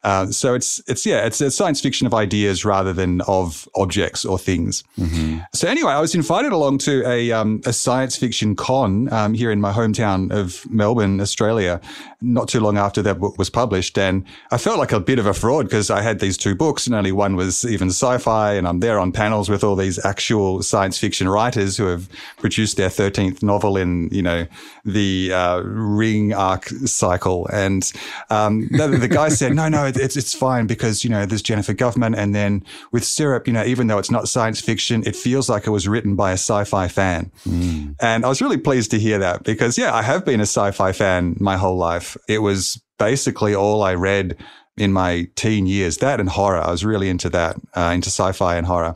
Uh, 0.09 0.25
so 0.29 0.55
it's, 0.55 0.81
it's, 0.89 1.05
yeah, 1.05 1.27
it's 1.27 1.39
a 1.43 1.51
science 1.51 1.83
fiction 1.83 2.07
of 2.07 2.15
ideas 2.15 2.65
rather 2.65 2.95
than 2.95 3.21
of 3.23 3.69
objects 3.75 4.25
or 4.25 4.39
things. 4.39 4.83
Mm-hmm. 4.99 5.41
So 5.53 5.69
anyway, 5.69 5.93
I 5.93 6.01
was 6.01 6.15
invited 6.15 6.51
along 6.51 6.79
to 6.79 7.07
a, 7.07 7.31
um, 7.31 7.61
a 7.67 7.75
science 7.75 8.17
fiction 8.17 8.57
con 8.57 9.13
um, 9.13 9.35
here 9.35 9.51
in 9.51 9.61
my 9.61 9.71
hometown 9.71 10.33
of 10.33 10.65
Melbourne, 10.71 11.21
Australia, 11.21 11.79
not 12.23 12.49
too 12.49 12.59
long 12.59 12.79
after 12.79 13.03
that 13.03 13.19
book 13.19 13.37
was 13.37 13.51
published. 13.51 13.99
And 13.99 14.25
I 14.51 14.57
felt 14.57 14.79
like 14.79 14.93
a 14.93 15.01
bit 15.01 15.19
of 15.19 15.27
a 15.27 15.35
fraud 15.35 15.67
because 15.67 15.91
I 15.91 16.01
had 16.01 16.21
these 16.21 16.39
two 16.39 16.55
books 16.55 16.87
and 16.87 16.97
only 16.97 17.13
one 17.13 17.37
was 17.37 17.67
even 17.67 17.89
sci-fi. 17.89 18.55
And 18.55 18.67
I'm 18.67 18.81
there 18.81 18.99
on 18.99 19.13
panels 19.13 19.51
with 19.51 19.63
all 19.63 19.77
these 19.77 20.03
actual 20.07 20.63
science 20.63 20.97
fiction 20.97 21.29
writers 21.29 21.77
who 21.77 21.85
have 21.85 22.09
produced 22.39 22.79
their 22.79 22.89
13th 22.89 23.43
novel 23.43 23.77
in, 23.77 24.09
you 24.11 24.23
know, 24.23 24.47
the 24.87 25.35
uh, 25.35 25.61
ring 25.61 26.33
arc 26.33 26.65
cycle. 26.87 27.47
And 27.49 27.93
um, 28.31 28.69
the, 28.69 28.89
the, 28.89 29.09
guy 29.09 29.29
said, 29.29 29.55
no, 29.55 29.69
no, 29.69 29.91
it's, 29.99 30.17
it's 30.17 30.35
fine 30.35 30.67
because, 30.67 31.05
you 31.05 31.11
know, 31.11 31.27
there's 31.27 31.43
Jennifer 31.43 31.75
Government. 31.75 32.17
And 32.17 32.35
then 32.35 32.65
with 32.93 33.05
Syrup, 33.05 33.47
you 33.47 33.53
know, 33.53 33.65
even 33.65 33.87
though 33.87 33.99
it's 33.99 34.11
not 34.11 34.29
science 34.29 34.61
fiction, 34.61 35.03
it 35.07 35.17
feels 35.17 35.49
like 35.49 35.67
it 35.67 35.71
was 35.71 35.89
written 35.89 36.17
by 36.17 36.31
a 36.31 36.35
sci-fi 36.35 36.89
fan. 36.89 37.31
Mm. 37.47 37.97
And 38.01 38.25
I 38.25 38.29
was 38.29 38.41
really 38.41 38.59
pleased 38.59 38.91
to 38.93 38.99
hear 38.99 39.19
that 39.19 39.45
because 39.45 39.79
yeah, 39.79 39.95
I 39.95 40.03
have 40.03 40.25
been 40.25 40.41
a 40.41 40.47
sci-fi 40.47 40.93
fan 40.93 41.37
my 41.41 41.57
whole 41.57 41.77
life. 41.77 42.17
It 42.29 42.39
was 42.39 42.81
basically 42.99 43.55
all 43.55 43.83
I 43.83 43.95
read 43.95 44.37
in 44.77 44.93
my 44.93 45.29
teen 45.35 45.67
years. 45.67 45.99
That 45.99 46.21
and 46.21 46.29
horror. 46.29 46.61
I 46.61 46.71
was 46.71 46.85
really 46.85 47.09
into 47.09 47.29
that, 47.31 47.57
uh, 47.77 47.93
into 47.95 48.11
sci-fi 48.11 48.57
and 48.57 48.67
horror, 48.67 48.95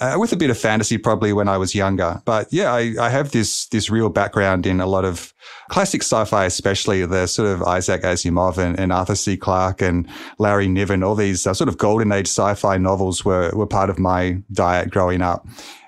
uh, 0.00 0.16
with 0.18 0.32
a 0.32 0.36
bit 0.36 0.50
of 0.50 0.58
fantasy 0.58 0.98
probably 0.98 1.32
when 1.32 1.48
I 1.48 1.56
was 1.56 1.74
younger. 1.74 2.20
But 2.24 2.52
yeah, 2.52 2.72
I, 2.72 2.94
I, 3.00 3.10
have 3.10 3.32
this 3.32 3.66
this 3.66 3.90
real 3.90 4.08
background 4.08 4.66
in 4.66 4.80
a 4.80 4.86
lot 4.86 5.04
of 5.04 5.34
classic 5.68 6.02
sci-fi, 6.02 6.44
especially 6.46 7.04
the 7.06 7.26
sort 7.26 7.48
of 7.48 7.62
Isaac 7.62 8.02
Asimov 8.02 8.58
and, 8.58 8.78
and 8.78 8.92
Arthur 8.92 9.14
C. 9.14 9.36
Clarke 9.36 9.82
and 9.82 10.08
Larry 10.38 10.68
Niven. 10.68 11.02
All 11.02 11.14
these 11.14 11.46
uh, 11.46 11.54
sort 11.54 11.68
of 11.68 11.78
golden 11.78 12.12
age 12.12 12.28
sci-fi 12.28 12.78
novels 12.78 13.24
were 13.24 13.50
were 13.54 13.66
part 13.66 13.90
of 13.90 13.98
my 13.98 14.38
diet 14.52 14.90
growing 14.90 15.22
up. 15.22 15.46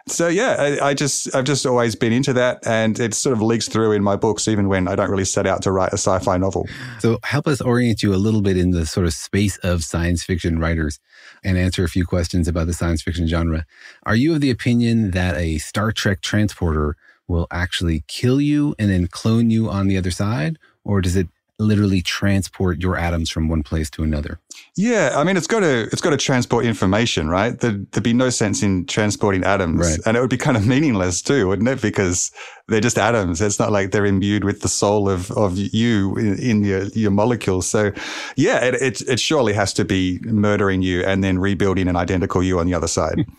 So 0.09 0.29
yeah, 0.29 0.57
I, 0.59 0.89
I, 0.89 0.95
just 0.95 1.35
I've 1.35 1.45
just 1.45 1.65
always 1.65 1.95
been 1.95 2.13
into 2.13 2.33
that, 2.33 2.67
and 2.67 2.99
it 2.99 3.15
sort 3.15 3.35
of 3.35 3.43
leaks 3.43 3.69
through 3.69 3.93
in 3.93 4.03
my 4.03 4.17
books, 4.17 4.49
even 4.49 4.69
when 4.69 4.89
I 4.89 4.97
don't 4.97 5.11
really 5.11 5.25
set 5.25 5.47
out 5.47 5.63
to 5.63 5.73
write 5.73 5.91
a 5.91 5.99
sci-fi 5.99 6.37
novel. 6.39 6.69
So 6.99 7.19
help 7.23 7.47
us 7.47 7.61
orient 7.61 8.03
you 8.03 8.15
a 8.15 8.17
little 8.17 8.43
bit 8.43 8.57
in 8.57 8.73
the 8.73 8.85
sort 8.85 9.07
of 9.07 9.13
space 9.13 9.59
of 9.59 9.85
science 9.85 10.25
fiction 10.25 10.59
writers, 10.59 10.99
and 11.45 11.57
answer 11.57 11.85
a 11.85 11.89
few 11.89 12.05
questions 12.05 12.49
about 12.49 12.67
the 12.67 12.73
science 12.73 13.03
fiction 13.03 13.27
genre. 13.29 13.65
Are 14.05 14.17
you 14.17 14.35
of 14.35 14.41
the 14.41 14.51
opinion 14.51 15.13
that 15.13 15.37
a 15.37 15.59
Star 15.59 15.93
Trek 15.93 16.21
transporter 16.21 16.97
will 17.29 17.47
actually 17.51 18.05
kill 18.09 18.41
you 18.41 18.75
and 18.79 18.91
then 18.91 19.07
clone 19.07 19.51
you 19.51 19.71
on 19.71 19.87
the 19.87 19.97
other 19.97 20.11
side, 20.11 20.59
or 20.85 21.01
does 21.01 21.17
it 21.17 21.29
literally 21.59 22.03
transport 22.03 22.81
your 22.81 22.97
atoms 22.97 23.31
from 23.31 23.49
one 23.49 23.63
place 23.63 23.89
to 23.91 24.03
another? 24.03 24.41
Yeah, 24.75 25.13
I 25.15 25.23
mean, 25.25 25.37
it's 25.37 25.47
got 25.47 25.61
to 25.61 25.83
it's 25.93 26.01
got 26.01 26.11
to 26.11 26.17
transport 26.17 26.65
information, 26.65 27.29
right? 27.29 27.59
There'd, 27.59 27.91
there'd 27.93 28.03
be 28.03 28.15
no 28.15 28.31
sense 28.31 28.63
in 28.63 28.87
transporting 28.87 29.45
atoms, 29.45 29.81
Right. 29.87 29.99
and 30.07 30.17
it 30.17 30.21
would 30.21 30.31
be 30.31 30.39
kind 30.39 30.57
of 30.57 30.67
meaningless 30.75 31.21
too, 31.21 31.47
wouldn't 31.49 31.69
it? 31.69 31.83
Because 31.83 32.31
they're 32.69 32.81
just 32.81 32.97
atoms. 32.97 33.43
It's 33.43 33.59
not 33.59 33.71
like 33.71 33.91
they're 33.91 34.07
imbued 34.07 34.45
with 34.45 34.63
the 34.63 34.69
soul 34.69 35.11
of 35.11 35.31
of 35.33 35.59
you 35.59 36.17
in, 36.17 36.39
in 36.39 36.65
your 36.65 36.85
your 36.95 37.11
molecules. 37.11 37.67
So, 37.69 37.93
yeah, 38.37 38.65
it, 38.65 38.75
it 38.77 39.01
it 39.03 39.21
surely 39.21 39.53
has 39.53 39.75
to 39.75 39.85
be 39.85 40.21
murdering 40.23 40.81
you 40.81 41.03
and 41.05 41.23
then 41.23 41.39
rebuilding 41.39 41.87
an 41.87 41.97
identical 41.97 42.43
you 42.43 42.59
on 42.59 42.67
the 42.67 42.73
other 42.75 42.89
side. 42.89 43.27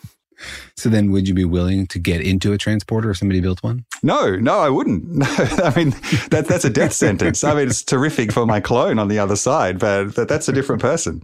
So 0.75 0.89
then, 0.89 1.11
would 1.11 1.27
you 1.27 1.33
be 1.33 1.45
willing 1.45 1.87
to 1.87 1.99
get 1.99 2.21
into 2.21 2.53
a 2.53 2.57
transporter 2.57 3.11
if 3.11 3.17
somebody 3.17 3.41
built 3.41 3.63
one? 3.63 3.85
No, 4.01 4.35
no, 4.35 4.59
I 4.59 4.69
wouldn't. 4.69 5.03
No, 5.13 5.27
I 5.27 5.73
mean 5.75 5.91
that 6.31 6.45
that's 6.47 6.65
a 6.65 6.69
death 6.69 6.93
sentence. 6.93 7.43
I 7.43 7.53
mean, 7.53 7.67
it's 7.67 7.83
terrific 7.83 8.31
for 8.31 8.45
my 8.45 8.59
clone 8.59 8.99
on 8.99 9.07
the 9.07 9.19
other 9.19 9.35
side, 9.35 9.79
but, 9.79 10.15
but 10.15 10.27
that's 10.27 10.47
a 10.47 10.53
different 10.53 10.81
person. 10.81 11.21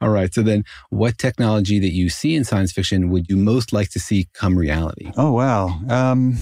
All 0.00 0.10
right. 0.10 0.32
So 0.34 0.42
then, 0.42 0.64
what 0.90 1.16
technology 1.18 1.78
that 1.78 1.92
you 1.92 2.10
see 2.10 2.34
in 2.34 2.44
science 2.44 2.72
fiction 2.72 3.08
would 3.10 3.30
you 3.30 3.36
most 3.36 3.72
like 3.72 3.90
to 3.90 4.00
see 4.00 4.28
come 4.34 4.58
reality? 4.58 5.12
Oh 5.16 5.32
wow. 5.32 5.80
Um, 5.88 6.36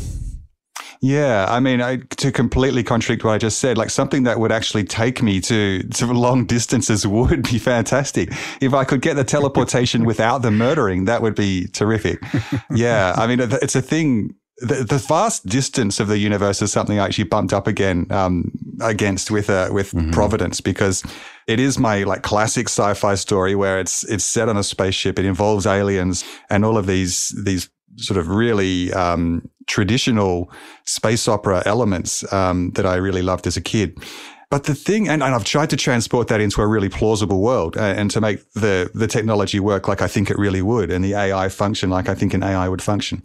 yeah, 1.05 1.47
I 1.49 1.59
mean, 1.59 1.83
I, 1.83 1.97
to 1.97 2.31
completely 2.31 2.85
contradict 2.85 3.25
what 3.25 3.33
I 3.33 3.39
just 3.39 3.59
said, 3.59 3.77
like 3.77 3.91
something 3.91 4.23
that 4.23 4.39
would 4.39 4.53
actually 4.53 4.85
take 4.85 5.21
me 5.21 5.41
to 5.41 5.83
to 5.83 6.07
long 6.07 6.47
distances 6.47 7.05
would 7.19 7.43
be 7.43 7.59
fantastic. 7.59 8.31
If 8.61 8.73
I 8.73 8.85
could 8.85 9.03
get 9.03 9.15
the 9.15 9.25
teleportation 9.25 10.05
without 10.13 10.43
the 10.43 10.53
murdering, 10.53 11.07
that 11.07 11.21
would 11.21 11.35
be 11.35 11.67
terrific. 11.67 12.23
Yeah, 12.71 13.15
I 13.17 13.27
mean, 13.27 13.41
it's 13.41 13.75
a 13.75 13.83
thing. 13.83 14.37
The, 14.59 14.85
the 14.85 14.99
vast 14.99 15.45
distance 15.47 15.99
of 15.99 16.07
the 16.07 16.19
universe 16.19 16.63
is 16.63 16.71
something 16.71 17.01
I 17.01 17.07
actually 17.07 17.25
bumped 17.25 17.53
up 17.53 17.67
again 17.67 18.07
um, 18.11 18.53
against 18.81 19.29
with 19.29 19.51
uh, 19.51 19.71
with 19.73 19.93
Providence 20.13 20.61
because 20.61 21.03
it 21.49 21.59
is 21.59 21.81
my 21.81 22.05
like 22.05 22.23
classic 22.23 22.69
sci-fi 22.69 23.17
story 23.17 23.57
where 23.57 23.81
it's 23.81 24.05
it's 24.05 24.23
set 24.23 24.49
on 24.49 24.57
a 24.57 24.63
spaceship. 24.63 25.19
It 25.19 25.25
involves 25.25 25.67
aliens 25.67 26.23
and 26.49 26.65
all 26.65 26.79
of 26.79 26.87
these 26.87 27.35
these 27.45 27.69
sort 27.97 28.19
of 28.19 28.29
really 28.29 28.93
um, 28.93 29.49
traditional 29.67 30.51
space 30.85 31.29
opera 31.29 31.63
elements 31.67 32.31
um, 32.33 32.71
that 32.73 32.87
I 32.87 32.97
really 32.97 33.23
loved 33.23 33.47
as 33.47 33.57
a 33.57 33.61
kid. 33.61 33.99
But 34.53 34.65
the 34.65 34.75
thing, 34.75 35.09
and, 35.09 35.23
and 35.23 35.35
I've 35.35 35.45
tried 35.45 35.71
to 35.71 35.79
transport 35.79 36.29
that 36.29 36.39
into 36.39 36.61
a 36.61 36.67
really 36.67 36.91
plausible 36.91 37.41
world 37.41 37.75
uh, 37.79 37.81
and 37.81 38.11
to 38.11 38.21
make 38.21 38.53
the, 38.53 38.91
the 38.93 39.07
technology 39.07 39.59
work 39.61 39.89
like 39.89 40.03
I 40.03 40.09
think 40.09 40.29
it 40.31 40.37
really 40.37 40.61
would 40.61 40.91
and 40.91 41.03
the 41.03 41.15
AI 41.15 41.49
function 41.49 41.89
like 41.89 42.11
I 42.11 42.15
think 42.15 42.35
an 42.35 42.43
AI 42.43 42.69
would 42.69 42.83
function. 42.83 43.23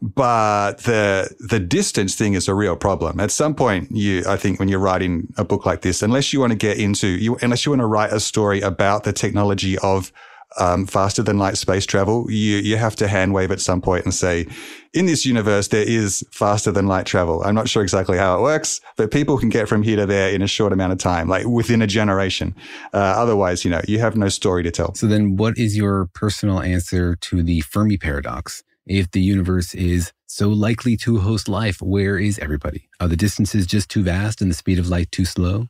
But 0.00 0.78
the, 0.84 1.34
the 1.40 1.58
distance 1.58 2.14
thing 2.14 2.34
is 2.34 2.46
a 2.46 2.54
real 2.54 2.76
problem. 2.76 3.18
At 3.18 3.32
some 3.32 3.52
point, 3.52 3.90
you, 3.90 4.22
I 4.28 4.36
think 4.36 4.60
when 4.60 4.68
you're 4.68 4.78
writing 4.78 5.34
a 5.36 5.44
book 5.44 5.66
like 5.66 5.82
this, 5.82 6.02
unless 6.02 6.32
you 6.32 6.38
want 6.38 6.52
to 6.52 6.56
get 6.56 6.78
into, 6.78 7.08
you, 7.08 7.36
unless 7.42 7.66
you 7.66 7.72
want 7.72 7.80
to 7.80 7.86
write 7.86 8.12
a 8.12 8.20
story 8.20 8.60
about 8.60 9.02
the 9.02 9.12
technology 9.12 9.76
of 9.78 10.12
um, 10.58 10.86
faster 10.86 11.22
than 11.22 11.38
light 11.38 11.56
space 11.56 11.86
travel, 11.86 12.30
you 12.30 12.56
you 12.58 12.76
have 12.76 12.96
to 12.96 13.08
hand 13.08 13.32
wave 13.32 13.50
at 13.50 13.60
some 13.60 13.80
point 13.80 14.04
and 14.04 14.12
say, 14.12 14.46
in 14.92 15.06
this 15.06 15.24
universe 15.24 15.68
there 15.68 15.84
is 15.86 16.24
faster 16.32 16.72
than 16.72 16.86
light 16.86 17.06
travel. 17.06 17.42
I'm 17.44 17.54
not 17.54 17.68
sure 17.68 17.82
exactly 17.82 18.18
how 18.18 18.38
it 18.38 18.42
works, 18.42 18.80
but 18.96 19.10
people 19.10 19.38
can 19.38 19.48
get 19.48 19.68
from 19.68 19.82
here 19.82 19.96
to 19.96 20.06
there 20.06 20.30
in 20.30 20.42
a 20.42 20.48
short 20.48 20.72
amount 20.72 20.92
of 20.92 20.98
time, 20.98 21.28
like 21.28 21.46
within 21.46 21.82
a 21.82 21.86
generation. 21.86 22.54
Uh, 22.92 22.98
otherwise, 22.98 23.64
you 23.64 23.70
know, 23.70 23.80
you 23.86 23.98
have 24.00 24.16
no 24.16 24.28
story 24.28 24.62
to 24.62 24.70
tell. 24.70 24.94
So 24.94 25.06
then, 25.06 25.36
what 25.36 25.56
is 25.56 25.76
your 25.76 26.06
personal 26.14 26.60
answer 26.60 27.16
to 27.16 27.42
the 27.42 27.60
Fermi 27.60 27.96
paradox? 27.96 28.62
If 28.86 29.10
the 29.12 29.20
universe 29.20 29.74
is 29.74 30.12
so 30.26 30.48
likely 30.48 30.96
to 30.98 31.18
host 31.18 31.48
life, 31.48 31.80
where 31.80 32.18
is 32.18 32.38
everybody? 32.38 32.88
Are 32.98 33.08
the 33.08 33.16
distances 33.16 33.66
just 33.66 33.88
too 33.88 34.02
vast 34.02 34.40
and 34.40 34.50
the 34.50 34.54
speed 34.54 34.78
of 34.78 34.88
light 34.88 35.12
too 35.12 35.24
slow? 35.24 35.68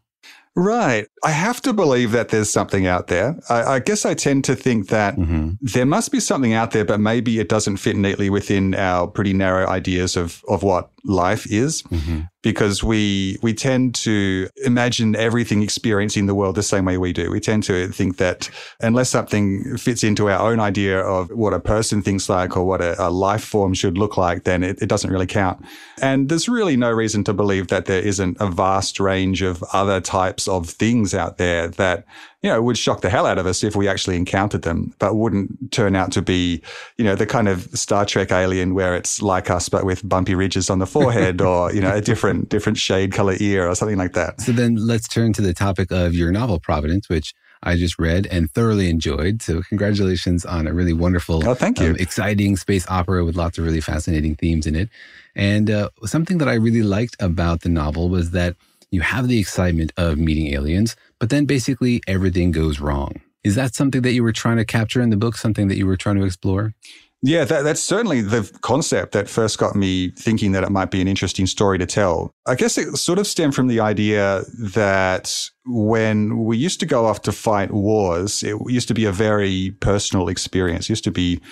Right. 0.60 1.06
I 1.24 1.30
have 1.30 1.62
to 1.62 1.72
believe 1.72 2.12
that 2.12 2.28
there's 2.28 2.50
something 2.52 2.86
out 2.86 3.06
there. 3.06 3.38
I, 3.48 3.62
I 3.62 3.78
guess 3.78 4.04
I 4.04 4.12
tend 4.14 4.44
to 4.44 4.54
think 4.54 4.88
that 4.88 5.16
Mm-hmm. 5.16 5.52
there 5.62 5.86
must 5.86 6.12
be 6.12 6.20
something 6.20 6.52
out 6.52 6.70
there, 6.72 6.84
but 6.84 7.00
maybe 7.00 7.40
it 7.40 7.48
doesn't 7.48 7.78
fit 7.78 7.96
neatly 7.96 8.28
within 8.30 8.74
our 8.74 9.06
pretty 9.06 9.32
narrow 9.32 9.66
ideas 9.66 10.16
of, 10.16 10.42
of 10.48 10.62
what 10.62 10.90
life 11.04 11.50
is. 11.50 11.82
Mm-hmm. 11.84 12.20
Because 12.42 12.82
we 12.82 13.38
we 13.42 13.52
tend 13.52 13.94
to 13.94 14.48
imagine 14.64 15.14
everything 15.16 15.62
experiencing 15.62 16.26
the 16.26 16.34
world 16.34 16.54
the 16.54 16.62
same 16.62 16.84
way 16.84 16.96
we 16.96 17.12
do. 17.12 17.30
We 17.30 17.40
tend 17.40 17.64
to 17.64 17.88
think 17.88 18.16
that 18.16 18.48
unless 18.80 19.10
something 19.10 19.76
fits 19.76 20.02
into 20.02 20.30
our 20.30 20.50
own 20.50 20.60
idea 20.60 21.00
of 21.00 21.30
what 21.30 21.52
a 21.52 21.60
person 21.60 22.02
thinks 22.02 22.28
like 22.28 22.56
or 22.56 22.64
what 22.64 22.80
a, 22.80 23.00
a 23.02 23.10
life 23.10 23.44
form 23.44 23.74
should 23.74 23.98
look 23.98 24.16
like, 24.16 24.44
then 24.44 24.62
it, 24.62 24.80
it 24.80 24.88
doesn't 24.88 25.10
really 25.10 25.26
count. 25.26 25.64
And 26.00 26.28
there's 26.28 26.48
really 26.48 26.76
no 26.76 26.90
reason 26.90 27.24
to 27.24 27.34
believe 27.34 27.68
that 27.68 27.86
there 27.86 28.00
isn't 28.00 28.38
a 28.40 28.50
vast 28.50 28.98
range 29.00 29.42
of 29.42 29.62
other 29.72 30.00
types 30.00 30.48
of 30.48 30.70
things 30.70 31.14
out 31.14 31.36
there 31.36 31.68
that 31.68 32.04
you 32.42 32.48
know, 32.50 32.62
would 32.62 32.78
shock 32.78 33.02
the 33.02 33.10
hell 33.10 33.26
out 33.26 33.36
of 33.38 33.46
us 33.46 33.62
if 33.62 33.76
we 33.76 33.86
actually 33.86 34.16
encountered 34.16 34.62
them, 34.62 34.94
but 34.98 35.14
wouldn't 35.14 35.72
turn 35.72 35.94
out 35.94 36.10
to 36.12 36.22
be, 36.22 36.62
you 36.96 37.04
know, 37.04 37.14
the 37.14 37.26
kind 37.26 37.48
of 37.48 37.62
Star 37.78 38.06
Trek 38.06 38.32
alien 38.32 38.74
where 38.74 38.96
it's 38.96 39.20
like 39.20 39.50
us, 39.50 39.68
but 39.68 39.84
with 39.84 40.08
bumpy 40.08 40.34
ridges 40.34 40.70
on 40.70 40.78
the 40.78 40.86
forehead 40.96 41.40
or, 41.42 41.72
you 41.72 41.80
know, 41.82 41.94
a 41.94 42.00
different, 42.00 42.48
different 42.48 42.78
shade 42.78 43.12
color 43.12 43.34
ear 43.40 43.68
or 43.68 43.74
something 43.74 43.98
like 43.98 44.14
that. 44.14 44.40
So 44.40 44.52
then, 44.52 44.76
let's 44.76 45.06
turn 45.06 45.32
to 45.34 45.42
the 45.42 45.52
topic 45.52 45.90
of 45.90 46.14
your 46.14 46.32
novel, 46.32 46.58
Providence, 46.60 47.08
which 47.10 47.34
I 47.62 47.76
just 47.76 47.98
read 47.98 48.26
and 48.28 48.50
thoroughly 48.50 48.88
enjoyed. 48.88 49.42
So, 49.42 49.60
congratulations 49.68 50.46
on 50.46 50.66
a 50.66 50.72
really 50.72 50.94
wonderful, 50.94 51.46
Oh, 51.46 51.52
thank 51.54 51.78
you. 51.78 51.90
um, 51.90 51.96
exciting 51.96 52.56
space 52.56 52.86
opera 52.88 53.22
with 53.22 53.36
lots 53.36 53.58
of 53.58 53.64
really 53.66 53.82
fascinating 53.82 54.34
themes 54.36 54.66
in 54.66 54.74
it. 54.76 54.88
And 55.36 55.70
uh, 55.70 55.90
something 56.06 56.38
that 56.38 56.48
I 56.48 56.54
really 56.54 56.82
liked 56.82 57.16
about 57.20 57.60
the 57.60 57.68
novel 57.68 58.08
was 58.08 58.30
that 58.30 58.56
you 58.90 59.02
have 59.02 59.28
the 59.28 59.38
excitement 59.38 59.92
of 59.98 60.16
meeting 60.18 60.48
aliens, 60.54 60.96
but 61.20 61.30
then 61.30 61.44
basically 61.44 62.02
everything 62.08 62.50
goes 62.50 62.80
wrong. 62.80 63.20
Is 63.44 63.54
that 63.54 63.74
something 63.74 64.02
that 64.02 64.12
you 64.12 64.22
were 64.22 64.32
trying 64.32 64.56
to 64.56 64.64
capture 64.64 65.00
in 65.00 65.10
the 65.10 65.16
book? 65.16 65.36
Something 65.36 65.68
that 65.68 65.76
you 65.76 65.86
were 65.86 65.96
trying 65.96 66.16
to 66.16 66.24
explore? 66.24 66.74
Yeah, 67.22 67.44
that, 67.44 67.62
that's 67.62 67.82
certainly 67.82 68.22
the 68.22 68.50
concept 68.62 69.12
that 69.12 69.28
first 69.28 69.58
got 69.58 69.76
me 69.76 70.10
thinking 70.12 70.52
that 70.52 70.64
it 70.64 70.70
might 70.70 70.90
be 70.90 71.02
an 71.02 71.08
interesting 71.08 71.46
story 71.46 71.76
to 71.76 71.84
tell. 71.84 72.32
I 72.46 72.54
guess 72.54 72.78
it 72.78 72.96
sort 72.96 73.18
of 73.18 73.26
stemmed 73.26 73.54
from 73.54 73.66
the 73.66 73.80
idea 73.80 74.42
that 74.58 75.50
when 75.66 76.44
we 76.44 76.56
used 76.56 76.80
to 76.80 76.86
go 76.86 77.04
off 77.04 77.20
to 77.22 77.32
fight 77.32 77.72
wars, 77.72 78.42
it 78.42 78.56
used 78.68 78.88
to 78.88 78.94
be 78.94 79.04
a 79.04 79.12
very 79.12 79.72
personal 79.80 80.28
experience. 80.28 80.86
It 80.86 80.90
used 80.90 81.04
to 81.04 81.10
be, 81.10 81.42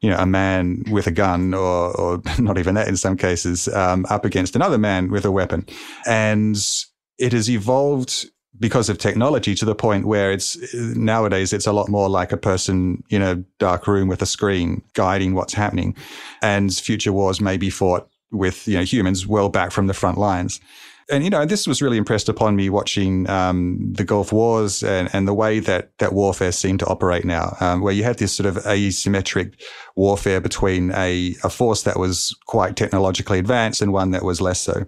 you 0.00 0.08
know, 0.08 0.16
a 0.16 0.24
man 0.24 0.82
with 0.90 1.06
a 1.06 1.12
gun 1.12 1.52
or, 1.52 1.94
or 2.00 2.22
not 2.38 2.56
even 2.56 2.74
that 2.76 2.88
in 2.88 2.96
some 2.96 3.16
cases, 3.18 3.68
um, 3.68 4.06
up 4.08 4.24
against 4.24 4.56
another 4.56 4.78
man 4.78 5.10
with 5.10 5.26
a 5.26 5.30
weapon. 5.30 5.66
And 6.06 6.56
it 7.18 7.34
has 7.34 7.50
evolved 7.50 8.30
because 8.58 8.88
of 8.88 8.98
technology 8.98 9.54
to 9.54 9.64
the 9.64 9.74
point 9.74 10.06
where 10.06 10.32
it's 10.32 10.56
nowadays 10.74 11.52
it's 11.52 11.66
a 11.66 11.72
lot 11.72 11.88
more 11.88 12.08
like 12.08 12.32
a 12.32 12.36
person 12.36 13.02
in 13.10 13.22
a 13.22 13.36
dark 13.58 13.86
room 13.86 14.08
with 14.08 14.22
a 14.22 14.26
screen 14.26 14.82
guiding 14.94 15.34
what's 15.34 15.54
happening. 15.54 15.96
And 16.42 16.74
future 16.74 17.12
wars 17.12 17.40
may 17.40 17.56
be 17.56 17.70
fought 17.70 18.08
with 18.30 18.66
you 18.68 18.76
know 18.76 18.84
humans 18.84 19.26
well 19.26 19.48
back 19.48 19.70
from 19.70 19.86
the 19.86 19.94
front 19.94 20.18
lines 20.18 20.60
and 21.10 21.24
you 21.24 21.30
know 21.30 21.44
this 21.44 21.66
was 21.66 21.80
really 21.80 21.96
impressed 21.96 22.28
upon 22.28 22.56
me 22.56 22.68
watching 22.68 23.28
um, 23.30 23.92
the 23.92 24.04
Gulf 24.04 24.32
Wars 24.32 24.82
and, 24.82 25.08
and 25.12 25.26
the 25.26 25.34
way 25.34 25.58
that 25.60 25.96
that 25.98 26.12
warfare 26.12 26.52
seemed 26.52 26.80
to 26.80 26.86
operate 26.86 27.24
now, 27.24 27.56
um, 27.60 27.80
where 27.80 27.92
you 27.92 28.04
had 28.04 28.18
this 28.18 28.32
sort 28.32 28.46
of 28.46 28.56
asymmetric 28.64 29.54
warfare 29.96 30.40
between 30.40 30.92
a, 30.92 31.34
a 31.42 31.50
force 31.50 31.82
that 31.82 31.98
was 31.98 32.36
quite 32.46 32.76
technologically 32.76 33.38
advanced 33.38 33.82
and 33.82 33.92
one 33.92 34.10
that 34.10 34.22
was 34.22 34.40
less 34.40 34.60
so. 34.60 34.84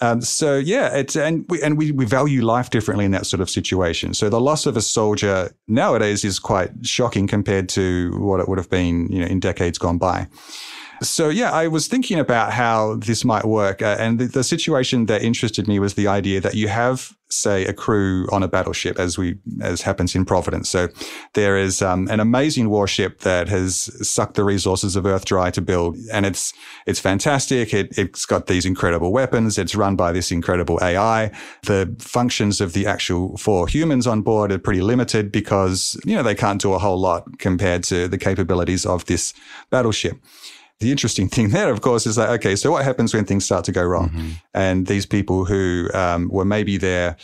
Um, 0.00 0.20
so 0.20 0.56
yeah, 0.56 0.94
it's 0.94 1.16
and 1.16 1.44
we 1.48 1.62
and 1.62 1.78
we, 1.78 1.92
we 1.92 2.04
value 2.04 2.44
life 2.44 2.70
differently 2.70 3.04
in 3.04 3.10
that 3.12 3.26
sort 3.26 3.40
of 3.40 3.48
situation. 3.48 4.14
So 4.14 4.28
the 4.28 4.40
loss 4.40 4.66
of 4.66 4.76
a 4.76 4.82
soldier 4.82 5.50
nowadays 5.68 6.24
is 6.24 6.38
quite 6.38 6.70
shocking 6.86 7.26
compared 7.26 7.68
to 7.70 8.10
what 8.18 8.40
it 8.40 8.48
would 8.48 8.58
have 8.58 8.70
been, 8.70 9.08
you 9.10 9.20
know, 9.20 9.26
in 9.26 9.40
decades 9.40 9.78
gone 9.78 9.98
by. 9.98 10.28
So 11.02 11.28
yeah, 11.28 11.50
I 11.52 11.68
was 11.68 11.88
thinking 11.88 12.18
about 12.18 12.52
how 12.52 12.96
this 12.96 13.24
might 13.24 13.44
work, 13.44 13.82
uh, 13.82 13.96
and 13.98 14.18
the, 14.18 14.26
the 14.26 14.44
situation 14.44 15.06
that 15.06 15.22
interested 15.22 15.68
me 15.68 15.78
was 15.78 15.94
the 15.94 16.08
idea 16.08 16.40
that 16.40 16.54
you 16.54 16.68
have, 16.68 17.14
say, 17.28 17.66
a 17.66 17.74
crew 17.74 18.26
on 18.32 18.42
a 18.42 18.48
battleship, 18.48 18.98
as 18.98 19.18
we 19.18 19.36
as 19.60 19.82
happens 19.82 20.14
in 20.14 20.24
Providence. 20.24 20.70
So 20.70 20.88
there 21.34 21.58
is 21.58 21.82
um, 21.82 22.08
an 22.08 22.18
amazing 22.20 22.70
warship 22.70 23.20
that 23.20 23.48
has 23.48 23.90
sucked 24.08 24.36
the 24.36 24.44
resources 24.44 24.96
of 24.96 25.04
Earth 25.04 25.26
dry 25.26 25.50
to 25.50 25.60
build, 25.60 25.98
and 26.12 26.24
it's 26.24 26.54
it's 26.86 27.00
fantastic. 27.00 27.74
It, 27.74 27.98
it's 27.98 28.24
got 28.24 28.46
these 28.46 28.64
incredible 28.64 29.12
weapons. 29.12 29.58
It's 29.58 29.74
run 29.74 29.96
by 29.96 30.12
this 30.12 30.30
incredible 30.30 30.78
AI. 30.80 31.30
The 31.64 31.94
functions 31.98 32.62
of 32.62 32.72
the 32.72 32.86
actual 32.86 33.36
four 33.36 33.68
humans 33.68 34.06
on 34.06 34.22
board 34.22 34.50
are 34.50 34.58
pretty 34.58 34.80
limited 34.80 35.30
because 35.30 36.00
you 36.06 36.14
know 36.14 36.22
they 36.22 36.34
can't 36.34 36.60
do 36.60 36.72
a 36.72 36.78
whole 36.78 36.98
lot 36.98 37.38
compared 37.38 37.84
to 37.84 38.08
the 38.08 38.18
capabilities 38.18 38.86
of 38.86 39.04
this 39.04 39.34
battleship. 39.68 40.18
The 40.80 40.90
interesting 40.90 41.28
thing 41.34 41.50
there, 41.50 41.70
of 41.70 41.80
course, 41.80 42.06
is 42.06 42.16
that, 42.16 42.30
okay, 42.30 42.56
so 42.56 42.70
what 42.72 42.84
happens 42.84 43.14
when 43.14 43.24
things 43.24 43.44
start 43.44 43.64
to 43.66 43.72
go 43.72 43.82
wrong? 43.84 44.10
And 44.54 44.86
these 44.86 45.06
people 45.06 45.44
who 45.44 45.88
um, 45.94 46.28
were 46.30 46.44
maybe 46.44 46.76
there 46.76 47.16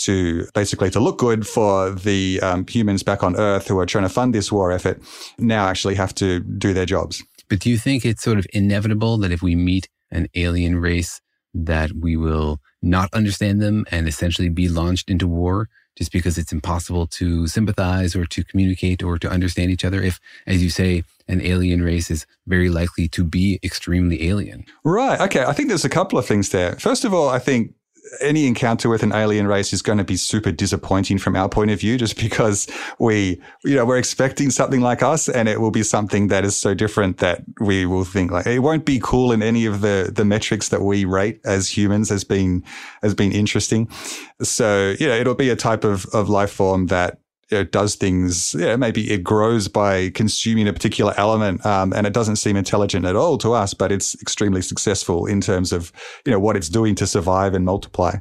to 0.00 0.46
basically 0.54 0.90
to 0.90 1.00
look 1.00 1.18
good 1.18 1.46
for 1.46 1.90
the 1.90 2.40
um, 2.42 2.66
humans 2.66 3.02
back 3.02 3.22
on 3.22 3.36
Earth 3.36 3.68
who 3.68 3.78
are 3.78 3.86
trying 3.86 4.04
to 4.04 4.08
fund 4.08 4.34
this 4.34 4.50
war 4.50 4.72
effort 4.72 5.00
now 5.38 5.66
actually 5.66 5.94
have 5.94 6.14
to 6.14 6.40
do 6.40 6.72
their 6.72 6.86
jobs. 6.86 7.22
But 7.48 7.58
do 7.58 7.68
you 7.68 7.76
think 7.76 8.04
it's 8.04 8.22
sort 8.22 8.38
of 8.38 8.46
inevitable 8.52 9.18
that 9.18 9.32
if 9.32 9.42
we 9.42 9.56
meet 9.56 9.88
an 10.10 10.28
alien 10.34 10.76
race 10.76 11.20
that 11.52 11.90
we 11.92 12.16
will 12.16 12.60
not 12.80 13.12
understand 13.12 13.60
them 13.60 13.84
and 13.90 14.08
essentially 14.08 14.48
be 14.48 14.68
launched 14.68 15.10
into 15.10 15.26
war 15.26 15.68
just 15.96 16.12
because 16.12 16.38
it's 16.38 16.52
impossible 16.52 17.06
to 17.06 17.46
sympathize 17.46 18.14
or 18.16 18.24
to 18.24 18.44
communicate 18.44 19.02
or 19.02 19.18
to 19.18 19.28
understand 19.28 19.70
each 19.70 19.84
other. 19.84 20.02
If, 20.02 20.20
as 20.46 20.62
you 20.62 20.70
say, 20.70 21.04
an 21.28 21.40
alien 21.42 21.82
race 21.82 22.10
is 22.10 22.26
very 22.46 22.68
likely 22.70 23.08
to 23.08 23.24
be 23.24 23.60
extremely 23.62 24.28
alien. 24.28 24.64
Right. 24.84 25.20
Okay. 25.20 25.44
I 25.44 25.52
think 25.52 25.68
there's 25.68 25.84
a 25.84 25.90
couple 25.90 26.18
of 26.18 26.26
things 26.26 26.50
there. 26.50 26.76
First 26.76 27.04
of 27.04 27.12
all, 27.12 27.28
I 27.28 27.38
think 27.38 27.74
any 28.20 28.46
encounter 28.46 28.88
with 28.88 29.02
an 29.02 29.12
alien 29.12 29.46
race 29.46 29.72
is 29.72 29.82
going 29.82 29.98
to 29.98 30.04
be 30.04 30.16
super 30.16 30.52
disappointing 30.52 31.18
from 31.18 31.36
our 31.36 31.48
point 31.48 31.70
of 31.70 31.80
view, 31.80 31.96
just 31.96 32.18
because 32.18 32.66
we, 32.98 33.40
you 33.64 33.74
know, 33.74 33.84
we're 33.84 33.98
expecting 33.98 34.50
something 34.50 34.80
like 34.80 35.02
us 35.02 35.28
and 35.28 35.48
it 35.48 35.60
will 35.60 35.70
be 35.70 35.82
something 35.82 36.28
that 36.28 36.44
is 36.44 36.56
so 36.56 36.74
different 36.74 37.18
that 37.18 37.42
we 37.60 37.86
will 37.86 38.04
think 38.04 38.30
like 38.30 38.46
it 38.46 38.60
won't 38.60 38.84
be 38.84 39.00
cool 39.02 39.32
in 39.32 39.42
any 39.42 39.66
of 39.66 39.80
the, 39.80 40.10
the 40.14 40.24
metrics 40.24 40.68
that 40.68 40.82
we 40.82 41.04
rate 41.04 41.40
as 41.44 41.68
humans 41.68 42.10
as 42.10 42.24
being, 42.24 42.62
as 43.02 43.14
being 43.14 43.32
interesting. 43.32 43.88
So, 44.42 44.94
you 44.98 45.06
know, 45.06 45.14
it'll 45.14 45.34
be 45.34 45.50
a 45.50 45.56
type 45.56 45.84
of, 45.84 46.06
of 46.06 46.28
life 46.28 46.52
form 46.52 46.86
that 46.86 47.20
it 47.50 47.72
does 47.72 47.96
things, 47.96 48.54
yeah, 48.58 48.76
maybe 48.76 49.10
it 49.10 49.24
grows 49.24 49.68
by 49.68 50.10
consuming 50.10 50.68
a 50.68 50.72
particular 50.72 51.12
element, 51.16 51.64
um, 51.66 51.92
and 51.92 52.06
it 52.06 52.12
doesn't 52.12 52.36
seem 52.36 52.56
intelligent 52.56 53.04
at 53.04 53.16
all 53.16 53.38
to 53.38 53.52
us, 53.52 53.74
but 53.74 53.90
it's 53.90 54.20
extremely 54.22 54.62
successful 54.62 55.26
in 55.26 55.40
terms 55.40 55.72
of, 55.72 55.92
you 56.24 56.32
know, 56.32 56.38
what 56.38 56.56
it's 56.56 56.68
doing 56.68 56.94
to 56.94 57.06
survive 57.06 57.54
and 57.54 57.64
multiply. 57.64 58.16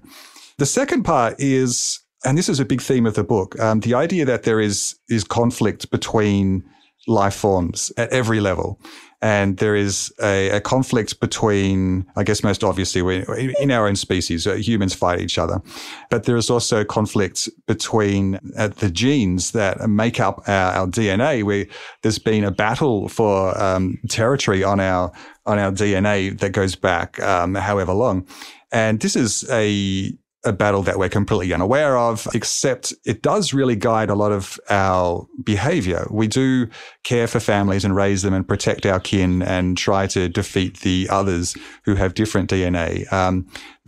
The 0.58 0.66
second 0.66 1.04
part 1.04 1.36
is, 1.40 2.00
and 2.26 2.38
this 2.38 2.50
is 2.50 2.60
a 2.60 2.66
big 2.66 2.82
theme 2.82 3.06
of 3.06 3.14
the 3.14 3.24
book, 3.24 3.60
um, 3.60 3.80
the 3.82 3.94
idea 3.94 4.26
that 4.26 4.44
there 4.44 4.60
is 4.60 4.96
is 5.10 5.24
conflict 5.24 5.90
between 5.92 6.64
life 7.08 7.36
forms 7.36 7.92
at 7.98 8.12
every 8.12 8.40
level 8.40 8.80
and 9.22 9.58
there 9.58 9.76
is 9.76 10.14
a, 10.22 10.50
a, 10.50 10.62
conflict 10.62 11.20
between, 11.20 12.06
I 12.16 12.24
guess, 12.24 12.42
most 12.42 12.64
obviously, 12.64 13.02
we, 13.02 13.26
in 13.60 13.70
our 13.70 13.88
own 13.88 13.98
species, 13.98 14.48
uh, 14.48 14.54
humans 14.56 14.94
fight 14.94 15.20
each 15.20 15.38
other, 15.38 15.62
but 16.10 16.24
there 16.24 16.38
is 16.38 16.50
also 16.50 16.86
conflict 16.86 17.50
between 17.68 18.40
uh, 18.58 18.70
the 18.70 18.90
genes 18.90 19.52
that 19.52 19.90
make 19.90 20.22
up 20.22 20.48
our, 20.48 20.72
our, 20.74 20.88
DNA. 20.88 21.44
Where 21.44 21.66
there's 22.02 22.20
been 22.20 22.46
a 22.46 22.52
battle 22.52 23.10
for 23.10 23.60
um, 23.62 24.00
territory 24.08 24.64
on 24.64 24.80
our 24.80 25.12
on 25.46 25.60
our 25.60 25.72
DNA 25.72 26.40
that 26.40 26.52
goes 26.52 26.76
back 26.76 27.20
um, 27.22 27.56
however 27.56 27.94
long, 27.94 28.26
and 28.72 29.02
this 29.02 29.18
is 29.18 29.50
a 29.50 30.14
a 30.46 30.54
battle 30.54 30.84
that 30.84 30.98
we're 30.98 31.10
completely 31.10 31.54
unaware 31.54 31.98
of, 31.98 32.28
except 32.34 32.94
it 33.06 33.22
does 33.22 33.54
really 33.54 33.76
guide 33.76 34.10
a 34.10 34.16
lot 34.16 34.32
of 34.32 34.60
our 34.70 35.28
behavior. 35.44 36.08
We 36.10 36.28
do 36.28 36.68
care 37.04 37.28
for 37.28 37.42
families 37.42 37.84
and 37.84 37.96
raise 37.96 38.22
them 38.22 38.34
and 38.34 38.48
protect 38.48 38.86
our 38.86 39.02
kin 39.02 39.42
and 39.42 39.78
try 39.78 40.08
to 40.08 40.30
defeat 40.30 40.80
the 40.80 41.08
others 41.10 41.58
who 41.84 41.96
have 41.96 42.14
different 42.14 42.50
DNA. 42.50 43.12
Um, 43.12 43.48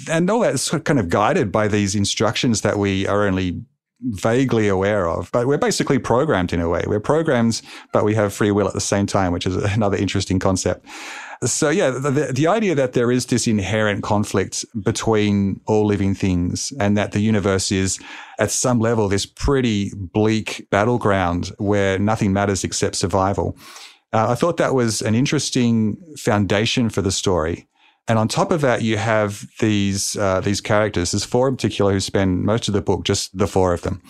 and 0.09 0.29
all 0.29 0.41
that's 0.41 0.69
kind 0.69 0.99
of 0.99 1.07
guided 1.07 1.51
by 1.51 1.69
these 1.69 1.95
instructions 1.95 2.61
that 2.61 2.77
we 2.77 3.07
are 3.07 3.25
only 3.25 3.61
vaguely 4.01 4.67
aware 4.67 5.07
of, 5.07 5.31
but 5.31 5.47
we're 5.47 5.57
basically 5.57 5.99
programmed 5.99 6.51
in 6.51 6.59
a 6.59 6.67
way. 6.67 6.83
We're 6.85 6.99
programmed, 6.99 7.61
but 7.93 8.03
we 8.03 8.15
have 8.15 8.33
free 8.33 8.51
will 8.51 8.67
at 8.67 8.73
the 8.73 8.81
same 8.81 9.05
time, 9.05 9.31
which 9.31 9.45
is 9.45 9.55
another 9.55 9.97
interesting 9.97 10.39
concept. 10.39 10.85
So 11.43 11.71
yeah, 11.71 11.89
the, 11.89 12.31
the 12.31 12.45
idea 12.45 12.75
that 12.75 12.93
there 12.93 13.11
is 13.11 13.25
this 13.25 13.47
inherent 13.47 14.03
conflict 14.03 14.63
between 14.83 15.59
all 15.65 15.87
living 15.87 16.13
things 16.13 16.71
and 16.79 16.95
that 16.97 17.13
the 17.13 17.19
universe 17.19 17.71
is 17.71 17.99
at 18.37 18.51
some 18.51 18.79
level 18.79 19.07
this 19.07 19.25
pretty 19.25 19.91
bleak 19.95 20.67
battleground 20.69 21.51
where 21.57 21.97
nothing 21.97 22.31
matters 22.31 22.63
except 22.63 22.95
survival. 22.95 23.57
Uh, 24.13 24.27
I 24.29 24.35
thought 24.35 24.57
that 24.57 24.75
was 24.75 25.01
an 25.01 25.15
interesting 25.15 25.97
foundation 26.15 26.89
for 26.89 27.01
the 27.01 27.11
story. 27.11 27.67
And 28.07 28.19
on 28.19 28.27
top 28.27 28.51
of 28.51 28.61
that, 28.61 28.81
you 28.81 28.97
have 28.97 29.47
these 29.59 30.15
uh, 30.17 30.41
these 30.41 30.59
characters. 30.59 31.11
There's 31.11 31.23
four 31.23 31.47
in 31.47 31.55
particular 31.55 31.93
who 31.93 31.99
spend 31.99 32.43
most 32.43 32.67
of 32.67 32.73
the 32.73 32.81
book 32.81 33.03
just 33.03 33.35
the 33.37 33.47
four 33.47 33.73
of 33.73 33.83
them, 33.83 34.01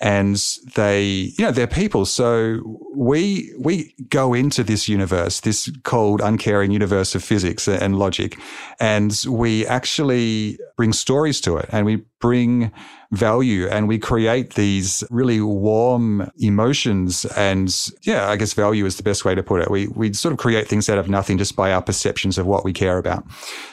and 0.00 0.36
they, 0.74 1.04
you 1.38 1.44
know, 1.44 1.50
they're 1.50 1.66
people. 1.66 2.06
So 2.06 2.60
we 2.94 3.52
we 3.58 3.94
go 4.08 4.32
into 4.34 4.64
this 4.64 4.88
universe, 4.88 5.40
this 5.40 5.70
cold, 5.84 6.20
uncaring 6.20 6.70
universe 6.70 7.14
of 7.14 7.22
physics 7.22 7.68
and 7.68 7.98
logic, 7.98 8.38
and 8.78 9.24
we 9.28 9.66
actually 9.66 10.58
bring 10.76 10.92
stories 10.92 11.40
to 11.42 11.56
it, 11.58 11.68
and 11.70 11.84
we 11.84 12.02
bring 12.20 12.72
value 13.12 13.66
and 13.66 13.88
we 13.88 13.98
create 13.98 14.54
these 14.54 15.02
really 15.10 15.40
warm 15.40 16.30
emotions. 16.38 17.24
And 17.36 17.74
yeah, 18.02 18.28
I 18.28 18.36
guess 18.36 18.52
value 18.52 18.86
is 18.86 18.96
the 18.96 19.02
best 19.02 19.24
way 19.24 19.34
to 19.34 19.42
put 19.42 19.60
it. 19.60 19.70
We, 19.70 19.88
we 19.88 20.12
sort 20.12 20.32
of 20.32 20.38
create 20.38 20.68
things 20.68 20.88
out 20.88 20.98
of 20.98 21.08
nothing 21.08 21.38
just 21.38 21.56
by 21.56 21.72
our 21.72 21.82
perceptions 21.82 22.38
of 22.38 22.46
what 22.46 22.64
we 22.64 22.72
care 22.72 22.98
about. 22.98 23.24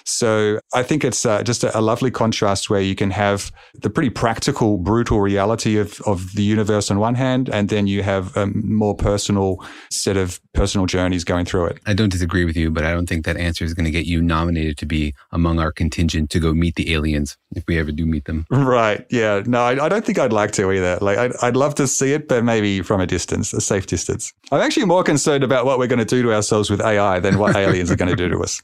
So 0.05 0.59
I 0.73 0.81
think 0.81 1.03
it's 1.03 1.25
uh, 1.25 1.43
just 1.43 1.63
a, 1.63 1.77
a, 1.77 1.81
lovely 1.81 2.09
contrast 2.09 2.69
where 2.69 2.81
you 2.81 2.95
can 2.95 3.11
have 3.11 3.51
the 3.75 3.89
pretty 3.89 4.09
practical, 4.09 4.77
brutal 4.77 5.21
reality 5.21 5.77
of, 5.77 6.01
of 6.01 6.16
the 6.33 6.43
universe 6.43 6.89
on 6.91 6.99
one 6.99 7.15
hand, 7.15 7.49
and 7.49 7.69
then 7.69 7.87
you 7.87 8.03
have 8.03 8.35
a 8.37 8.47
more 8.47 8.95
personal 8.95 9.63
set 9.91 10.17
of 10.17 10.39
personal 10.53 10.85
journeys 10.85 11.23
going 11.23 11.45
through 11.45 11.65
it. 11.67 11.79
I 11.85 11.93
don't 11.93 12.09
disagree 12.09 12.45
with 12.45 12.55
you, 12.55 12.71
but 12.71 12.83
I 12.83 12.91
don't 12.91 13.07
think 13.07 13.25
that 13.25 13.37
answer 13.37 13.63
is 13.63 13.73
going 13.73 13.85
to 13.85 13.91
get 13.91 14.05
you 14.05 14.21
nominated 14.21 14.77
to 14.79 14.85
be 14.85 15.13
among 15.31 15.59
our 15.59 15.71
contingent 15.71 16.29
to 16.31 16.39
go 16.39 16.53
meet 16.53 16.75
the 16.75 16.93
aliens 16.93 17.37
if 17.55 17.63
we 17.67 17.77
ever 17.79 17.91
do 17.91 18.05
meet 18.05 18.25
them. 18.25 18.45
Right. 18.49 19.05
Yeah. 19.09 19.43
No, 19.45 19.61
I, 19.61 19.85
I 19.85 19.89
don't 19.89 20.05
think 20.05 20.19
I'd 20.19 20.33
like 20.33 20.51
to 20.53 20.71
either. 20.71 20.97
Like, 21.01 21.17
I'd, 21.17 21.31
I'd 21.41 21.55
love 21.55 21.75
to 21.75 21.87
see 21.87 22.13
it, 22.13 22.27
but 22.27 22.43
maybe 22.43 22.81
from 22.81 23.01
a 23.01 23.07
distance, 23.07 23.53
a 23.53 23.61
safe 23.61 23.87
distance. 23.87 24.33
I'm 24.51 24.61
actually 24.61 24.85
more 24.85 25.03
concerned 25.03 25.43
about 25.43 25.65
what 25.65 25.79
we're 25.79 25.87
going 25.87 25.99
to 25.99 26.05
do 26.05 26.23
to 26.23 26.33
ourselves 26.33 26.69
with 26.69 26.81
AI 26.81 27.19
than 27.19 27.37
what 27.37 27.55
aliens 27.55 27.91
are 27.91 27.95
going 27.95 28.09
to 28.09 28.15
do 28.15 28.29
to 28.29 28.39
us. 28.39 28.61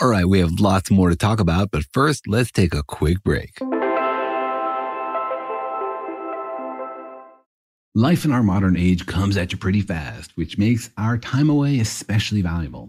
All 0.00 0.08
right. 0.08 0.26
We 0.26 0.40
have 0.40 0.60
lots 0.60 0.90
more 0.90 1.10
to 1.10 1.16
talk 1.16 1.40
about, 1.40 1.70
but 1.70 1.84
first, 1.92 2.26
let's 2.26 2.50
take 2.50 2.74
a 2.74 2.82
quick 2.82 3.22
break. 3.22 3.58
Life 7.94 8.24
in 8.24 8.32
our 8.32 8.42
modern 8.42 8.74
age 8.74 9.04
comes 9.04 9.36
at 9.36 9.52
you 9.52 9.58
pretty 9.58 9.82
fast, 9.82 10.34
which 10.34 10.56
makes 10.56 10.88
our 10.96 11.18
time 11.18 11.50
away 11.50 11.78
especially 11.78 12.40
valuable. 12.40 12.88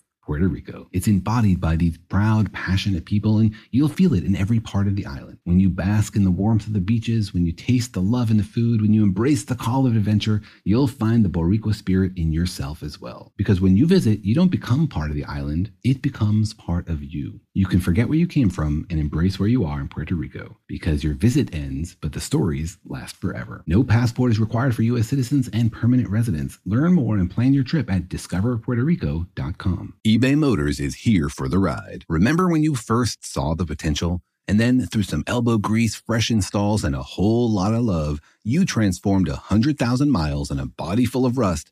Puerto 0.23 0.47
Rico. 0.47 0.87
It's 0.91 1.07
embodied 1.07 1.59
by 1.59 1.75
these 1.75 1.97
proud, 1.97 2.53
passionate 2.53 3.05
people, 3.05 3.39
and 3.39 3.53
you'll 3.71 3.89
feel 3.89 4.13
it 4.13 4.23
in 4.23 4.35
every 4.35 4.59
part 4.59 4.87
of 4.87 4.95
the 4.95 5.05
island. 5.05 5.39
When 5.43 5.59
you 5.59 5.69
bask 5.69 6.15
in 6.15 6.23
the 6.23 6.31
warmth 6.31 6.67
of 6.67 6.73
the 6.73 6.79
beaches, 6.79 7.33
when 7.33 7.45
you 7.45 7.51
taste 7.51 7.93
the 7.93 8.01
love 8.01 8.29
in 8.31 8.37
the 8.37 8.43
food, 8.43 8.81
when 8.81 8.93
you 8.93 9.03
embrace 9.03 9.43
the 9.43 9.55
call 9.55 9.85
of 9.85 9.95
adventure, 9.95 10.41
you'll 10.63 10.87
find 10.87 11.25
the 11.25 11.29
Boricua 11.29 11.73
spirit 11.73 12.11
in 12.15 12.31
yourself 12.31 12.83
as 12.83 13.01
well. 13.01 13.33
Because 13.35 13.59
when 13.59 13.75
you 13.75 13.87
visit, 13.87 14.23
you 14.23 14.35
don't 14.35 14.49
become 14.49 14.87
part 14.87 15.09
of 15.09 15.15
the 15.15 15.25
island, 15.25 15.71
it 15.83 16.01
becomes 16.01 16.53
part 16.53 16.87
of 16.87 17.03
you. 17.03 17.41
You 17.53 17.65
can 17.65 17.81
forget 17.81 18.07
where 18.07 18.17
you 18.17 18.27
came 18.27 18.49
from 18.49 18.87
and 18.89 18.97
embrace 18.97 19.37
where 19.37 19.49
you 19.49 19.65
are 19.65 19.81
in 19.81 19.89
Puerto 19.89 20.15
Rico 20.15 20.57
because 20.67 21.03
your 21.03 21.15
visit 21.15 21.53
ends, 21.53 21.97
but 21.99 22.13
the 22.13 22.21
stories 22.21 22.77
last 22.85 23.17
forever. 23.17 23.61
No 23.67 23.83
passport 23.83 24.31
is 24.31 24.39
required 24.39 24.73
for 24.73 24.83
U.S. 24.83 25.09
citizens 25.09 25.49
and 25.51 25.69
permanent 25.69 26.07
residents. 26.07 26.59
Learn 26.65 26.93
more 26.93 27.17
and 27.17 27.29
plan 27.29 27.53
your 27.53 27.65
trip 27.65 27.91
at 27.91 28.07
discoverpuertorico.com 28.07 29.95
eBay 30.07 30.37
Motors 30.37 30.79
is 30.79 30.95
here 30.95 31.27
for 31.27 31.49
the 31.49 31.59
ride. 31.59 32.05
Remember 32.07 32.47
when 32.47 32.63
you 32.63 32.73
first 32.73 33.25
saw 33.25 33.53
the 33.53 33.65
potential? 33.65 34.21
And 34.47 34.57
then, 34.57 34.87
through 34.87 35.03
some 35.03 35.23
elbow 35.27 35.57
grease, 35.57 35.95
fresh 35.95 36.31
installs, 36.31 36.85
and 36.85 36.95
a 36.95 37.03
whole 37.03 37.49
lot 37.49 37.73
of 37.73 37.83
love, 37.83 38.21
you 38.43 38.63
transformed 38.63 39.27
a 39.27 39.31
100,000 39.33 40.09
miles 40.09 40.49
and 40.49 40.59
a 40.59 40.65
body 40.65 41.05
full 41.05 41.25
of 41.25 41.37
rust 41.37 41.71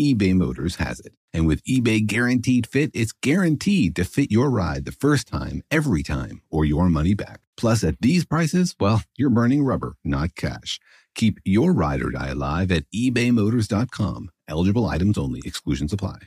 eBay 0.00 0.34
Motors 0.34 0.76
has 0.76 0.98
it. 1.00 1.12
And 1.34 1.46
with 1.46 1.62
eBay 1.64 2.04
Guaranteed 2.06 2.66
Fit, 2.66 2.90
it's 2.94 3.12
guaranteed 3.12 3.94
to 3.96 4.04
fit 4.04 4.30
your 4.30 4.50
ride 4.50 4.86
the 4.86 4.92
first 4.92 5.28
time, 5.28 5.62
every 5.70 6.02
time, 6.02 6.40
or 6.50 6.64
your 6.64 6.88
money 6.88 7.14
back. 7.14 7.40
Plus, 7.56 7.84
at 7.84 8.00
these 8.00 8.24
prices, 8.24 8.74
well, 8.80 9.02
you're 9.16 9.30
burning 9.30 9.62
rubber, 9.62 9.96
not 10.02 10.34
cash. 10.34 10.80
Keep 11.14 11.40
your 11.44 11.72
ride 11.72 12.02
or 12.02 12.10
die 12.10 12.28
alive 12.28 12.72
at 12.72 12.84
ebaymotors.com. 12.94 14.30
Eligible 14.48 14.86
items 14.86 15.18
only, 15.18 15.42
exclusions 15.44 15.92
apply. 15.92 16.18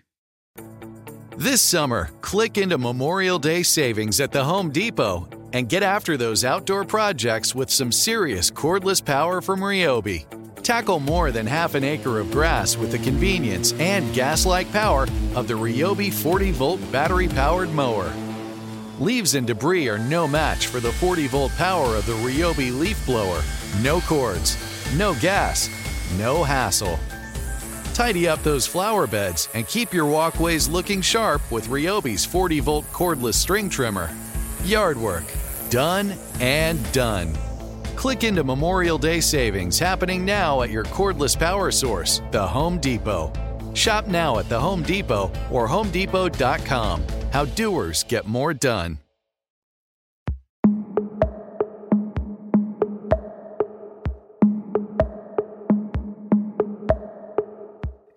This 1.35 1.61
summer, 1.61 2.11
click 2.21 2.59
into 2.59 2.77
Memorial 2.77 3.39
Day 3.39 3.63
savings 3.63 4.19
at 4.19 4.31
the 4.31 4.43
Home 4.43 4.69
Depot 4.69 5.27
and 5.51 5.67
get 5.67 5.81
after 5.81 6.15
those 6.15 6.45
outdoor 6.45 6.85
projects 6.85 7.55
with 7.55 7.71
some 7.71 7.91
serious 7.91 8.51
cordless 8.51 9.03
power 9.03 9.41
from 9.41 9.61
Ryobi. 9.61 10.42
Tackle 10.63 11.01
more 11.01 11.29
than 11.31 11.45
half 11.45 11.75
an 11.75 11.83
acre 11.83 12.19
of 12.19 12.31
grass 12.31 12.77
with 12.77 12.91
the 12.91 12.99
convenience 12.99 13.73
and 13.73 14.13
gas 14.13 14.45
like 14.45 14.71
power 14.71 15.03
of 15.35 15.45
the 15.49 15.53
Ryobi 15.53 16.11
40 16.11 16.51
volt 16.51 16.91
battery 16.91 17.27
powered 17.27 17.69
mower. 17.71 18.13
Leaves 18.97 19.35
and 19.35 19.45
debris 19.45 19.89
are 19.89 19.97
no 19.97 20.25
match 20.25 20.67
for 20.67 20.79
the 20.79 20.91
40 20.93 21.27
volt 21.27 21.51
power 21.57 21.97
of 21.97 22.05
the 22.05 22.13
Ryobi 22.13 22.71
leaf 22.71 23.05
blower. 23.05 23.41
No 23.81 23.99
cords, 24.01 24.57
no 24.95 25.13
gas, 25.15 25.69
no 26.17 26.45
hassle. 26.45 26.97
Tidy 27.93 28.29
up 28.29 28.41
those 28.41 28.65
flower 28.65 29.05
beds 29.05 29.49
and 29.53 29.67
keep 29.67 29.93
your 29.93 30.05
walkways 30.05 30.69
looking 30.69 31.01
sharp 31.01 31.41
with 31.51 31.67
Ryobi's 31.67 32.23
40 32.23 32.61
volt 32.61 32.85
cordless 32.93 33.35
string 33.35 33.67
trimmer. 33.67 34.09
Yard 34.63 34.97
work, 34.97 35.25
done 35.69 36.13
and 36.39 36.79
done. 36.93 37.37
Click 37.95 38.23
into 38.23 38.43
Memorial 38.43 38.97
Day 38.97 39.19
savings 39.19 39.79
happening 39.79 40.25
now 40.25 40.61
at 40.61 40.69
your 40.69 40.83
cordless 40.85 41.37
power 41.37 41.71
source, 41.71 42.21
the 42.31 42.45
Home 42.45 42.79
Depot. 42.79 43.31
Shop 43.73 44.07
now 44.07 44.39
at 44.39 44.49
the 44.49 44.59
Home 44.59 44.83
Depot 44.83 45.31
or 45.51 45.67
HomeDepot.com. 45.67 47.03
How 47.31 47.45
doers 47.45 48.03
get 48.03 48.27
more 48.27 48.53
done. 48.53 48.99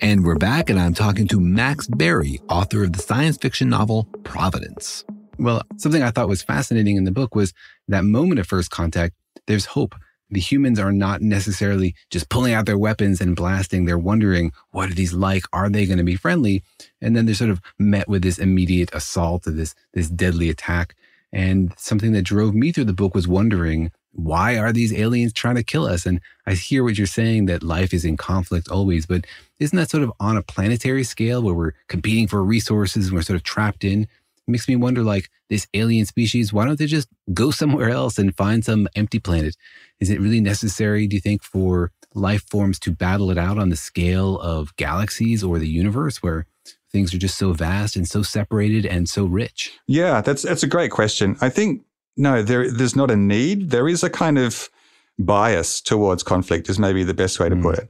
And 0.01 0.24
we're 0.24 0.37
back, 0.37 0.70
and 0.70 0.79
I'm 0.79 0.95
talking 0.95 1.27
to 1.29 1.41
Max 1.41 1.89
Barry, 1.89 2.41
author 2.49 2.85
of 2.85 2.93
the 2.93 3.01
science 3.01 3.39
fiction 3.39 3.68
novel 3.68 4.07
Providence. 4.22 5.05
Well, 5.39 5.62
something 5.79 6.03
I 6.03 6.11
thought 6.11 6.29
was 6.29 6.43
fascinating 6.43 6.97
in 6.97 7.05
the 7.05 7.11
book 7.11 7.35
was 7.35 7.53
that 7.89 8.05
moment 8.05 8.39
of 8.39 8.47
first 8.47 8.70
contact, 8.70 9.14
there's 9.47 9.67
hope. 9.67 9.95
The 10.29 10.41
humans 10.41 10.81
are 10.81 10.93
not 10.93 11.23
necessarily 11.23 11.95
just 12.11 12.29
pulling 12.29 12.53
out 12.53 12.67
their 12.67 12.79
weapons 12.79 13.21
and 13.21 13.37
blasting. 13.37 13.85
They're 13.85 13.97
wondering, 13.97 14.53
what 14.73 14.91
are 14.91 14.95
these 14.95 15.13
like? 15.13 15.45
Are 15.53 15.71
they 15.71 15.87
going 15.87 15.99
to 15.99 16.05
be 16.05 16.17
friendly? 16.17 16.65
And 17.01 17.15
then 17.15 17.27
they're 17.27 17.35
sort 17.35 17.51
of 17.51 17.61
met 17.79 18.09
with 18.09 18.23
this 18.23 18.39
immediate 18.39 18.93
assault, 18.93 19.45
this, 19.47 19.75
this 19.95 20.09
deadly 20.09 20.51
attack. 20.51 20.97
And 21.33 21.73
something 21.79 22.13
that 22.13 22.23
drove 22.23 22.55
me 22.55 22.73
through 22.73 22.85
the 22.85 22.93
book 22.93 23.15
was 23.15 23.29
wondering, 23.29 23.93
why 24.13 24.57
are 24.57 24.73
these 24.73 24.93
aliens 24.93 25.33
trying 25.33 25.57
to 25.57 25.63
kill 25.63 25.87
us? 25.87 26.07
And 26.07 26.21
I 26.47 26.55
hear 26.55 26.83
what 26.83 26.97
you're 26.99 27.07
saying 27.07 27.47
that 27.47 27.63
life 27.63 27.93
is 27.93 28.05
in 28.05 28.17
conflict 28.17 28.69
always, 28.69 29.07
but 29.07 29.27
isn't 29.59 29.77
that 29.77 29.91
sort 29.91 30.03
of 30.03 30.13
on 30.19 30.37
a 30.37 30.43
planetary 30.43 31.05
scale 31.05 31.43
where 31.43 31.55
we're 31.55 31.73
competing 31.89 32.27
for 32.27 32.43
resources 32.43 33.07
and 33.07 33.15
we're 33.15 33.23
sort 33.23 33.37
of 33.37 33.43
trapped 33.43 33.85
in? 33.85 34.09
Makes 34.49 34.69
me 34.69 34.77
wonder 34.77 35.03
like 35.03 35.29
this 35.49 35.67
alien 35.75 36.07
species, 36.07 36.53
why 36.53 36.65
don't 36.65 36.79
they 36.79 36.87
just 36.87 37.09
go 37.33 37.51
somewhere 37.61 37.91
else 37.91 38.19
and 38.19 38.37
find 38.37 38.65
some 38.65 38.89
empty 38.95 39.19
planet? 39.19 39.57
Is 40.01 40.11
it 40.11 40.21
really 40.21 40.41
necessary, 40.41 41.07
do 41.07 41.17
you 41.17 41.21
think, 41.21 41.43
for 41.43 41.93
life 42.15 42.45
forms 42.51 42.79
to 42.81 42.93
battle 42.93 43.31
it 43.31 43.39
out 43.39 43.59
on 43.59 43.69
the 43.69 43.77
scale 43.77 44.39
of 44.41 44.75
galaxies 44.77 45.43
or 45.45 45.59
the 45.59 45.69
universe 45.69 46.23
where 46.23 46.47
things 46.91 47.13
are 47.13 47.19
just 47.19 47.37
so 47.37 47.53
vast 47.53 47.97
and 47.97 48.09
so 48.09 48.23
separated 48.23 48.87
and 48.87 49.09
so 49.09 49.25
rich? 49.25 49.79
Yeah, 49.87 50.21
that's 50.21 50.43
that's 50.43 50.63
a 50.63 50.69
great 50.69 50.91
question. 50.91 51.37
I 51.41 51.51
think 51.51 51.83
no, 52.17 52.43
there 52.43 52.71
there's 52.71 52.97
not 52.97 53.11
a 53.11 53.17
need. 53.17 53.71
There 53.71 53.89
is 53.89 54.03
a 54.03 54.11
kind 54.11 54.39
of 54.39 54.71
bias 55.19 55.81
towards 55.81 56.23
conflict 56.23 56.69
is 56.69 56.79
maybe 56.79 57.03
the 57.03 57.15
best 57.15 57.41
way 57.41 57.49
to 57.49 57.57
mm. 57.57 57.63
put 57.63 57.79
it. 57.79 57.89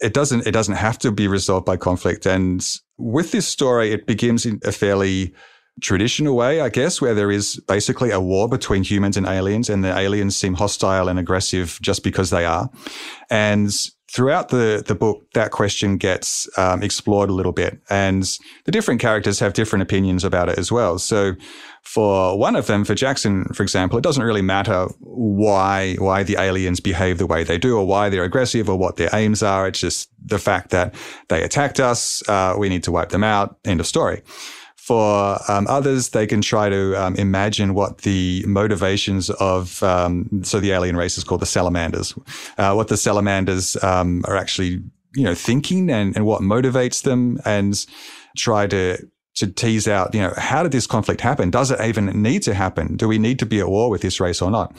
It 0.00 0.14
doesn't 0.14 0.46
it 0.46 0.52
doesn't 0.52 0.76
have 0.76 0.98
to 1.00 1.12
be 1.12 1.28
resolved 1.28 1.66
by 1.66 1.76
conflict. 1.76 2.26
And 2.26 2.64
with 2.96 3.32
this 3.32 3.46
story, 3.46 3.92
it 3.92 4.06
begins 4.06 4.46
in 4.46 4.60
a 4.64 4.72
fairly 4.72 5.34
traditional 5.80 6.36
way, 6.36 6.60
I 6.60 6.68
guess, 6.68 7.00
where 7.00 7.14
there 7.14 7.30
is 7.30 7.60
basically 7.68 8.10
a 8.10 8.20
war 8.20 8.48
between 8.48 8.82
humans 8.82 9.16
and 9.16 9.26
aliens, 9.26 9.68
and 9.68 9.84
the 9.84 9.96
aliens 9.96 10.36
seem 10.36 10.54
hostile 10.54 11.08
and 11.08 11.18
aggressive 11.18 11.78
just 11.82 12.02
because 12.02 12.30
they 12.30 12.44
are. 12.44 12.70
And 13.30 13.70
throughout 14.10 14.48
the, 14.48 14.82
the 14.86 14.94
book, 14.94 15.24
that 15.34 15.50
question 15.50 15.96
gets 15.96 16.48
um, 16.58 16.82
explored 16.82 17.30
a 17.30 17.34
little 17.34 17.52
bit, 17.52 17.80
and 17.90 18.22
the 18.64 18.72
different 18.72 19.00
characters 19.00 19.38
have 19.40 19.52
different 19.52 19.82
opinions 19.82 20.24
about 20.24 20.48
it 20.48 20.58
as 20.58 20.72
well. 20.72 20.98
So, 20.98 21.34
for 21.82 22.38
one 22.38 22.56
of 22.56 22.66
them, 22.66 22.84
for 22.84 22.94
Jackson, 22.94 23.44
for 23.54 23.62
example, 23.62 23.98
it 23.98 24.02
doesn't 24.02 24.22
really 24.22 24.42
matter 24.42 24.88
why 25.00 25.94
why 25.96 26.22
the 26.22 26.36
aliens 26.38 26.80
behave 26.80 27.18
the 27.18 27.26
way 27.26 27.44
they 27.44 27.58
do, 27.58 27.76
or 27.76 27.86
why 27.86 28.08
they're 28.08 28.24
aggressive, 28.24 28.68
or 28.68 28.76
what 28.76 28.96
their 28.96 29.10
aims 29.12 29.42
are. 29.42 29.68
It's 29.68 29.80
just 29.80 30.10
the 30.24 30.38
fact 30.38 30.70
that 30.70 30.94
they 31.28 31.42
attacked 31.42 31.80
us. 31.80 32.26
Uh, 32.28 32.54
we 32.58 32.68
need 32.68 32.84
to 32.84 32.92
wipe 32.92 33.10
them 33.10 33.24
out. 33.24 33.58
End 33.64 33.80
of 33.80 33.86
story. 33.86 34.22
For 34.88 35.38
um, 35.52 35.66
others, 35.68 36.08
they 36.10 36.26
can 36.26 36.40
try 36.40 36.70
to 36.70 36.94
um, 36.94 37.14
imagine 37.16 37.74
what 37.74 37.98
the 37.98 38.42
motivations 38.46 39.28
of, 39.28 39.82
um, 39.82 40.42
so 40.42 40.60
the 40.60 40.72
alien 40.72 40.96
race 40.96 41.18
is 41.18 41.24
called 41.24 41.42
the 41.42 41.46
salamanders, 41.46 42.14
uh, 42.56 42.72
what 42.72 42.88
the 42.88 42.96
salamanders 42.96 43.76
um, 43.84 44.24
are 44.24 44.36
actually, 44.36 44.80
you 45.14 45.24
know, 45.24 45.34
thinking 45.34 45.90
and, 45.90 46.16
and 46.16 46.24
what 46.24 46.40
motivates 46.40 47.02
them 47.02 47.38
and 47.44 47.84
try 48.34 48.66
to 48.66 48.96
to 49.34 49.46
tease 49.46 49.86
out, 49.86 50.14
you 50.14 50.22
know, 50.22 50.32
how 50.38 50.62
did 50.62 50.72
this 50.72 50.86
conflict 50.86 51.20
happen? 51.20 51.50
Does 51.50 51.70
it 51.70 51.80
even 51.80 52.06
need 52.22 52.42
to 52.44 52.54
happen? 52.54 52.96
Do 52.96 53.06
we 53.06 53.18
need 53.18 53.38
to 53.40 53.46
be 53.46 53.60
at 53.60 53.68
war 53.68 53.90
with 53.90 54.00
this 54.00 54.20
race 54.20 54.40
or 54.40 54.50
not? 54.50 54.74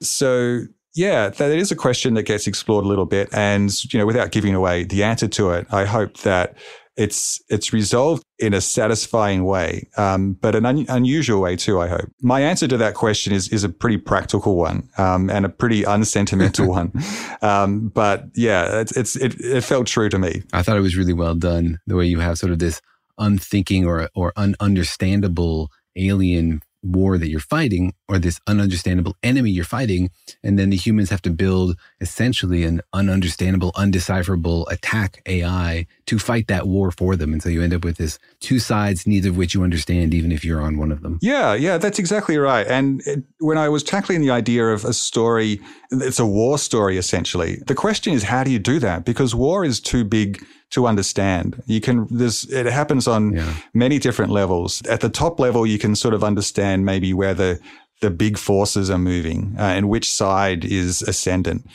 So 0.00 0.62
yeah, 0.94 1.28
that 1.28 1.50
is 1.50 1.70
a 1.70 1.76
question 1.76 2.14
that 2.14 2.24
gets 2.24 2.46
explored 2.46 2.84
a 2.84 2.88
little 2.88 3.06
bit. 3.06 3.28
And, 3.32 3.70
you 3.92 3.98
know, 3.98 4.06
without 4.06 4.30
giving 4.30 4.54
away 4.54 4.84
the 4.84 5.02
answer 5.04 5.28
to 5.28 5.50
it, 5.50 5.66
I 5.70 5.84
hope 5.84 6.18
that 6.18 6.56
it's 6.96 7.40
it's 7.48 7.72
resolved 7.72 8.22
in 8.38 8.52
a 8.52 8.60
satisfying 8.60 9.44
way, 9.44 9.88
um, 9.96 10.34
but 10.34 10.54
an 10.54 10.66
un- 10.66 10.86
unusual 10.88 11.40
way 11.40 11.56
too. 11.56 11.80
I 11.80 11.88
hope. 11.88 12.10
My 12.20 12.40
answer 12.40 12.68
to 12.68 12.76
that 12.76 12.94
question 12.94 13.32
is 13.32 13.48
is 13.48 13.64
a 13.64 13.68
pretty 13.68 13.96
practical 13.96 14.56
one 14.56 14.88
um, 14.98 15.30
and 15.30 15.46
a 15.46 15.48
pretty 15.48 15.84
unsentimental 15.84 16.68
one. 16.78 16.92
Um, 17.40 17.88
but 17.88 18.26
yeah, 18.34 18.80
it's, 18.80 18.96
it's 18.96 19.16
it, 19.16 19.40
it 19.40 19.64
felt 19.64 19.86
true 19.86 20.08
to 20.08 20.18
me. 20.18 20.42
I 20.52 20.62
thought 20.62 20.76
it 20.76 20.80
was 20.80 20.96
really 20.96 21.14
well 21.14 21.34
done. 21.34 21.78
The 21.86 21.96
way 21.96 22.06
you 22.06 22.20
have 22.20 22.38
sort 22.38 22.52
of 22.52 22.58
this 22.58 22.80
unthinking 23.18 23.86
or 23.86 24.08
or 24.14 24.32
ununderstandable 24.36 25.68
alien 25.96 26.62
war 26.82 27.18
that 27.18 27.28
you're 27.28 27.40
fighting 27.40 27.94
or 28.08 28.18
this 28.18 28.40
ununderstandable 28.40 29.14
enemy 29.22 29.50
you're 29.50 29.64
fighting. 29.64 30.10
And 30.42 30.58
then 30.58 30.70
the 30.70 30.76
humans 30.76 31.10
have 31.10 31.22
to 31.22 31.30
build 31.30 31.76
essentially 32.00 32.64
an 32.64 32.80
ununderstandable, 32.94 33.72
undecipherable 33.74 34.70
attack 34.70 35.22
AI 35.26 35.86
to 36.06 36.18
fight 36.18 36.48
that 36.48 36.66
war 36.66 36.90
for 36.90 37.16
them. 37.16 37.32
And 37.32 37.42
so 37.42 37.48
you 37.48 37.62
end 37.62 37.74
up 37.74 37.84
with 37.84 37.96
this 37.96 38.18
two 38.40 38.58
sides, 38.58 39.06
neither 39.06 39.30
of 39.30 39.36
which 39.36 39.54
you 39.54 39.62
understand, 39.62 40.14
even 40.14 40.32
if 40.32 40.44
you're 40.44 40.60
on 40.60 40.76
one 40.76 40.92
of 40.92 41.02
them. 41.02 41.18
Yeah, 41.22 41.54
yeah, 41.54 41.78
that's 41.78 41.98
exactly 41.98 42.36
right. 42.36 42.66
And 42.66 43.00
it, 43.06 43.24
when 43.38 43.58
I 43.58 43.68
was 43.68 43.82
tackling 43.82 44.20
the 44.20 44.30
idea 44.30 44.66
of 44.66 44.84
a 44.84 44.92
story, 44.92 45.60
it's 45.90 46.18
a 46.18 46.26
war 46.26 46.58
story 46.58 46.98
essentially. 46.98 47.62
The 47.66 47.74
question 47.74 48.12
is, 48.12 48.24
how 48.24 48.44
do 48.44 48.50
you 48.50 48.58
do 48.58 48.78
that? 48.80 49.04
Because 49.04 49.34
war 49.34 49.64
is 49.64 49.80
too 49.80 50.04
big 50.04 50.44
to 50.72 50.86
understand. 50.86 51.62
You 51.66 51.80
can, 51.80 52.06
there's, 52.10 52.44
it 52.50 52.66
happens 52.66 53.06
on 53.06 53.34
yeah. 53.34 53.54
many 53.72 53.98
different 53.98 54.32
levels. 54.32 54.82
At 54.86 55.00
the 55.00 55.08
top 55.08 55.38
level, 55.38 55.66
you 55.66 55.78
can 55.78 55.94
sort 55.94 56.14
of 56.14 56.24
understand 56.24 56.84
maybe 56.84 57.14
where 57.14 57.34
the, 57.34 57.60
the 58.00 58.10
big 58.10 58.36
forces 58.36 58.90
are 58.90 58.98
moving 58.98 59.54
uh, 59.58 59.62
and 59.62 59.88
which 59.88 60.10
side 60.10 60.64
is 60.64 61.02
ascendant. 61.02 61.66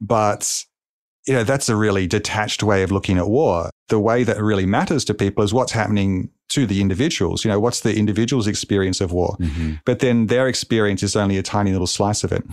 But, 0.00 0.64
you 1.26 1.34
know, 1.34 1.44
that's 1.44 1.68
a 1.68 1.76
really 1.76 2.06
detached 2.06 2.62
way 2.62 2.82
of 2.82 2.90
looking 2.90 3.18
at 3.18 3.28
war. 3.28 3.70
The 3.88 4.00
way 4.00 4.24
that 4.24 4.40
really 4.40 4.66
matters 4.66 5.04
to 5.06 5.14
people 5.14 5.44
is 5.44 5.52
what's 5.52 5.72
happening 5.72 6.30
to 6.50 6.66
the 6.66 6.80
individuals. 6.80 7.44
You 7.44 7.50
know, 7.50 7.60
what's 7.60 7.80
the 7.80 7.96
individual's 7.96 8.46
experience 8.46 9.00
of 9.00 9.12
war? 9.12 9.36
Mm-hmm. 9.40 9.74
But 9.84 10.00
then 10.00 10.26
their 10.26 10.46
experience 10.46 11.02
is 11.02 11.16
only 11.16 11.38
a 11.38 11.42
tiny 11.42 11.72
little 11.72 11.86
slice 11.86 12.22
of 12.22 12.32
it. 12.32 12.44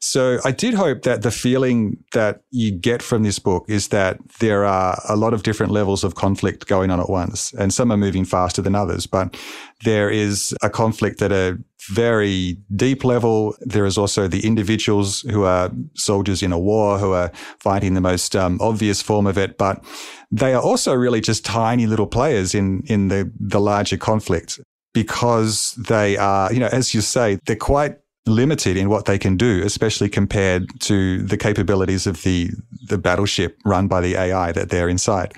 So 0.00 0.38
I 0.44 0.50
did 0.50 0.74
hope 0.74 1.02
that 1.02 1.22
the 1.22 1.30
feeling 1.30 1.96
that 2.12 2.42
you 2.50 2.70
get 2.70 3.02
from 3.02 3.22
this 3.22 3.38
book 3.38 3.64
is 3.68 3.88
that 3.88 4.18
there 4.38 4.64
are 4.64 5.00
a 5.08 5.16
lot 5.16 5.32
of 5.32 5.42
different 5.42 5.72
levels 5.72 6.04
of 6.04 6.14
conflict 6.14 6.66
going 6.66 6.90
on 6.90 7.00
at 7.00 7.08
once, 7.08 7.54
and 7.54 7.72
some 7.72 7.90
are 7.90 7.96
moving 7.96 8.26
faster 8.26 8.60
than 8.60 8.74
others. 8.74 9.06
But 9.06 9.36
there 9.82 10.10
is 10.10 10.54
a 10.62 10.68
conflict 10.68 11.22
at 11.22 11.32
a 11.32 11.58
very 11.88 12.58
deep 12.74 13.04
level. 13.04 13.56
There 13.60 13.86
is 13.86 13.98
also 13.98 14.28
the 14.28 14.46
individuals 14.46 15.20
who 15.22 15.44
are 15.44 15.70
soldiers 15.94 16.42
in 16.42 16.52
a 16.52 16.58
war 16.58 16.98
who 16.98 17.12
are 17.12 17.30
fighting 17.60 17.94
the 17.94 18.00
most 18.00 18.36
um, 18.36 18.58
obvious 18.60 19.02
form 19.02 19.26
of 19.26 19.38
it, 19.38 19.58
but 19.58 19.84
they 20.30 20.52
are 20.52 20.62
also 20.62 20.94
really 20.94 21.20
just 21.20 21.44
tiny 21.44 21.86
little 21.86 22.06
players 22.06 22.54
in 22.54 22.82
in 22.86 23.08
the 23.08 23.30
the 23.38 23.60
larger 23.60 23.96
conflict 23.96 24.60
because 24.92 25.72
they 25.72 26.16
are, 26.16 26.52
you 26.52 26.60
know, 26.60 26.68
as 26.68 26.94
you 26.94 27.00
say, 27.00 27.38
they're 27.46 27.56
quite 27.56 27.98
limited 28.26 28.76
in 28.76 28.88
what 28.88 29.04
they 29.04 29.18
can 29.18 29.36
do, 29.36 29.62
especially 29.64 30.08
compared 30.08 30.68
to 30.80 31.22
the 31.22 31.36
capabilities 31.36 32.06
of 32.06 32.22
the 32.22 32.50
the 32.88 32.98
battleship 32.98 33.58
run 33.64 33.88
by 33.88 34.00
the 34.00 34.14
AI 34.14 34.52
that 34.52 34.70
they're 34.70 34.88
inside. 34.88 35.34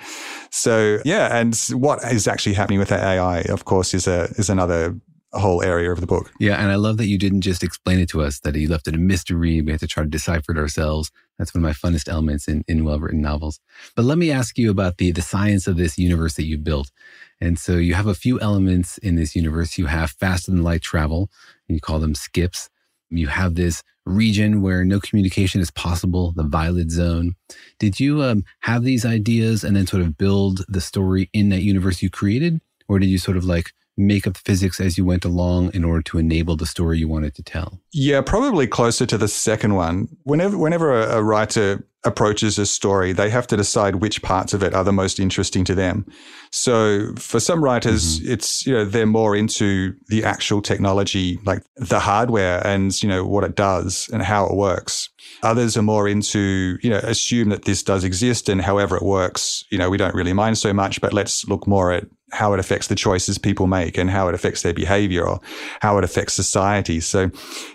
So 0.51 0.99
yeah, 1.05 1.37
and 1.37 1.57
what 1.73 2.03
is 2.05 2.29
actually 2.29 2.55
happening 2.55 2.79
with 2.79 2.89
that 2.89 3.03
AI, 3.03 3.41
of 3.43 3.65
course, 3.65 3.95
is 3.95 4.07
a 4.07 4.25
is 4.37 4.51
another 4.51 4.95
whole 5.39 5.63
area 5.63 5.91
of 5.91 6.01
the 6.01 6.07
book. 6.07 6.33
Yeah, 6.41 6.61
and 6.61 6.71
I 6.71 6.77
love 6.77 6.97
that 6.99 7.07
you 7.07 7.19
didn't 7.19 7.43
just 7.43 7.63
explain 7.63 7.99
it 7.99 8.09
to 8.11 8.23
us, 8.23 8.41
that 8.41 8.55
you 8.55 8.69
left 8.69 8.89
it 8.89 8.95
a 8.95 8.99
mystery. 8.99 9.61
We 9.61 9.73
had 9.73 9.81
to 9.81 9.87
try 9.87 10.03
to 10.03 10.09
decipher 10.09 10.53
it 10.53 10.59
ourselves. 10.59 11.11
That's 11.39 11.55
one 11.55 11.65
of 11.65 11.69
my 11.69 11.73
funnest 11.73 12.09
elements 12.09 12.49
in, 12.49 12.65
in 12.69 12.85
well 12.85 12.99
written 12.99 13.21
novels. 13.21 13.61
But 13.95 14.05
let 14.05 14.19
me 14.19 14.31
ask 14.31 14.57
you 14.57 14.71
about 14.71 14.99
the, 14.99 15.13
the 15.13 15.23
science 15.23 15.67
of 15.67 15.77
this 15.77 15.99
universe 15.99 16.35
that 16.35 16.47
you've 16.47 16.65
built. 16.65 16.91
And 17.41 17.59
so 17.59 17.77
you 17.77 17.95
have 17.95 18.07
a 18.07 18.15
few 18.15 18.41
elements 18.41 18.99
in 18.99 19.17
this 19.17 19.37
universe. 19.37 19.79
You 19.79 19.87
have 19.87 20.11
faster 20.11 20.51
than 20.51 20.63
light 20.63 20.83
travel, 20.83 21.31
and 21.69 21.77
you 21.77 21.81
call 21.81 21.99
them 21.99 22.15
skips. 22.15 22.71
You 23.11 23.29
have 23.29 23.55
this 23.55 23.83
region 24.05 24.63
where 24.63 24.85
no 24.85 25.01
communication 25.01 25.61
is 25.61 25.71
possible, 25.71 26.33
the 26.33 26.45
violet 26.45 26.91
zone. 26.91 27.35
Did 27.79 28.01
you 28.01 28.23
um, 28.23 28.45
have 28.61 28.85
these 28.85 29.05
ideas 29.05 29.65
and 29.65 29.77
then 29.77 29.87
sort 29.87 30.03
of 30.03 30.17
build 30.17 30.65
the 30.69 30.81
story 30.81 31.29
in 31.33 31.51
that 31.51 31.63
universe 31.63 32.03
you 32.03 32.11
created? 32.11 32.61
Or 32.89 32.99
did 32.99 33.09
you 33.09 33.19
sort 33.19 33.37
of 33.37 33.45
like 33.45 33.73
make 33.97 34.27
up 34.27 34.35
the 34.35 34.41
physics 34.45 34.79
as 34.79 34.99
you 34.99 35.05
went 35.05 35.25
along 35.25 35.73
in 35.75 35.85
order 35.85 36.03
to 36.03 36.19
enable 36.19 36.57
the 36.57 36.67
story 36.67 36.99
you 36.99 37.09
wanted 37.09 37.35
to 37.35 37.43
tell? 37.43 37.81
Yeah, 37.93 38.21
probably 38.21 38.67
closer 38.67 39.07
to 39.07 39.19
the 39.19 39.29
second 39.29 39.75
one. 39.75 40.09
Whenever 40.23 40.57
whenever 40.57 41.01
a, 41.01 41.19
a, 41.19 41.23
writer 41.23 41.85
approaches 42.07 42.59
a 42.59 42.65
story, 42.65 43.13
they 43.13 43.29
have 43.31 43.47
to 43.49 43.57
decide 43.57 43.97
which 43.97 44.23
parts 44.23 44.55
of 44.55 44.63
it 44.63 44.73
are 44.75 44.85
the 44.85 44.93
most 44.93 45.19
interesting 45.19 45.65
to 45.65 45.75
them. 45.75 46.07
So 46.51 47.13
for 47.17 47.41
some 47.41 47.63
writers, 47.63 48.21
mm-hmm. 48.21 48.33
it's 48.33 48.67
you 48.67 48.73
know 48.73 48.85
they're 48.85 49.07
more 49.07 49.37
into 49.37 49.95
the 50.09 50.25
actual 50.25 50.63
technology, 50.63 51.39
like 51.45 51.63
the 51.77 52.01
hardware 52.01 52.65
and 52.67 53.03
you 53.03 53.09
know 53.09 53.27
what 53.27 53.45
it 53.45 53.57
does 53.57 54.09
and 54.13 54.23
how 54.23 54.47
it 54.47 54.55
works. 54.55 55.11
Others 55.43 55.77
are 55.77 55.83
more 55.83 56.09
into, 56.09 56.79
you 56.83 56.91
know, 56.91 56.99
assume 56.99 57.51
that 57.51 57.65
this 57.65 57.83
does 57.83 58.05
exist 58.05 58.49
and 58.49 58.61
however 58.61 58.97
it 58.97 59.03
works, 59.03 59.65
you 59.71 59.79
know, 59.79 59.91
we 59.91 59.97
don't 59.97 60.15
really 60.15 60.33
mind 60.33 60.59
so 60.59 60.73
much, 60.73 61.01
but 61.01 61.13
let's 61.13 61.47
look 61.47 61.67
more 61.67 61.93
at 61.93 62.07
how 62.33 62.53
it 62.53 62.59
affects 62.61 62.89
the 62.89 62.95
choices 62.95 63.39
people 63.39 63.67
make 63.67 63.97
and 63.97 64.11
how 64.11 64.29
it 64.29 64.35
affects 64.35 64.63
their 64.63 64.75
behavior 64.75 65.27
or 65.27 65.41
how 65.81 65.97
it 65.97 66.05
affects 66.05 66.35
society. 66.35 66.99
So, 67.01 67.31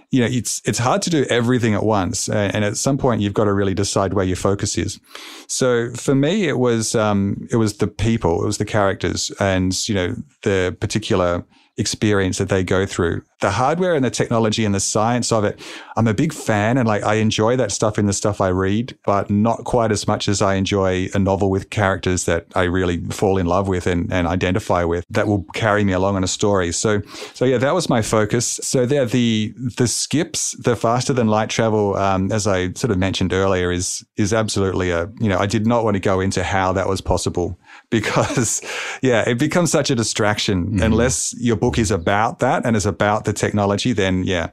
you 0.10 0.20
know, 0.20 0.28
it's, 0.30 0.62
it's 0.66 0.80
hard 0.80 1.02
to 1.04 1.10
do 1.10 1.26
everything 1.30 1.74
at 1.74 1.84
once. 1.84 2.28
And 2.28 2.66
at 2.66 2.76
some 2.76 2.98
point, 2.98 3.22
you've 3.22 3.34
got 3.34 3.46
to 3.46 3.54
really 3.54 3.74
decide 3.74 4.14
where 4.14 4.26
your 4.26 4.36
focus 4.36 4.78
is. 4.78 5.00
So 5.48 5.92
for 5.94 6.16
me, 6.16 6.50
it 6.50 6.58
was, 6.58 6.96
um, 6.96 7.48
it 7.50 7.56
was 7.56 7.78
the 7.78 7.88
people, 7.88 8.44
it 8.44 8.46
was 8.46 8.58
the 8.58 8.66
characters 8.66 9.32
and, 9.40 9.88
you 9.88 9.96
know, 9.96 10.16
the 10.44 10.76
particular 10.80 11.46
experience 11.78 12.38
that 12.38 12.50
they 12.50 12.64
go 12.64 12.86
through. 12.86 13.24
The 13.40 13.52
hardware 13.52 13.96
and 13.96 14.04
the 14.06 14.12
technology 14.12 14.66
and 14.66 14.76
the 14.76 14.80
science 14.80 15.32
of 15.32 15.44
it, 15.44 15.60
I'm 15.96 16.08
a 16.08 16.14
big 16.14 16.34
fan 16.34 16.78
and 16.78 16.88
like 16.88 17.04
I 17.04 17.16
enjoy 17.16 17.56
that 17.58 17.72
stuff 17.72 17.98
in 17.98 18.06
the 18.06 18.14
stuff 18.14 18.42
I 18.42 18.50
read, 18.50 18.98
but 19.06 19.30
not 19.30 19.64
quite 19.64 19.92
as 19.92 20.08
much 20.08 20.28
as 20.28 20.42
I 20.42 20.56
enjoy 20.56 21.08
a 21.14 21.20
novel 21.20 21.50
with 21.50 21.70
characters 21.70 22.26
that 22.26 22.46
I 22.56 22.64
really 22.64 23.04
fall 23.06 23.38
in 23.38 23.46
love 23.46 23.68
with 23.68 23.88
and, 23.88 24.12
and 24.12 24.28
identify 24.28 24.84
with 24.84 25.06
that 25.10 25.28
will 25.28 25.44
carry 25.54 25.84
me 25.84 25.94
along 25.94 26.16
on 26.18 26.24
a 26.24 26.28
story. 26.28 26.72
So 26.72 27.02
so 27.34 27.46
yeah, 27.46 27.58
that 27.58 27.74
was 27.74 27.90
my 27.90 28.02
focus. 28.02 28.60
So 28.62 28.86
there 28.86 29.06
the 29.06 29.54
the 29.78 29.88
skips, 29.88 30.56
the 30.64 30.76
faster 30.76 31.14
than 31.14 31.28
light 31.28 31.50
travel, 31.50 31.96
um, 31.96 32.32
as 32.32 32.48
I 32.48 32.74
sort 32.74 32.92
of 32.92 32.98
mentioned 32.98 33.34
earlier, 33.34 33.72
is 33.72 34.06
is 34.18 34.34
absolutely 34.34 34.92
a 34.92 35.10
you 35.20 35.30
know, 35.30 35.40
I 35.40 35.48
did 35.48 35.66
not 35.66 35.84
want 35.84 35.96
to 35.96 36.00
go 36.00 36.20
into 36.20 36.44
how 36.44 36.74
that 36.74 36.88
was 36.88 37.02
possible 37.02 37.58
because 37.92 38.62
yeah, 39.04 39.30
it 39.30 39.38
becomes 39.38 39.72
such 39.72 39.92
a 39.92 39.96
distraction 39.96 40.66
mm-hmm. 40.66 40.82
unless 40.82 41.36
your 41.40 41.56
book 41.56 41.78
is 41.78 41.92
about 41.92 42.40
that 42.40 42.66
and 42.66 42.76
is 42.76 42.88
about 42.88 43.26
the 43.26 43.34
technology, 43.34 43.94
then 43.94 44.24
yeah, 44.24 44.50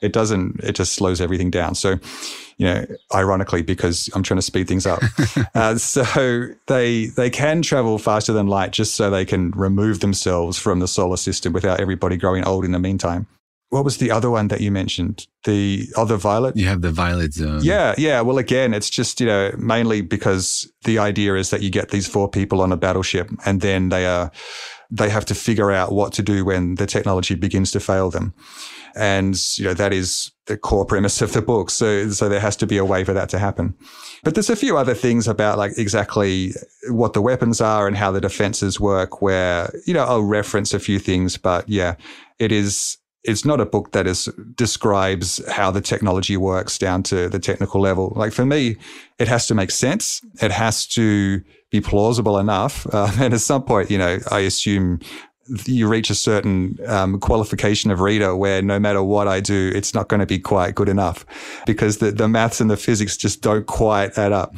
it 0.00 0.14
doesn't, 0.14 0.60
it 0.64 0.72
just 0.72 0.94
slows 0.94 1.20
everything 1.20 1.50
down. 1.50 1.74
So, 1.74 1.98
you 2.56 2.66
know, 2.66 2.86
ironically, 3.14 3.60
because 3.60 4.08
I'm 4.14 4.22
trying 4.22 4.38
to 4.38 4.42
speed 4.42 4.66
things 4.66 4.86
up. 4.86 5.02
uh, 5.54 5.76
so 5.76 6.48
they, 6.68 7.06
they 7.06 7.28
can 7.28 7.60
travel 7.60 7.98
faster 7.98 8.32
than 8.32 8.46
light 8.46 8.70
just 8.70 8.94
so 8.94 9.10
they 9.10 9.26
can 9.26 9.50
remove 9.50 10.00
themselves 10.00 10.58
from 10.58 10.80
the 10.80 10.88
solar 10.88 11.18
system 11.18 11.52
without 11.52 11.80
everybody 11.80 12.16
growing 12.16 12.46
old 12.46 12.64
in 12.64 12.72
the 12.72 12.78
meantime 12.78 13.26
what 13.70 13.84
was 13.84 13.98
the 13.98 14.10
other 14.10 14.30
one 14.30 14.48
that 14.48 14.60
you 14.60 14.70
mentioned? 14.70 15.26
The 15.44 15.88
other 15.96 16.16
violet? 16.16 16.56
You 16.56 16.66
have 16.66 16.82
the 16.82 16.92
violet 16.92 17.34
zone. 17.34 17.60
Yeah, 17.64 17.94
yeah. 17.98 18.20
Well, 18.20 18.38
again, 18.38 18.72
it's 18.72 18.88
just, 18.88 19.20
you 19.20 19.26
know, 19.26 19.52
mainly 19.58 20.02
because 20.02 20.70
the 20.84 20.98
idea 20.98 21.34
is 21.34 21.50
that 21.50 21.62
you 21.62 21.70
get 21.70 21.90
these 21.90 22.06
four 22.06 22.28
people 22.28 22.60
on 22.60 22.72
a 22.72 22.76
battleship 22.76 23.30
and 23.44 23.60
then 23.60 23.88
they 23.88 24.06
are, 24.06 24.30
they 24.90 25.08
have 25.08 25.24
to 25.26 25.34
figure 25.34 25.72
out 25.72 25.90
what 25.90 26.12
to 26.12 26.22
do 26.22 26.44
when 26.44 26.76
the 26.76 26.86
technology 26.86 27.34
begins 27.34 27.72
to 27.72 27.80
fail 27.80 28.08
them. 28.08 28.34
And, 28.94 29.36
you 29.58 29.64
know, 29.64 29.74
that 29.74 29.92
is 29.92 30.30
the 30.46 30.56
core 30.56 30.86
premise 30.86 31.20
of 31.20 31.32
the 31.32 31.42
book. 31.42 31.70
So, 31.70 32.08
so 32.10 32.28
there 32.28 32.40
has 32.40 32.56
to 32.56 32.66
be 32.66 32.78
a 32.78 32.84
way 32.84 33.02
for 33.02 33.12
that 33.12 33.28
to 33.30 33.38
happen. 33.38 33.74
But 34.22 34.34
there's 34.34 34.48
a 34.48 34.56
few 34.56 34.78
other 34.78 34.94
things 34.94 35.26
about 35.26 35.58
like 35.58 35.72
exactly 35.76 36.54
what 36.88 37.12
the 37.12 37.20
weapons 37.20 37.60
are 37.60 37.88
and 37.88 37.96
how 37.96 38.12
the 38.12 38.20
defenses 38.20 38.78
work 38.78 39.20
where, 39.20 39.70
you 39.86 39.92
know, 39.92 40.04
I'll 40.04 40.22
reference 40.22 40.72
a 40.72 40.78
few 40.78 40.98
things, 41.00 41.36
but 41.36 41.68
yeah, 41.68 41.96
it 42.38 42.52
is, 42.52 42.96
it's 43.26 43.44
not 43.44 43.60
a 43.60 43.66
book 43.66 43.92
that 43.92 44.06
is 44.06 44.26
describes 44.54 45.44
how 45.50 45.70
the 45.70 45.80
technology 45.80 46.36
works 46.36 46.78
down 46.78 47.02
to 47.04 47.28
the 47.28 47.38
technical 47.38 47.80
level. 47.80 48.12
Like 48.16 48.32
for 48.32 48.46
me, 48.46 48.76
it 49.18 49.28
has 49.28 49.46
to 49.48 49.54
make 49.54 49.70
sense. 49.70 50.22
It 50.40 50.52
has 50.52 50.86
to 50.88 51.42
be 51.70 51.80
plausible 51.80 52.38
enough. 52.38 52.86
Uh, 52.92 53.10
and 53.20 53.34
at 53.34 53.40
some 53.40 53.64
point, 53.64 53.90
you 53.90 53.98
know, 53.98 54.18
I 54.30 54.40
assume 54.40 55.00
you 55.64 55.88
reach 55.88 56.10
a 56.10 56.14
certain 56.14 56.78
um, 56.86 57.20
qualification 57.20 57.90
of 57.90 58.00
reader 58.00 58.34
where 58.34 58.62
no 58.62 58.80
matter 58.80 59.02
what 59.02 59.28
I 59.28 59.40
do, 59.40 59.70
it's 59.74 59.94
not 59.94 60.08
going 60.08 60.20
to 60.20 60.26
be 60.26 60.38
quite 60.38 60.74
good 60.74 60.88
enough 60.88 61.24
because 61.66 61.98
the, 61.98 62.10
the 62.10 62.28
maths 62.28 62.60
and 62.60 62.70
the 62.70 62.76
physics 62.76 63.16
just 63.16 63.42
don't 63.42 63.66
quite 63.66 64.16
add 64.18 64.32
up. 64.32 64.54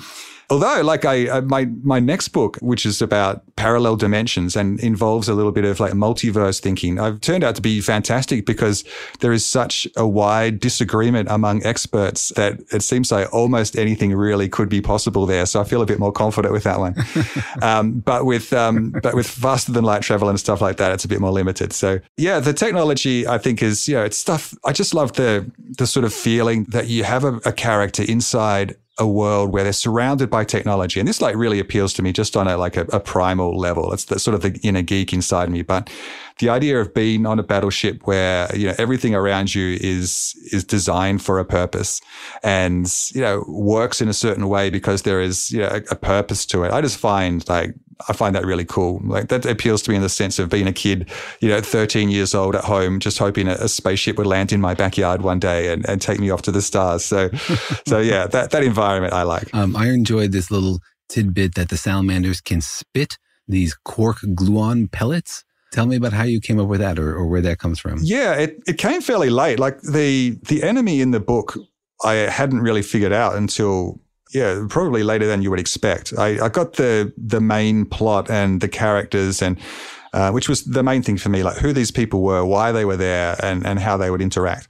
Although, 0.50 0.80
like 0.82 1.04
I, 1.04 1.28
uh, 1.28 1.40
my 1.42 1.66
my 1.82 2.00
next 2.00 2.28
book, 2.28 2.56
which 2.60 2.86
is 2.86 3.02
about 3.02 3.42
parallel 3.56 3.96
dimensions 3.96 4.56
and 4.56 4.80
involves 4.80 5.28
a 5.28 5.34
little 5.34 5.52
bit 5.52 5.66
of 5.66 5.78
like 5.78 5.92
multiverse 5.92 6.58
thinking, 6.58 6.98
I've 6.98 7.20
turned 7.20 7.44
out 7.44 7.54
to 7.56 7.60
be 7.60 7.82
fantastic 7.82 8.46
because 8.46 8.82
there 9.20 9.32
is 9.32 9.44
such 9.44 9.86
a 9.94 10.08
wide 10.08 10.58
disagreement 10.58 11.28
among 11.30 11.66
experts 11.66 12.30
that 12.30 12.60
it 12.72 12.82
seems 12.82 13.12
like 13.12 13.30
almost 13.32 13.76
anything 13.76 14.14
really 14.14 14.48
could 14.48 14.70
be 14.70 14.80
possible 14.80 15.26
there. 15.26 15.44
So 15.44 15.60
I 15.60 15.64
feel 15.64 15.82
a 15.82 15.86
bit 15.86 15.98
more 15.98 16.12
confident 16.12 16.54
with 16.54 16.64
that 16.64 16.78
one. 16.78 16.94
um, 17.62 17.98
but 18.00 18.24
with 18.24 18.50
um, 18.54 18.94
but 19.02 19.14
with 19.14 19.28
faster 19.28 19.72
than 19.72 19.84
light 19.84 20.00
travel 20.00 20.30
and 20.30 20.40
stuff 20.40 20.62
like 20.62 20.78
that, 20.78 20.92
it's 20.92 21.04
a 21.04 21.08
bit 21.08 21.20
more 21.20 21.32
limited. 21.32 21.74
So 21.74 22.00
yeah, 22.16 22.40
the 22.40 22.54
technology 22.54 23.26
I 23.26 23.36
think 23.36 23.62
is 23.62 23.86
you 23.86 23.96
know 23.96 24.04
it's 24.04 24.16
stuff. 24.16 24.54
I 24.64 24.72
just 24.72 24.94
love 24.94 25.12
the 25.12 25.50
the 25.76 25.86
sort 25.86 26.06
of 26.06 26.14
feeling 26.14 26.64
that 26.70 26.88
you 26.88 27.04
have 27.04 27.24
a, 27.24 27.36
a 27.44 27.52
character 27.52 28.02
inside 28.02 28.76
a 28.98 29.06
world 29.06 29.52
where 29.52 29.62
they're 29.62 29.72
surrounded 29.72 30.28
by 30.28 30.44
technology. 30.44 30.98
And 30.98 31.08
this 31.08 31.20
like 31.20 31.36
really 31.36 31.60
appeals 31.60 31.92
to 31.94 32.02
me 32.02 32.12
just 32.12 32.36
on 32.36 32.48
a 32.48 32.56
like 32.56 32.76
a, 32.76 32.82
a, 32.92 33.00
primal 33.00 33.56
level. 33.56 33.92
It's 33.92 34.06
the 34.06 34.18
sort 34.18 34.34
of 34.34 34.42
the 34.42 34.58
inner 34.62 34.82
geek 34.82 35.12
inside 35.12 35.50
me. 35.50 35.62
But 35.62 35.88
the 36.38 36.48
idea 36.48 36.80
of 36.80 36.94
being 36.94 37.26
on 37.26 37.38
a 37.38 37.42
battleship 37.42 38.06
where, 38.06 38.54
you 38.56 38.68
know, 38.68 38.74
everything 38.78 39.14
around 39.14 39.54
you 39.54 39.76
is, 39.80 40.34
is 40.52 40.64
designed 40.64 41.22
for 41.22 41.38
a 41.38 41.44
purpose 41.44 42.00
and, 42.42 42.92
you 43.14 43.20
know, 43.20 43.44
works 43.48 44.00
in 44.00 44.08
a 44.08 44.14
certain 44.14 44.48
way 44.48 44.70
because 44.70 45.02
there 45.02 45.20
is, 45.20 45.50
you 45.50 45.60
know, 45.60 45.68
a, 45.68 45.82
a 45.90 45.96
purpose 45.96 46.46
to 46.46 46.64
it. 46.64 46.72
I 46.72 46.80
just 46.80 46.98
find 46.98 47.46
like 47.48 47.74
I 48.08 48.12
find 48.12 48.34
that 48.36 48.44
really 48.44 48.64
cool. 48.64 49.00
Like 49.04 49.28
that 49.28 49.44
appeals 49.44 49.82
to 49.82 49.90
me 49.90 49.96
in 49.96 50.02
the 50.02 50.08
sense 50.08 50.38
of 50.38 50.48
being 50.48 50.68
a 50.68 50.72
kid, 50.72 51.10
you 51.40 51.48
know, 51.48 51.60
13 51.60 52.10
years 52.10 52.34
old 52.34 52.54
at 52.54 52.64
home, 52.64 53.00
just 53.00 53.18
hoping 53.18 53.48
a, 53.48 53.54
a 53.54 53.68
spaceship 53.68 54.18
would 54.18 54.26
land 54.26 54.52
in 54.52 54.60
my 54.60 54.74
backyard 54.74 55.22
one 55.22 55.40
day 55.40 55.72
and, 55.72 55.88
and 55.88 56.00
take 56.00 56.20
me 56.20 56.30
off 56.30 56.42
to 56.42 56.52
the 56.52 56.62
stars. 56.62 57.04
So, 57.04 57.30
so 57.86 57.98
yeah, 58.12 58.26
that, 58.28 58.50
that 58.50 58.62
environment 58.62 59.12
I 59.12 59.22
like. 59.22 59.52
Um, 59.52 59.74
I 59.74 59.88
enjoyed 59.88 60.32
this 60.32 60.50
little 60.50 60.78
tidbit 61.08 61.54
that 61.56 61.70
the 61.70 61.76
salamanders 61.76 62.40
can 62.40 62.60
spit 62.60 63.18
these 63.48 63.74
quark 63.74 64.18
gluon 64.20 64.90
pellets. 64.90 65.44
Tell 65.72 65.86
me 65.86 65.96
about 65.96 66.12
how 66.12 66.24
you 66.24 66.40
came 66.40 66.58
up 66.58 66.68
with 66.68 66.80
that 66.80 66.98
or, 66.98 67.14
or 67.14 67.26
where 67.26 67.42
that 67.42 67.58
comes 67.58 67.78
from. 67.78 67.98
Yeah, 68.02 68.34
it, 68.34 68.62
it 68.66 68.78
came 68.78 69.00
fairly 69.00 69.30
late. 69.30 69.58
Like 69.58 69.80
the 69.82 70.38
the 70.42 70.62
enemy 70.62 71.00
in 71.00 71.10
the 71.10 71.20
book 71.20 71.56
I 72.04 72.14
hadn't 72.14 72.60
really 72.60 72.82
figured 72.82 73.12
out 73.12 73.36
until 73.36 74.00
yeah, 74.32 74.66
probably 74.68 75.02
later 75.02 75.26
than 75.26 75.42
you 75.42 75.50
would 75.50 75.60
expect. 75.60 76.12
I, 76.18 76.46
I 76.46 76.48
got 76.48 76.74
the 76.74 77.12
the 77.16 77.40
main 77.40 77.84
plot 77.84 78.30
and 78.30 78.60
the 78.60 78.68
characters 78.68 79.42
and 79.42 79.58
uh, 80.12 80.30
which 80.30 80.48
was 80.48 80.64
the 80.64 80.82
main 80.82 81.02
thing 81.02 81.18
for 81.18 81.28
me, 81.28 81.42
like 81.42 81.58
who 81.58 81.72
these 81.72 81.90
people 81.90 82.22
were, 82.22 82.44
why 82.44 82.72
they 82.72 82.84
were 82.84 82.96
there, 82.96 83.36
and 83.42 83.66
and 83.66 83.78
how 83.78 83.96
they 83.96 84.10
would 84.10 84.22
interact. 84.22 84.68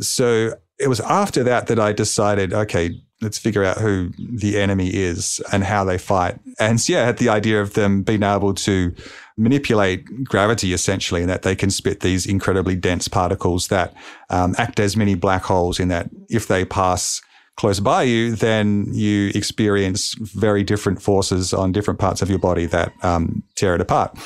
So 0.00 0.54
it 0.78 0.88
was 0.88 1.00
after 1.00 1.42
that 1.44 1.66
that 1.66 1.78
I 1.78 1.92
decided, 1.92 2.54
okay, 2.54 3.00
let's 3.20 3.38
figure 3.38 3.64
out 3.64 3.78
who 3.78 4.10
the 4.18 4.58
enemy 4.58 4.94
is 4.94 5.40
and 5.52 5.64
how 5.64 5.84
they 5.84 5.98
fight. 5.98 6.38
And 6.60 6.80
so, 6.80 6.92
yeah, 6.92 7.02
I 7.02 7.06
had 7.06 7.18
the 7.18 7.28
idea 7.28 7.60
of 7.60 7.74
them 7.74 8.02
being 8.02 8.22
able 8.22 8.54
to 8.54 8.94
manipulate 9.38 10.24
gravity 10.24 10.72
essentially, 10.72 11.20
and 11.20 11.30
that 11.30 11.42
they 11.42 11.56
can 11.56 11.70
spit 11.70 12.00
these 12.00 12.26
incredibly 12.26 12.76
dense 12.76 13.08
particles 13.08 13.68
that 13.68 13.94
um, 14.30 14.54
act 14.58 14.80
as 14.80 14.96
mini 14.96 15.14
black 15.14 15.44
holes. 15.44 15.80
In 15.80 15.88
that, 15.88 16.10
if 16.28 16.48
they 16.48 16.64
pass 16.64 17.22
close 17.56 17.80
by 17.80 18.04
you, 18.04 18.34
then 18.34 18.86
you 18.92 19.30
experience 19.34 20.14
very 20.14 20.62
different 20.62 21.02
forces 21.02 21.52
on 21.52 21.72
different 21.72 21.98
parts 21.98 22.22
of 22.22 22.30
your 22.30 22.38
body 22.38 22.66
that 22.66 22.92
um, 23.02 23.42
tear 23.56 23.74
it 23.74 23.80
apart. 23.80 24.16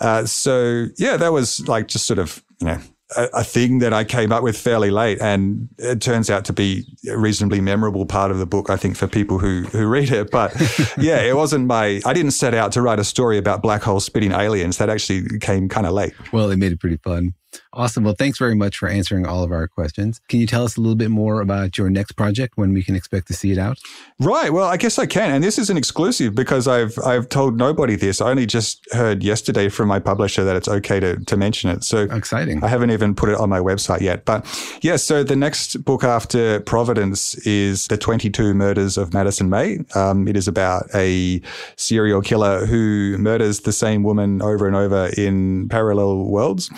Uh, 0.00 0.24
so 0.24 0.86
yeah, 0.96 1.16
that 1.16 1.32
was 1.32 1.66
like 1.68 1.88
just 1.88 2.06
sort 2.06 2.18
of 2.18 2.42
you 2.60 2.66
know 2.66 2.78
a, 3.16 3.28
a, 3.34 3.44
thing 3.44 3.78
that 3.80 3.92
I 3.92 4.04
came 4.04 4.32
up 4.32 4.42
with 4.42 4.56
fairly 4.56 4.90
late, 4.90 5.20
and 5.20 5.68
it 5.78 6.00
turns 6.00 6.30
out 6.30 6.44
to 6.46 6.52
be 6.52 6.84
a 7.08 7.16
reasonably 7.16 7.60
memorable 7.60 8.06
part 8.06 8.30
of 8.30 8.38
the 8.38 8.46
book. 8.46 8.70
I 8.70 8.76
think 8.76 8.96
for 8.96 9.06
people 9.06 9.38
who 9.38 9.62
who 9.62 9.86
read 9.86 10.10
it, 10.10 10.30
but 10.30 10.54
yeah, 10.98 11.20
it 11.20 11.36
wasn't 11.36 11.66
my. 11.66 12.00
I 12.04 12.12
didn't 12.12 12.32
set 12.32 12.54
out 12.54 12.72
to 12.72 12.82
write 12.82 12.98
a 12.98 13.04
story 13.04 13.38
about 13.38 13.62
black 13.62 13.82
holes 13.82 14.04
spitting 14.04 14.32
aliens. 14.32 14.78
That 14.78 14.90
actually 14.90 15.38
came 15.40 15.68
kind 15.68 15.86
of 15.86 15.92
late. 15.92 16.14
Well, 16.32 16.50
it 16.50 16.56
made 16.56 16.72
it 16.72 16.80
pretty 16.80 16.98
fun. 16.98 17.34
Awesome. 17.74 18.04
Well, 18.04 18.14
thanks 18.14 18.38
very 18.38 18.54
much 18.54 18.76
for 18.76 18.88
answering 18.88 19.26
all 19.26 19.42
of 19.42 19.50
our 19.50 19.66
questions. 19.66 20.20
Can 20.28 20.40
you 20.40 20.46
tell 20.46 20.64
us 20.64 20.76
a 20.76 20.80
little 20.80 20.94
bit 20.94 21.10
more 21.10 21.40
about 21.40 21.78
your 21.78 21.88
next 21.88 22.12
project 22.12 22.56
when 22.56 22.74
we 22.74 22.82
can 22.82 22.94
expect 22.94 23.28
to 23.28 23.34
see 23.34 23.50
it 23.50 23.56
out? 23.56 23.78
Right. 24.18 24.52
Well, 24.52 24.66
I 24.66 24.76
guess 24.76 24.98
I 24.98 25.06
can. 25.06 25.30
And 25.30 25.42
this 25.42 25.58
is 25.58 25.70
an 25.70 25.78
exclusive 25.78 26.34
because 26.34 26.68
I've 26.68 26.98
I've 27.04 27.30
told 27.30 27.56
nobody 27.56 27.96
this. 27.96 28.20
I 28.20 28.30
only 28.30 28.44
just 28.44 28.86
heard 28.92 29.22
yesterday 29.22 29.70
from 29.70 29.88
my 29.88 29.98
publisher 29.98 30.44
that 30.44 30.54
it's 30.54 30.68
okay 30.68 31.00
to, 31.00 31.16
to 31.24 31.36
mention 31.36 31.70
it. 31.70 31.82
So 31.82 32.02
exciting. 32.02 32.62
I 32.62 32.68
haven't 32.68 32.90
even 32.90 33.14
put 33.14 33.30
it 33.30 33.36
on 33.36 33.48
my 33.48 33.58
website 33.58 34.02
yet. 34.02 34.26
But 34.26 34.44
yes, 34.44 34.82
yeah, 34.82 34.96
so 34.96 35.24
the 35.24 35.36
next 35.36 35.82
book 35.84 36.04
after 36.04 36.60
Providence 36.60 37.34
is 37.46 37.86
The 37.86 37.96
22 37.96 38.52
Murders 38.52 38.98
of 38.98 39.14
Madison 39.14 39.48
May. 39.48 39.78
Um, 39.94 40.28
it 40.28 40.36
is 40.36 40.46
about 40.46 40.84
a 40.94 41.40
serial 41.76 42.20
killer 42.20 42.66
who 42.66 43.16
murders 43.18 43.60
the 43.60 43.72
same 43.72 44.02
woman 44.02 44.42
over 44.42 44.66
and 44.66 44.76
over 44.76 45.10
in 45.16 45.70
parallel 45.70 46.24
worlds. 46.24 46.70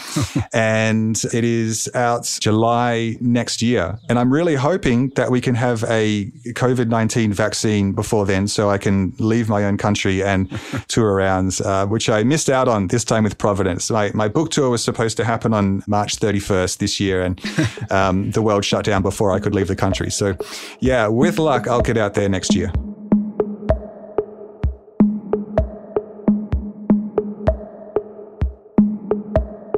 and 0.52 0.83
it 1.32 1.44
is 1.44 1.88
out 1.94 2.38
July 2.40 3.16
next 3.20 3.62
year. 3.62 3.98
And 4.08 4.18
I'm 4.18 4.32
really 4.32 4.54
hoping 4.54 5.10
that 5.10 5.30
we 5.30 5.40
can 5.40 5.54
have 5.54 5.84
a 5.84 6.30
COVID 6.46 6.88
19 6.88 7.32
vaccine 7.32 7.92
before 7.92 8.26
then 8.26 8.48
so 8.48 8.70
I 8.70 8.78
can 8.78 9.14
leave 9.18 9.48
my 9.48 9.64
own 9.64 9.78
country 9.78 10.22
and 10.22 10.50
tour 10.88 11.12
around, 11.12 11.60
uh, 11.64 11.86
which 11.86 12.08
I 12.08 12.22
missed 12.22 12.50
out 12.50 12.68
on 12.68 12.88
this 12.88 13.04
time 13.04 13.24
with 13.24 13.38
Providence. 13.38 13.90
My, 13.90 14.10
my 14.14 14.28
book 14.28 14.50
tour 14.50 14.70
was 14.70 14.84
supposed 14.84 15.16
to 15.16 15.24
happen 15.24 15.54
on 15.54 15.82
March 15.86 16.16
31st 16.16 16.78
this 16.78 17.00
year, 17.00 17.22
and 17.22 17.40
um, 17.90 18.30
the 18.30 18.42
world 18.42 18.64
shut 18.64 18.84
down 18.84 19.02
before 19.02 19.32
I 19.32 19.40
could 19.40 19.54
leave 19.54 19.68
the 19.68 19.76
country. 19.76 20.10
So, 20.10 20.36
yeah, 20.80 21.06
with 21.06 21.38
luck, 21.38 21.66
I'll 21.66 21.82
get 21.82 21.96
out 21.96 22.14
there 22.14 22.28
next 22.28 22.54
year. 22.54 22.72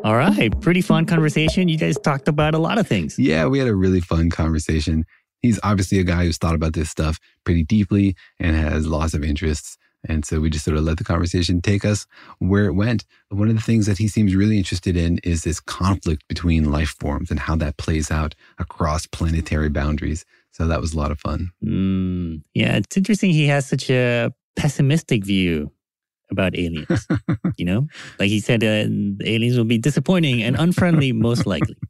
All 0.07 0.15
right. 0.15 0.53
Pretty 0.61 0.83
fun 0.83 1.05
conversation. 1.05 1.67
You 1.67 1.77
guys 1.77 1.99
talked 1.99 2.29
about 2.29 2.55
a 2.55 2.59
lot 2.59 2.79
of 2.79 2.87
things. 2.87 3.19
Yeah, 3.19 3.47
we 3.47 3.59
had 3.59 3.67
a 3.67 3.75
really 3.75 4.01
fun 4.01 4.31
conversation. 4.31 5.05
He's 5.43 5.59
obviously 5.65 5.99
a 5.99 6.05
guy 6.05 6.23
who's 6.27 6.39
thought 6.39 6.55
about 6.55 6.75
this 6.75 6.89
stuff 6.89 7.19
pretty 7.43 7.65
deeply 7.65 8.15
and 8.39 8.55
has 8.55 8.87
lots 8.87 9.15
of 9.15 9.25
interests. 9.25 9.77
And 10.09 10.25
so 10.25 10.39
we 10.39 10.49
just 10.49 10.65
sort 10.65 10.77
of 10.77 10.85
let 10.85 10.99
the 10.99 11.03
conversation 11.03 11.61
take 11.61 11.85
us 11.85 12.07
where 12.39 12.67
it 12.67 12.75
went. 12.75 13.05
One 13.31 13.49
of 13.49 13.57
the 13.57 13.61
things 13.61 13.87
that 13.87 13.99
he 13.99 14.07
seems 14.07 14.37
really 14.37 14.59
interested 14.59 14.97
in 14.97 15.19
is 15.25 15.43
this 15.43 15.59
conflict 15.59 16.23
between 16.29 16.71
life 16.71 16.95
forms 17.01 17.33
and 17.33 17.41
how 17.41 17.57
that 17.57 17.77
plays 17.77 18.09
out 18.09 18.37
across 18.59 19.07
planetary 19.07 19.71
boundaries. 19.71 20.25
So 20.53 20.69
that 20.69 20.81
was 20.81 20.95
a 20.95 20.99
lot 20.99 21.11
of 21.11 21.19
fun. 21.19 21.51
Mm, 21.65 22.45
yeah, 22.55 22.77
it's 22.77 22.97
interesting 22.97 23.33
he 23.33 23.49
has 23.49 23.67
such 23.67 23.91
a 23.91 24.33
pessimistic 24.55 25.25
view 25.25 25.73
about 26.31 26.57
aliens. 26.57 27.07
you 27.57 27.65
know, 27.65 27.87
like 28.19 28.29
he 28.29 28.41
said, 28.41 28.63
uh, 28.65 28.87
aliens 29.25 29.57
will 29.57 29.65
be 29.65 29.79
disappointing 29.79 30.43
and 30.43 30.57
unfriendly, 30.57 31.13
most 31.13 31.47
likely. 31.47 31.77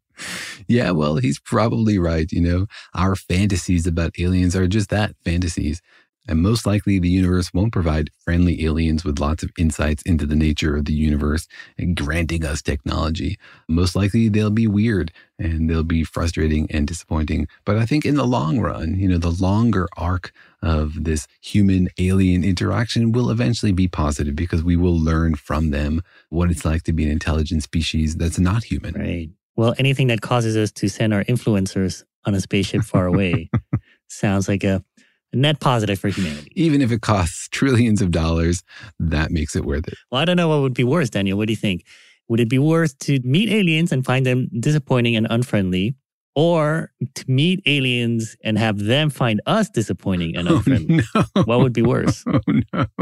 Yeah, 0.67 0.93
well, 0.93 1.17
he's 1.17 1.39
probably 1.39 1.99
right. 1.99 2.27
You 2.33 2.41
know, 2.41 2.67
our 2.95 3.15
fantasies 3.15 3.87
about 3.87 4.19
aliens 4.19 4.57
are 4.57 4.67
just 4.67 4.89
that 4.89 5.15
fantasies. 5.27 5.83
And 6.29 6.43
most 6.43 6.67
likely, 6.67 6.99
the 6.99 7.09
universe 7.09 7.55
won't 7.55 7.73
provide 7.73 8.11
friendly 8.25 8.65
aliens 8.65 9.05
with 9.05 9.21
lots 9.21 9.45
of 9.45 9.51
insights 9.57 10.03
into 10.03 10.27
the 10.27 10.35
nature 10.35 10.77
of 10.77 10.85
the 10.85 10.93
universe 10.93 11.47
and 11.79 11.97
granting 11.97 12.45
us 12.45 12.63
technology. 12.63 13.39
Most 13.69 13.95
likely, 13.95 14.29
they'll 14.29 14.51
be 14.51 14.67
weird 14.67 15.13
and 15.39 15.71
they'll 15.71 15.85
be 15.85 16.03
frustrating 16.03 16.67
and 16.71 16.87
disappointing. 16.87 17.47
But 17.65 17.79
I 17.79 17.87
think 17.87 18.05
in 18.05 18.17
the 18.17 18.27
long 18.27 18.59
run, 18.59 18.99
you 18.99 19.09
know, 19.09 19.19
the 19.19 19.31
longer 19.31 19.87
arc 19.97 20.33
of 20.67 21.05
this 21.05 21.29
human 21.41 21.89
alien 21.99 22.43
interaction 22.43 23.13
will 23.13 23.31
eventually 23.31 23.73
be 23.73 23.87
positive 23.87 24.35
because 24.35 24.65
we 24.65 24.75
will 24.75 24.99
learn 24.99 25.37
from 25.37 25.71
them 25.71 26.03
what 26.29 26.51
it's 26.51 26.65
like 26.65 26.83
to 26.83 26.93
be 26.93 27.05
an 27.05 27.11
intelligent 27.11 27.63
species 27.63 28.17
that's 28.17 28.39
not 28.39 28.65
human. 28.65 28.95
Right. 28.95 29.31
Well, 29.55 29.75
anything 29.79 30.09
that 30.09 30.21
causes 30.21 30.57
us 30.57 30.73
to 30.73 30.89
send 30.89 31.15
our 31.15 31.25
influencers 31.25 32.03
on 32.25 32.35
a 32.35 32.41
spaceship 32.41 32.83
far 32.83 33.07
away 33.07 33.49
sounds 34.09 34.49
like 34.49 34.65
a 34.65 34.85
net 35.33 35.61
positive 35.61 35.99
for 36.01 36.09
humanity. 36.09 36.51
Even 36.57 36.83
if 36.83 36.91
it 36.91 37.01
costs 37.01 37.49
trillions 37.49 38.03
of 38.03 38.11
dollars, 38.11 38.63
that 38.99 39.31
makes 39.31 39.55
it 39.55 39.65
worth 39.65 39.87
it. 39.87 39.95
Well, 40.11 40.21
I 40.21 40.25
don't 40.25 40.37
know 40.37 40.49
what 40.49 40.63
would 40.63 40.75
be 40.75 40.85
worse, 40.85 41.11
Daniel. 41.11 41.39
What 41.39 41.47
do 41.47 41.53
you 41.53 41.57
think? 41.57 41.85
Would 42.29 42.41
it 42.41 42.51
be 42.51 42.59
worth 42.59 42.99
to 43.01 43.21
meet 43.23 43.49
aliens 43.49 43.93
and 43.93 44.05
find 44.05 44.27
them 44.27 44.49
disappointing 44.59 45.15
and 45.15 45.29
unfriendly, 45.31 45.95
or 46.37 46.93
to 47.15 47.25
meet 47.29 47.63
aliens 47.67 48.37
and 48.45 48.59
have 48.59 48.79
them 48.79 49.09
find 49.09 49.41
us 49.47 49.71
disappointing 49.71 50.37
and 50.37 50.49
oh, 50.49 50.57
unfriendly? 50.57 51.01
Oh, 51.15 51.25
no. 51.35 51.43
What 51.45 51.59
would 51.61 51.73
be 51.73 51.83
worse? 51.83 52.25
Oh, 52.37 52.41
no. 52.47 52.87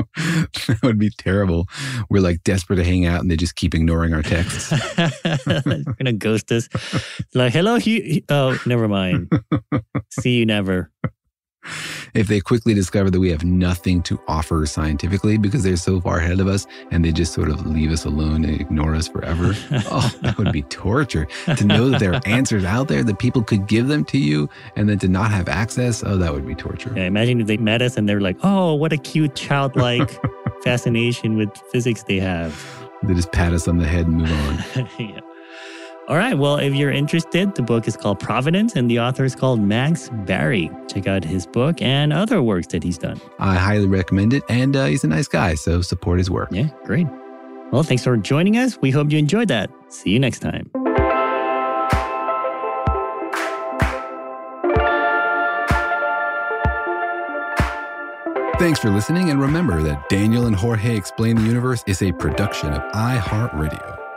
That 0.66 0.78
would 0.84 0.98
be 0.98 1.10
terrible. 1.10 1.66
We're 2.08 2.22
like 2.22 2.44
desperate 2.44 2.76
to 2.76 2.84
hang 2.84 3.04
out 3.04 3.20
and 3.20 3.30
they 3.30 3.36
just 3.36 3.56
keep 3.56 3.74
ignoring 3.74 4.14
our 4.14 4.22
texts. 4.22 4.70
They're 4.94 5.62
going 5.64 6.04
to 6.04 6.12
ghost 6.12 6.52
us. 6.52 6.68
Like, 7.34 7.52
hello, 7.52 7.76
he, 7.76 8.24
oh, 8.28 8.56
never 8.64 8.86
mind. 8.86 9.28
See 10.10 10.38
you 10.38 10.46
never 10.46 10.92
if 12.14 12.28
they 12.28 12.40
quickly 12.40 12.74
discover 12.74 13.10
that 13.10 13.20
we 13.20 13.30
have 13.30 13.44
nothing 13.44 14.02
to 14.02 14.20
offer 14.28 14.64
scientifically 14.66 15.36
because 15.36 15.64
they're 15.64 15.76
so 15.76 16.00
far 16.00 16.18
ahead 16.18 16.40
of 16.40 16.46
us 16.46 16.66
and 16.90 17.04
they 17.04 17.12
just 17.12 17.32
sort 17.32 17.48
of 17.48 17.66
leave 17.66 17.90
us 17.90 18.04
alone 18.04 18.44
and 18.44 18.60
ignore 18.60 18.94
us 18.94 19.08
forever, 19.08 19.54
oh, 19.90 20.14
that 20.22 20.38
would 20.38 20.52
be 20.52 20.62
torture. 20.62 21.26
to 21.56 21.64
know 21.64 21.90
that 21.90 22.00
there 22.00 22.14
are 22.14 22.20
answers 22.26 22.64
out 22.64 22.88
there 22.88 23.02
that 23.02 23.18
people 23.18 23.42
could 23.42 23.66
give 23.66 23.88
them 23.88 24.04
to 24.04 24.18
you 24.18 24.48
and 24.76 24.88
then 24.88 24.98
to 24.98 25.08
not 25.08 25.30
have 25.30 25.48
access, 25.48 26.02
oh, 26.04 26.16
that 26.16 26.32
would 26.32 26.46
be 26.46 26.54
torture. 26.54 26.92
Yeah, 26.96 27.04
imagine 27.04 27.40
if 27.40 27.46
they 27.46 27.56
met 27.56 27.82
us 27.82 27.96
and 27.96 28.08
they're 28.08 28.20
like, 28.20 28.36
oh, 28.42 28.74
what 28.74 28.92
a 28.92 28.96
cute 28.96 29.34
childlike 29.34 30.18
fascination 30.62 31.36
with 31.36 31.56
physics 31.72 32.04
they 32.04 32.20
have. 32.20 32.64
They 33.02 33.14
just 33.14 33.32
pat 33.32 33.52
us 33.52 33.68
on 33.68 33.78
the 33.78 33.86
head 33.86 34.06
and 34.06 34.18
move 34.18 34.30
on. 34.30 34.88
yeah. 34.98 35.20
All 36.06 36.16
right. 36.18 36.36
Well, 36.36 36.56
if 36.56 36.74
you're 36.74 36.90
interested, 36.90 37.54
the 37.54 37.62
book 37.62 37.88
is 37.88 37.96
called 37.96 38.20
Providence 38.20 38.76
and 38.76 38.90
the 38.90 39.00
author 39.00 39.24
is 39.24 39.34
called 39.34 39.60
Max 39.60 40.10
Barry. 40.26 40.70
Check 40.86 41.06
out 41.06 41.24
his 41.24 41.46
book 41.46 41.80
and 41.80 42.12
other 42.12 42.42
works 42.42 42.66
that 42.68 42.82
he's 42.82 42.98
done. 42.98 43.18
I 43.38 43.54
highly 43.54 43.86
recommend 43.86 44.34
it. 44.34 44.42
And 44.50 44.76
uh, 44.76 44.84
he's 44.84 45.02
a 45.02 45.08
nice 45.08 45.28
guy. 45.28 45.54
So 45.54 45.80
support 45.80 46.18
his 46.18 46.30
work. 46.30 46.50
Yeah, 46.52 46.68
great. 46.84 47.06
Well, 47.72 47.82
thanks 47.82 48.04
for 48.04 48.16
joining 48.18 48.58
us. 48.58 48.78
We 48.82 48.90
hope 48.90 49.10
you 49.10 49.18
enjoyed 49.18 49.48
that. 49.48 49.70
See 49.88 50.10
you 50.10 50.20
next 50.20 50.40
time. 50.40 50.70
Thanks 58.58 58.78
for 58.78 58.90
listening. 58.90 59.30
And 59.30 59.40
remember 59.40 59.82
that 59.82 60.08
Daniel 60.10 60.46
and 60.46 60.54
Jorge 60.54 60.96
Explain 60.96 61.36
the 61.36 61.42
Universe 61.42 61.82
is 61.86 62.02
a 62.02 62.12
production 62.12 62.72
of 62.74 62.82
iHeartRadio. 62.92 64.03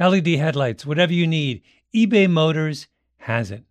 LED 0.00 0.28
headlights, 0.28 0.86
whatever 0.86 1.12
you 1.12 1.26
need, 1.26 1.62
eBay 1.94 2.28
Motors 2.28 2.88
has 3.18 3.50
it. 3.50 3.64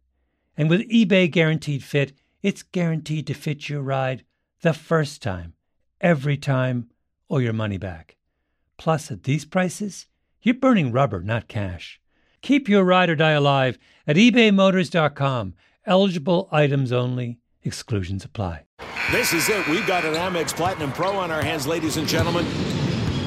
And 0.55 0.69
with 0.69 0.87
eBay 0.89 1.29
Guaranteed 1.31 1.83
Fit, 1.83 2.13
it's 2.43 2.61
guaranteed 2.63 3.25
to 3.27 3.33
fit 3.33 3.67
your 3.67 3.81
ride 3.81 4.23
the 4.61 4.73
first 4.73 5.21
time, 5.23 5.53
every 5.99 6.37
time, 6.37 6.89
or 7.27 7.41
your 7.41 7.53
money 7.53 7.77
back. 7.77 8.17
Plus, 8.77 9.09
at 9.09 9.23
these 9.23 9.43
prices, 9.43 10.05
you're 10.41 10.55
burning 10.55 10.91
rubber, 10.91 11.21
not 11.21 11.47
cash. 11.47 11.99
Keep 12.41 12.69
your 12.69 12.83
ride 12.83 13.09
or 13.09 13.15
die 13.15 13.31
alive 13.31 13.77
at 14.07 14.15
ebaymotors.com. 14.15 15.55
Eligible 15.85 16.47
items 16.51 16.91
only, 16.91 17.39
exclusions 17.63 18.23
apply. 18.23 18.65
This 19.11 19.33
is 19.33 19.49
it. 19.49 19.67
We've 19.67 19.87
got 19.87 20.05
an 20.05 20.13
Amex 20.13 20.55
Platinum 20.55 20.91
Pro 20.91 21.17
on 21.17 21.31
our 21.31 21.41
hands, 21.41 21.65
ladies 21.65 21.97
and 21.97 22.07
gentlemen. 22.07 22.45